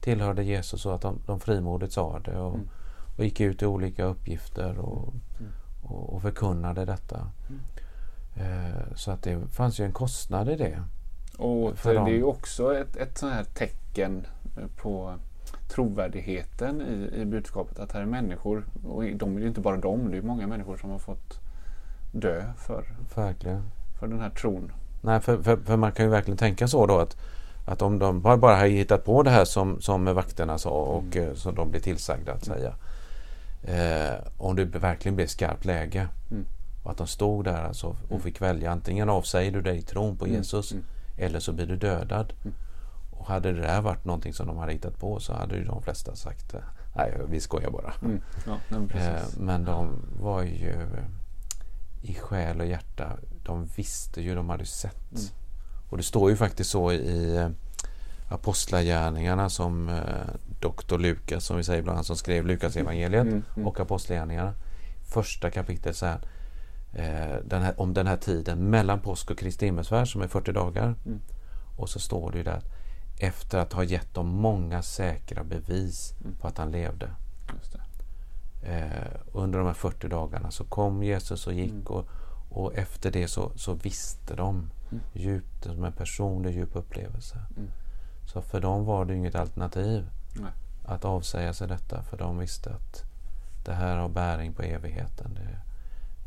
tillhörde 0.00 0.42
Jesus 0.44 0.86
och 0.86 0.94
att 0.94 1.00
de, 1.02 1.18
de 1.26 1.40
frimodigt 1.40 1.92
sa 1.92 2.18
det. 2.18 2.38
Och, 2.38 2.54
Mm. 2.54 2.68
och 3.18 3.24
gick 3.24 3.40
ut 3.40 3.62
i 3.62 3.66
olika 3.66 4.04
uppgifter 4.04 4.78
och, 4.78 5.14
Mm. 5.40 5.52
och, 5.82 6.14
och 6.14 6.22
förkunnade 6.22 6.84
detta. 6.84 7.30
Mm. 7.48 7.60
Eh, 8.34 8.94
så 8.94 9.10
att 9.10 9.22
det 9.22 9.40
fanns 9.48 9.80
ju 9.80 9.84
en 9.84 9.92
kostnad 9.92 10.48
i 10.48 10.56
det. 10.56 10.82
Och 11.38 11.72
det 11.82 11.92
dem. 11.94 12.06
är 12.06 12.10
ju 12.10 12.22
också 12.22 12.76
ett, 12.78 12.96
ett 12.96 13.18
sånt 13.18 13.32
här 13.32 13.44
tecken 13.44 14.26
på 14.76 15.14
trovärdigheten 15.68 16.80
i, 16.82 17.20
i 17.20 17.24
budskapet. 17.24 17.78
Att 17.78 17.92
här 17.92 18.00
är 18.00 18.06
människor, 18.06 18.64
och 18.86 19.02
de 19.16 19.36
är 19.36 19.40
ju 19.40 19.48
inte 19.48 19.60
bara 19.60 19.76
de, 19.76 20.10
det 20.10 20.16
är 20.18 20.22
många 20.22 20.46
människor 20.46 20.76
som 20.76 20.90
har 20.90 20.98
fått 20.98 21.40
dö 22.12 22.52
för, 22.56 22.84
Verkligen. 23.14 23.62
För 24.00 24.06
den 24.08 24.20
här 24.20 24.30
tron. 24.30 24.72
Nej, 25.00 25.20
för, 25.20 25.42
för, 25.42 25.56
för 25.56 25.76
man 25.76 25.92
kan 25.92 26.04
ju 26.04 26.10
verkligen 26.10 26.38
tänka 26.38 26.68
så 26.68 26.86
då 26.86 26.98
att, 26.98 27.16
att 27.66 27.82
om 27.82 27.98
de 27.98 28.20
bara, 28.20 28.36
bara 28.36 28.56
har 28.56 28.66
hittat 28.66 29.04
på 29.04 29.22
det 29.22 29.30
här 29.30 29.44
som, 29.44 29.80
som 29.80 30.04
vakterna 30.04 30.58
sa 30.58 30.70
och 30.70 31.16
Mm. 31.16 31.28
eh, 31.28 31.34
som 31.34 31.54
de 31.54 31.70
blev 31.70 31.80
tillsagda 31.80 32.32
att 32.32 32.44
säga. 32.44 32.72
Eh, 33.62 34.14
om 34.38 34.56
det 34.56 34.64
verkligen 34.64 35.16
blev 35.16 35.26
skarpt 35.26 35.64
läge 35.64 36.08
Mm. 36.30 36.44
och 36.82 36.90
att 36.90 36.96
de 36.96 37.06
stod 37.06 37.44
där 37.44 37.64
alltså 37.64 37.86
och 37.86 37.96
Mm. 38.10 38.22
fick 38.22 38.40
välja 38.42 38.70
antingen 38.70 39.08
avsäger 39.08 39.52
du 39.52 39.62
dig 39.62 39.82
tron 39.82 40.16
på 40.16 40.24
Mm, 40.24 40.36
Jesus 40.36 40.72
mm. 40.72 40.84
eller 41.16 41.40
så 41.40 41.52
blir 41.52 41.66
du 41.66 41.76
dödad. 41.76 42.32
Mm. 42.44 42.54
Och 43.10 43.26
hade 43.26 43.52
det 43.52 43.60
där 43.60 43.80
varit 43.80 44.04
någonting 44.04 44.32
som 44.34 44.46
de 44.46 44.56
hade 44.58 44.72
hittat 44.72 44.98
på 44.98 45.20
så 45.20 45.34
hade 45.34 45.56
ju 45.56 45.64
de 45.64 45.82
flesta 45.82 46.16
sagt 46.16 46.54
eh, 46.54 46.60
nej 46.96 47.12
vi 47.28 47.40
skojar 47.40 47.70
bara. 47.70 47.92
Ja, 48.46 48.56
men 48.68 48.90
Eh, 48.90 49.22
men 49.38 49.64
de 49.64 50.02
var 50.20 50.42
ju 50.42 50.74
i 52.02 52.14
själ 52.14 52.60
och 52.60 52.66
hjärta. 52.66 53.12
De 53.50 53.66
visste 53.76 54.20
ju, 54.22 54.34
de 54.34 54.48
hade 54.48 54.64
sett. 54.66 55.12
Mm. 55.12 55.24
Och 55.90 55.96
det 55.96 56.02
står 56.02 56.30
ju 56.30 56.36
faktiskt 56.36 56.70
så 56.70 56.92
i 56.92 57.36
eh, 57.36 57.48
Apostlagärningarna 58.28 59.50
som 59.50 59.88
eh, 59.88 60.04
doktor 60.60 60.98
Lukas, 60.98 61.44
som 61.44 61.56
vi 61.56 61.64
säger 61.64 61.78
ibland, 61.80 62.06
som 62.06 62.16
skrev 62.16 62.46
Lukas 62.46 62.76
evangeliet 62.76 63.26
Mm, 63.26 63.42
mm. 63.56 63.68
och 63.68 63.80
Apostlagärningarna. 63.80 64.54
Första 65.12 65.50
kapitlet 65.50 65.96
så 65.96 66.06
här, 66.06 66.20
eh, 66.92 67.36
den 67.44 67.62
här, 67.62 67.80
om 67.80 67.94
den 67.94 68.06
här 68.06 68.16
tiden 68.16 68.70
mellan 68.70 69.00
påsk 69.00 69.30
och 69.30 69.38
Kristi 69.38 69.64
himmelsfärd 69.66 70.12
som 70.12 70.22
är 70.22 70.28
40 70.28 70.52
dagar. 70.52 70.94
Mm. 71.06 71.20
Och 71.76 71.88
så 71.88 71.98
står 72.00 72.32
det 72.32 72.38
ju 72.38 72.44
där 72.44 72.56
att 72.56 72.64
efter 73.20 73.58
att 73.58 73.72
ha 73.72 73.84
gett 73.84 74.14
dem 74.14 74.26
många 74.26 74.82
säkra 74.82 75.44
bevis 75.44 76.14
Mm. 76.20 76.36
på 76.40 76.46
att 76.48 76.58
han 76.58 76.70
levde. 76.70 77.10
Eh, 78.62 79.10
under 79.32 79.58
de 79.58 79.66
här 79.66 79.74
40 79.74 80.08
dagarna 80.08 80.50
så 80.50 80.64
kom 80.64 81.02
Jesus 81.02 81.46
och 81.46 81.52
gick 81.52 81.70
Mm. 81.72 81.86
och, 81.86 82.08
och 82.50 82.74
efter 82.74 83.10
det 83.10 83.28
så, 83.28 83.52
så 83.56 83.74
visste 83.74 84.34
de 84.34 84.70
Mm. 84.92 85.04
djupt, 85.12 85.64
som 85.64 85.84
en 85.84 85.92
personlig 85.92 86.54
djup 86.54 86.76
upplevelse. 86.76 87.36
Mm. 87.56 87.70
Så 88.32 88.42
för 88.42 88.60
dem 88.60 88.84
var 88.84 89.04
det 89.04 89.14
inget 89.14 89.34
alternativ 89.34 90.06
Nej. 90.40 90.52
att 90.84 91.04
avsäga 91.04 91.52
sig 91.52 91.68
detta 91.68 92.02
för 92.02 92.16
de 92.16 92.38
visste 92.38 92.70
att 92.70 93.04
det 93.64 93.72
här 93.72 93.96
har 93.96 94.08
bäring 94.08 94.52
på 94.52 94.62
evigheten. 94.62 95.34
Det, 95.34 95.58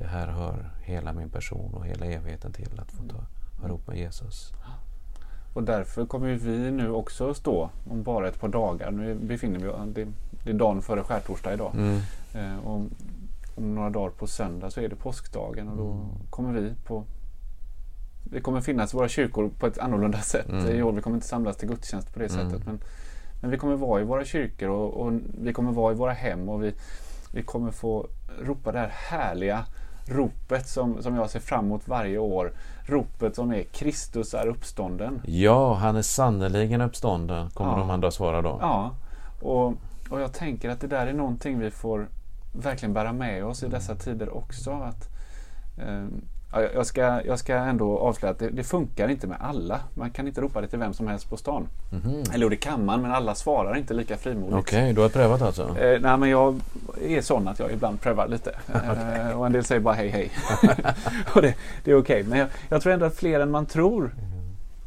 det 0.04 0.08
här 0.10 0.28
hör 0.28 0.70
hela 0.82 1.14
min 1.14 1.30
person 1.30 1.74
och 1.74 1.86
hela 1.86 2.06
evigheten 2.06 2.54
till 2.54 2.80
att 2.80 2.92
få 2.92 3.04
ta, 3.04 3.18
höra 3.62 3.68
ihop 3.70 3.88
med 3.88 3.98
Jesus. 3.98 4.54
Och 5.54 5.64
därför 5.64 6.06
kommer 6.06 6.34
vi 6.34 6.72
nu 6.72 6.92
också 6.92 7.34
stå 7.34 7.70
om 7.90 8.04
bara 8.04 8.28
ett 8.28 8.40
par 8.40 8.48
dagar. 8.48 8.92
Nu 8.92 9.16
befinner 9.16 9.60
vi 9.60 9.68
oss, 9.68 9.80
det, 9.88 10.08
det 10.44 10.50
är 10.50 10.54
dagen 10.54 10.82
före 10.82 11.04
skärtorsdag 11.04 11.54
idag. 11.54 11.74
Mm. 11.76 12.00
Eh, 12.34 12.58
och 12.66 12.82
om, 13.56 13.76
några 13.76 13.90
dagar 13.90 14.10
på 14.10 14.28
söndag 14.28 14.70
så 14.72 14.82
är 14.82 14.90
det 14.90 14.96
påskdagen 14.96 15.70
och 15.70 15.78
då 15.78 15.92
Mm. 15.92 16.06
kommer 16.30 16.54
vi 16.62 16.74
på 16.86 17.04
det 18.24 18.42
kommer 18.42 18.62
finnas 18.62 18.94
i 18.94 18.98
våra 18.98 19.08
kyrkor 19.08 19.52
på 19.60 19.68
ett 19.68 19.78
annorlunda 19.78 20.18
sätt 20.18 20.50
Mm. 20.50 20.70
i 20.76 20.84
år. 20.84 20.92
Vi 20.92 21.02
kommer 21.02 21.18
inte 21.18 21.28
samlas 21.28 21.58
till 21.58 21.70
gudstjänst 21.70 22.14
på 22.14 22.20
det 22.20 22.34
Mm. 22.34 22.50
sättet. 22.52 22.66
Men, 22.66 22.80
men 23.42 23.52
vi 23.52 23.58
kommer 23.58 23.76
vara 23.76 24.02
i 24.02 24.04
våra 24.04 24.26
kyrkor 24.26 24.70
och, 24.70 24.94
och 24.94 25.14
vi 25.42 25.54
kommer 25.54 25.72
vara 25.72 25.94
i 25.94 25.96
våra 25.96 26.12
hem 26.14 26.50
och 26.50 26.64
vi, 26.64 26.74
vi 27.34 27.44
kommer 27.44 27.72
få 27.72 28.08
ropa 28.42 28.72
det 28.72 28.80
här 28.80 28.92
härliga 28.94 29.66
ropet 30.08 30.68
som, 30.68 31.02
som 31.04 31.16
jag 31.16 31.30
ser 31.30 31.40
fram 31.40 31.66
emot 31.66 31.88
varje 31.88 32.18
år. 32.18 32.52
Ropet 32.86 33.36
som 33.36 33.52
är 33.54 33.64
Kristus 33.64 34.34
är 34.34 34.48
uppstånden. 34.48 35.22
Ja, 35.26 35.74
han 35.74 35.96
är 35.96 36.02
sannerligen 36.02 36.82
uppstånden, 36.82 37.50
kommer 37.50 37.72
Ja. 37.72 37.78
de 37.78 37.90
andra 37.90 38.12
svara 38.12 38.42
då. 38.42 38.58
Ja, 38.62 38.92
och, 39.42 39.68
och 40.10 40.22
jag 40.22 40.34
tänker 40.34 40.70
att 40.70 40.82
det 40.82 40.88
där 40.88 41.08
är 41.08 41.14
någonting 41.14 41.60
vi 41.60 41.72
får 41.72 42.08
verkligen 42.54 42.94
bära 42.94 43.14
med 43.14 43.46
oss 43.46 43.64
i 43.64 43.68
dessa 43.68 43.96
tider 43.96 44.38
också. 44.38 44.72
Att, 44.72 45.10
eh, 45.78 46.06
ja, 46.52 46.62
jag, 46.74 46.86
ska, 46.86 47.22
jag 47.26 47.40
ska 47.40 47.56
ändå 47.56 47.98
avslöja 47.98 48.32
att 48.32 48.40
det, 48.40 48.50
det 48.50 48.64
funkar 48.64 49.08
inte 49.08 49.28
med 49.28 49.38
alla. 49.42 49.80
Man 49.94 50.12
kan 50.12 50.28
inte 50.28 50.42
ropa 50.42 50.62
det 50.62 50.68
till 50.68 50.80
vem 50.80 50.94
som 50.94 51.08
helst 51.08 51.30
på 51.30 51.38
stan. 51.38 51.68
Mhm. 51.92 52.24
Eller 52.34 52.44
jo, 52.44 52.50
det 52.50 52.56
kan 52.56 52.86
man, 52.86 53.02
men 53.02 53.12
alla 53.12 53.36
svarar 53.36 53.78
inte 53.78 53.94
lika 53.94 54.18
frimodigt. 54.18 54.58
Okej, 54.58 54.94
du 54.94 55.02
har 55.02 55.10
prövat 55.10 55.42
alltså? 55.42 55.78
Eh, 55.80 56.02
nej, 56.02 56.18
men 56.18 56.30
jag 56.30 56.60
är 57.02 57.22
sån 57.22 57.48
att 57.48 57.60
jag 57.60 57.72
ibland 57.72 58.02
prövar 58.02 58.28
lite. 58.28 58.56
Eh, 58.74 59.40
och 59.40 59.46
en 59.46 59.52
del 59.52 59.64
säger 59.64 59.82
bara 59.82 59.96
hej 59.96 60.10
hej. 60.10 60.32
och 61.36 61.42
det, 61.42 61.56
det 61.84 61.92
är 61.92 61.96
okej. 61.96 62.24
Men 62.24 62.40
jag, 62.40 62.48
jag 62.70 62.82
tror 62.82 62.94
ändå 62.94 63.06
att 63.06 63.16
fler 63.16 63.40
än 63.40 63.52
man 63.52 63.66
tror 63.66 64.16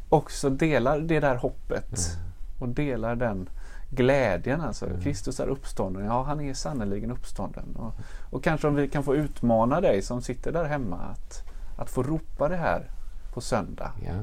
också 0.09 0.49
delar 0.49 0.99
det 0.99 1.19
där 1.19 1.35
hoppet. 1.35 2.17
Och 2.59 2.69
delar 2.69 3.15
den 3.15 3.49
glädjen. 3.89 4.61
Alltså. 4.61 4.85
Mm. 4.85 5.01
Kristus 5.01 5.39
är 5.39 5.47
uppstånden. 5.47 6.05
Ja, 6.05 6.23
han 6.23 6.41
är 6.41 6.53
sannerligen 6.53 7.11
uppstånden. 7.11 7.75
Och, 7.75 7.93
och 8.29 8.43
kanske 8.43 8.67
om 8.67 8.75
vi 8.75 8.87
kan 8.87 9.03
få 9.03 9.15
utmana 9.15 9.81
dig 9.81 10.01
som 10.01 10.21
sitter 10.21 10.51
där 10.51 10.65
hemma 10.65 10.97
att, 10.97 11.43
att 11.77 11.89
få 11.89 12.03
ropa 12.03 12.49
det 12.49 12.55
här 12.55 12.91
på 13.33 13.41
söndag. 13.41 13.91
Ja. 14.05 14.13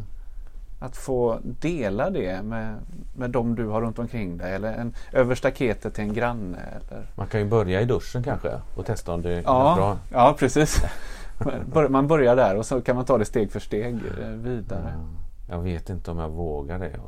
Att 0.78 0.96
få 0.96 1.38
dela 1.42 2.10
det 2.10 2.42
med, 2.42 2.76
med 3.16 3.30
de 3.30 3.54
du 3.54 3.66
har 3.66 3.80
runt 3.80 3.98
omkring 3.98 4.36
dig. 4.36 4.54
Eller 4.54 4.72
en, 4.72 4.94
över 5.12 5.34
staketet 5.34 5.94
till 5.94 6.04
en 6.04 6.14
granne. 6.14 6.58
Eller, 6.58 7.06
Man 7.14 7.26
kan 7.26 7.40
ju 7.40 7.46
börja 7.46 7.80
i 7.80 7.84
duschen 7.84 8.22
kanske 8.22 8.60
och 8.74 8.86
testa 8.86 9.12
om 9.12 9.22
det 9.22 9.30
är 9.30 9.42
ja, 9.42 9.74
bra. 9.76 9.98
ja, 10.12 10.36
precis. 10.38 10.82
Man 11.88 12.06
börjar 12.06 12.36
där 12.36 12.56
och 12.56 12.66
så 12.66 12.80
kan 12.80 12.96
man 12.96 13.04
ta 13.04 13.18
det 13.18 13.24
steg 13.24 13.52
för 13.52 13.60
steg 13.60 13.94
eh, 13.94 14.28
vidare. 14.28 14.94
Ja. 14.96 15.54
Jag 15.54 15.62
vet 15.62 15.90
inte 15.90 16.10
om 16.10 16.18
jag 16.18 16.28
vågar 16.28 16.78
det. 16.78 17.00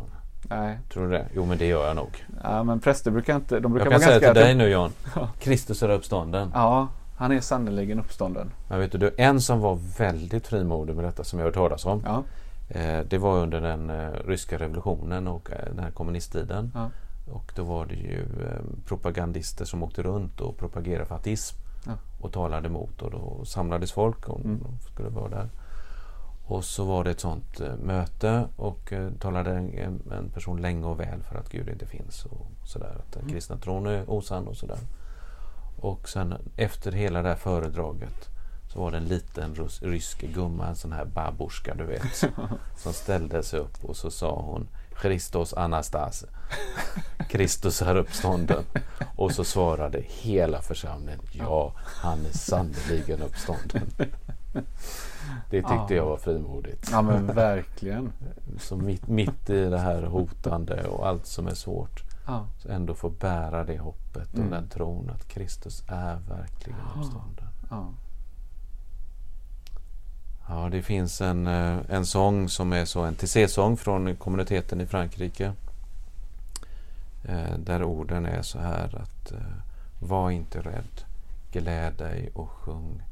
Nej, 0.51 0.78
Tror 0.92 1.05
du 1.07 1.11
det? 1.11 1.26
Jo 1.34 1.44
men 1.44 1.59
det 1.59 1.66
gör 1.66 1.86
jag 1.86 1.97
nog. 1.97 2.24
ja, 2.42 2.62
men 2.62 2.80
präster 2.80 3.11
brukar 3.11 3.36
inte... 3.36 3.61
De 3.61 3.72
brukar 3.72 3.90
Jag 3.90 3.92
kan 3.92 4.09
säga 4.11 4.32
till 4.32 4.42
dig 4.42 4.55
nu. 4.55 4.68
Ja. 5.16 5.28
Kristus 5.40 5.82
är 5.82 5.88
uppstånden. 5.88 6.51
Ja, 6.55 6.88
han 7.16 7.32
är 7.32 7.40
sannerligen 7.40 8.01
uppstånden. 8.01 8.51
Men 8.68 8.80
vet 8.80 8.92
du, 8.92 9.11
en 9.18 9.40
som 9.40 9.61
var 9.61 9.78
väldigt 9.99 10.47
frimodig 10.47 10.94
med 10.97 11.05
detta 11.05 11.24
som 11.24 11.38
jag 11.38 11.47
har 11.47 11.49
hört 11.49 11.55
talas 11.55 11.86
om. 11.86 12.03
Ja, 12.05 12.22
Eh, 12.68 13.01
det 13.09 13.18
var 13.18 13.36
under 13.38 13.61
den 13.61 13.90
eh, 13.90 14.09
ryska 14.26 14.59
revolutionen 14.59 15.28
och 15.28 15.51
eh, 15.53 15.57
den 15.74 15.78
här 15.84 15.90
kommunisttiden. 15.90 16.72
ja, 16.74 16.90
Och 17.32 17.53
då 17.57 17.62
var 17.64 17.86
det 17.86 17.94
ju 17.94 18.20
eh, 18.20 18.61
propagandister 18.88 19.64
som 19.64 19.82
åkte 19.82 20.03
runt 20.03 20.40
och 20.40 20.59
propagerade 20.59 21.05
för 21.05 21.14
ateism. 21.14 21.57
Ja. 21.86 21.92
Och 22.20 22.32
talade 22.32 22.68
emot 22.68 23.03
och 23.03 23.11
då 23.11 23.44
samlades 23.44 23.92
folk 23.92 24.28
Mm. 24.28 24.59
de 24.62 24.78
skulle 24.92 25.09
vara 25.09 25.28
där. 25.28 25.49
Och 26.49 26.64
så 26.64 26.84
var 26.84 27.05
det 27.05 27.11
ett 27.11 27.20
sånt 27.20 27.61
eh, 27.61 27.76
möte 27.76 28.49
och 28.57 28.92
eh, 28.92 29.11
talade 29.20 29.51
en, 29.51 30.03
en 30.12 30.28
person 30.34 30.62
länge 30.62 30.86
och 30.86 31.01
väl 31.01 31.22
för 31.22 31.36
att 31.38 31.49
Gud 31.51 31.68
inte 31.68 31.86
finns 31.86 32.24
och 32.24 32.47
sådär. 32.64 32.97
Att 33.07 33.12
den 33.12 33.22
Mm. 33.22 33.32
kristna 33.32 33.57
tron 33.57 33.86
är 33.86 34.11
osann 34.11 34.49
och 34.49 34.57
sådär. 34.57 34.78
Och 35.80 36.09
sen 36.09 36.34
efter 36.57 36.92
hela 36.92 37.22
det 37.22 37.28
här 37.28 37.36
föredraget 37.36 38.28
så 38.72 38.80
var 38.80 38.90
det 38.90 38.97
en 38.97 39.05
liten 39.05 39.55
rus- 39.55 39.82
rysk 39.82 40.20
gumma, 40.34 40.66
en 40.66 40.76
sån 40.76 40.92
här 40.92 41.05
babushka 41.05 41.74
du 41.74 41.84
vet. 41.84 42.24
som 42.76 42.92
ställde 42.92 43.42
sig 43.42 43.61
upp 43.61 43.84
och 43.84 43.97
så 43.97 44.11
sa 44.11 44.40
hon 44.40 44.68
Christos 45.03 45.55
Anastas. 45.55 46.24
Kristus 47.28 47.82
är 47.82 47.97
uppstånden. 47.97 48.64
Och 49.16 49.32
så 49.32 49.44
svarade 49.44 50.03
hela 50.09 50.62
församlingen 50.62 51.20
Ja, 51.32 51.72
han 51.84 52.26
är 52.26 52.30
sannerligen 52.38 53.22
uppstånden. 53.22 53.82
Det 55.50 55.57
tyckte 55.62 55.74
Ja. 55.88 55.94
jag 55.94 56.07
var 56.07 56.16
frimodigt. 56.16 56.88
ja 56.92 57.02
men 57.02 57.26
verkligen. 57.26 58.12
Så 58.59 58.76
mitt, 58.76 59.09
mitt 59.09 59.50
i 59.50 59.64
det 59.70 59.78
här 59.78 60.02
hotande 60.02 60.84
och 60.86 61.07
allt 61.09 61.26
som 61.26 61.46
är 61.46 61.54
svårt 61.54 62.02
Ja, 62.26 62.46
så 62.59 62.68
ändå 62.68 62.94
få 62.94 63.11
bära 63.11 63.64
det 63.64 63.78
hoppet 63.78 64.28
och 64.32 64.38
Mm. 64.38 64.50
den 64.50 64.68
tron 64.68 65.11
att 65.11 65.28
Kristus 65.28 65.82
är 65.88 66.16
verkligen 66.28 66.78
uppstånden. 66.98 67.46
ja. 67.70 67.88
Ja, 70.48 70.68
det 70.70 70.82
finns 70.82 71.20
en, 71.20 71.46
eh, 71.46 71.78
en 71.88 72.07
sång 72.07 72.48
som 72.48 72.72
är 72.72 72.84
så 72.84 73.02
en 73.02 73.14
TC-sång 73.14 73.76
från 73.76 74.16
kommuniteten 74.16 74.80
i 74.80 74.86
Frankrike. 74.86 75.52
Eh, 77.24 77.59
Där 77.59 77.82
orden 77.82 78.26
är 78.26 78.42
så 78.42 78.59
här 78.59 78.98
att 79.02 79.32
eh, 79.32 79.38
Var 80.00 80.30
inte 80.30 80.61
rädd, 80.61 81.04
gläd 81.52 81.94
dig 81.94 82.30
och 82.34 82.48
sjung. 82.50 83.02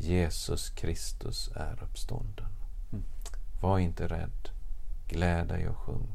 Jesus 0.00 0.70
Kristus 0.70 1.50
är 1.56 1.82
uppstånden. 1.82 2.46
Mm. 2.92 3.04
Var 3.60 3.78
inte 3.78 4.06
rädd, 4.08 4.48
gläd 5.08 5.48
dig 5.48 5.68
och 5.68 5.76
sjung. 5.76 6.06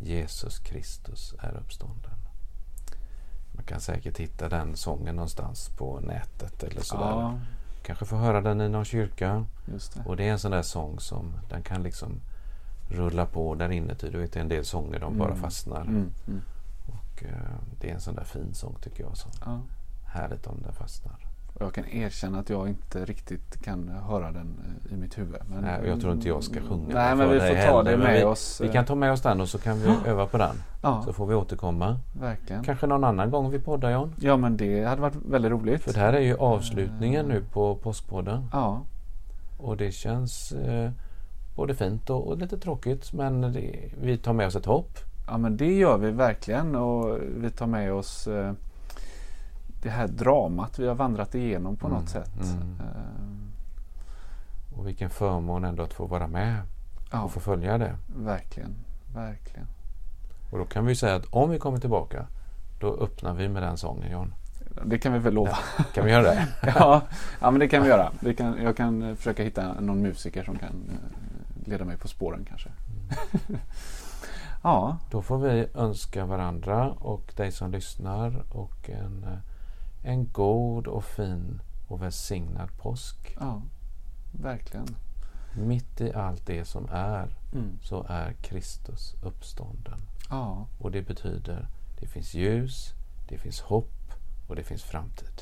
Jesus 0.00 0.58
Kristus 0.58 1.34
är 1.38 1.56
uppstånden. 1.56 2.12
Man 3.52 3.64
kan 3.64 3.80
säkert 3.80 4.18
hitta 4.18 4.48
den 4.48 4.76
sången 4.76 5.16
någonstans 5.16 5.68
på 5.68 6.00
nätet 6.00 6.62
eller 6.62 6.80
sådär. 6.80 7.04
ja 7.10 7.38
Kanske 7.82 8.04
få 8.04 8.16
höra 8.16 8.40
den 8.40 8.60
i 8.60 8.68
någon 8.68 8.84
kyrka. 8.84 9.46
det. 9.66 10.02
Och 10.06 10.16
det 10.16 10.28
är 10.28 10.32
en 10.32 10.38
sån 10.38 10.50
där 10.50 10.62
sång 10.62 11.00
som 11.00 11.32
den 11.48 11.62
kan 11.62 11.82
liksom 11.82 12.20
rulla 12.88 13.26
på 13.26 13.54
där 13.54 13.70
inuti. 13.72 14.10
Du 14.10 14.18
vet, 14.18 14.36
en 14.36 14.48
del 14.48 14.64
sånger 14.64 15.00
de 15.00 15.18
bara 15.18 15.28
Mm. 15.30 15.40
fastnar. 15.40 15.80
Mm, 15.80 16.10
mm. 16.28 16.40
Och 16.86 17.22
eh, 17.24 17.56
det 17.80 17.90
är 17.90 17.94
en 17.94 18.00
sån 18.00 18.14
där 18.14 18.24
fin 18.24 18.54
sång 18.54 18.76
tycker 18.82 19.02
jag. 19.04 19.16
Som 19.16 19.30
Ja. 19.44 19.60
härligt 20.06 20.46
om 20.46 20.62
den 20.62 20.72
fastnar. 20.72 21.26
Och 21.54 21.62
Jag 21.62 21.74
kan 21.74 21.84
erkänna 21.88 22.38
att 22.38 22.50
jag 22.50 22.68
inte 22.68 23.04
riktigt 23.04 23.62
kan 23.64 23.88
höra 23.88 24.32
den 24.32 24.60
eh, 24.86 24.92
i 24.94 24.96
mitt 24.96 25.18
huvud. 25.18 25.36
Men, 25.50 25.60
Nej, 25.64 25.80
jag 25.88 26.00
tror 26.00 26.12
inte 26.12 26.28
jag 26.28 26.44
ska 26.44 26.60
sjunga 26.60 26.94
Nej, 26.94 27.16
men 27.16 27.30
vi 27.30 27.40
får 27.40 27.48
ta 27.48 27.54
heller, 27.54 27.90
det 27.90 27.96
med 27.96 28.18
vi, 28.18 28.24
oss. 28.24 28.60
Vi 28.60 28.66
eh, 28.66 28.72
kan 28.72 28.84
ta 28.84 28.94
med 28.94 29.12
oss 29.12 29.20
den 29.20 29.40
och 29.40 29.48
så 29.48 29.58
kan 29.58 29.78
vi 29.80 29.94
öva 30.10 30.26
på 30.26 30.38
den. 30.38 30.56
Ja, 30.82 31.02
Så 31.04 31.12
får 31.12 31.26
vi 31.26 31.34
återkomma. 31.34 31.98
verkligen. 32.20 32.64
Kanske 32.64 32.86
någon 32.86 33.04
annan 33.04 33.30
gång 33.30 33.50
vi 33.50 33.58
poddar 33.58 33.90
John. 33.90 34.14
Ja, 34.20 34.36
men 34.36 34.56
det 34.56 34.84
hade 34.84 35.00
varit 35.02 35.16
väldigt 35.28 35.50
roligt. 35.52 35.82
För 35.82 35.92
det 35.92 36.00
här 36.00 36.12
är 36.12 36.20
ju 36.20 36.36
avslutningen 36.36 37.26
nu 37.26 37.44
på 37.52 37.74
påskpodden. 37.76 38.48
Ja, 38.52 38.80
Och 39.58 39.76
det 39.76 39.92
känns 39.92 40.52
eh, 40.52 40.90
både 41.56 41.74
fint 41.74 42.10
och, 42.10 42.28
och 42.28 42.38
lite 42.38 42.58
tråkigt. 42.58 43.12
Men 43.12 43.40
det, 43.52 43.90
vi 44.02 44.18
tar 44.18 44.32
med 44.32 44.46
oss 44.46 44.56
ett 44.56 44.66
hopp. 44.66 44.98
ja, 45.26 45.38
men 45.38 45.56
det 45.56 45.72
gör 45.72 45.98
vi 45.98 46.10
verkligen. 46.10 46.76
Och 46.76 47.18
vi 47.36 47.50
tar 47.50 47.66
med 47.66 47.92
oss 47.92 48.26
eh, 48.26 48.52
det 49.82 49.90
här 49.90 50.08
dramat 50.08 50.78
vi 50.78 50.86
har 50.88 50.94
vandrat 50.94 51.34
igenom 51.34 51.76
på 51.76 51.86
Mm, 51.86 51.98
något 52.00 52.08
sätt. 52.08 52.30
mm. 52.42 52.76
Eh, 52.80 54.78
Och 54.78 54.86
vilken 54.88 55.10
förmån 55.10 55.64
ändå 55.64 55.82
att 55.82 55.92
få 55.94 56.06
vara 56.06 56.26
med 56.26 56.56
Ja, 57.12 57.22
och 57.22 57.32
få 57.32 57.40
följa 57.40 57.78
det. 57.78 57.96
verkligen. 58.16 58.74
Verkligen. 59.14 59.66
Och 60.50 60.58
då 60.58 60.64
kan 60.64 60.86
vi 60.86 60.96
säga 60.96 61.14
att 61.16 61.26
om 61.30 61.50
vi 61.50 61.58
kommer 61.58 61.78
tillbaka 61.78 62.26
då 62.80 62.94
öppnar 62.96 63.34
vi 63.34 63.48
med 63.48 63.62
den 63.62 63.76
sången 63.76 64.10
John. 64.12 64.34
Det 64.84 64.98
kan 64.98 65.12
vi 65.12 65.18
väl 65.18 65.34
lova. 65.34 65.58
Kan 65.94 66.04
vi 66.04 66.10
göra 66.10 66.22
det? 66.22 66.48
ja, 66.78 67.02
ja, 67.40 67.50
men 67.50 67.60
det 67.60 67.68
kan 67.68 67.82
vi 67.82 67.88
göra. 67.88 68.10
Vi 68.20 68.34
kan, 68.34 68.62
jag 68.62 68.76
kan 68.76 69.02
eh, 69.02 69.14
försöka 69.14 69.42
hitta 69.42 69.80
någon 69.80 70.02
musiker 70.02 70.44
som 70.44 70.58
kan 70.58 70.68
eh, 70.68 71.68
leda 71.68 71.84
mig 71.84 71.96
på 71.96 72.08
spåren 72.08 72.46
kanske. 72.48 72.68
ja, 74.62 74.96
Då 75.10 75.22
får 75.22 75.38
vi 75.38 75.66
önska 75.74 76.26
varandra 76.26 76.90
och 76.90 77.32
dig 77.36 77.52
som 77.52 77.70
lyssnar 77.70 78.42
och 78.50 78.90
en, 78.90 79.26
en 80.02 80.28
god 80.32 80.86
och 80.86 81.04
fin 81.04 81.60
och 81.88 82.02
välsignad 82.02 82.78
påsk. 82.78 83.36
ja, 83.40 83.62
verkligen. 84.42 84.86
Mitt 85.56 86.00
i 86.00 86.12
allt 86.12 86.46
det 86.46 86.64
som 86.64 86.88
är 86.90 87.28
Mm. 87.54 87.78
så 87.82 88.06
är 88.08 88.32
Kristus 88.32 89.14
uppstånden. 89.24 89.98
Ja, 90.30 90.66
Och 90.78 90.90
det 90.90 91.02
betyder 91.02 91.68
det 92.00 92.06
finns 92.06 92.34
ljus, 92.34 92.88
det 93.28 93.38
finns 93.38 93.60
hopp 93.60 94.12
och 94.48 94.56
det 94.56 94.62
finns 94.62 94.82
framtid. 94.82 95.40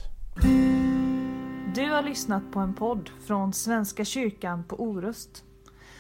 Du 1.75 1.91
har 1.91 2.03
lyssnat 2.03 2.43
på 2.53 2.61
en 2.61 2.75
podd 2.75 3.11
från 3.27 3.53
Svenska 3.53 4.05
kyrkan 4.05 4.65
på 4.65 4.77
Orust. 4.83 5.45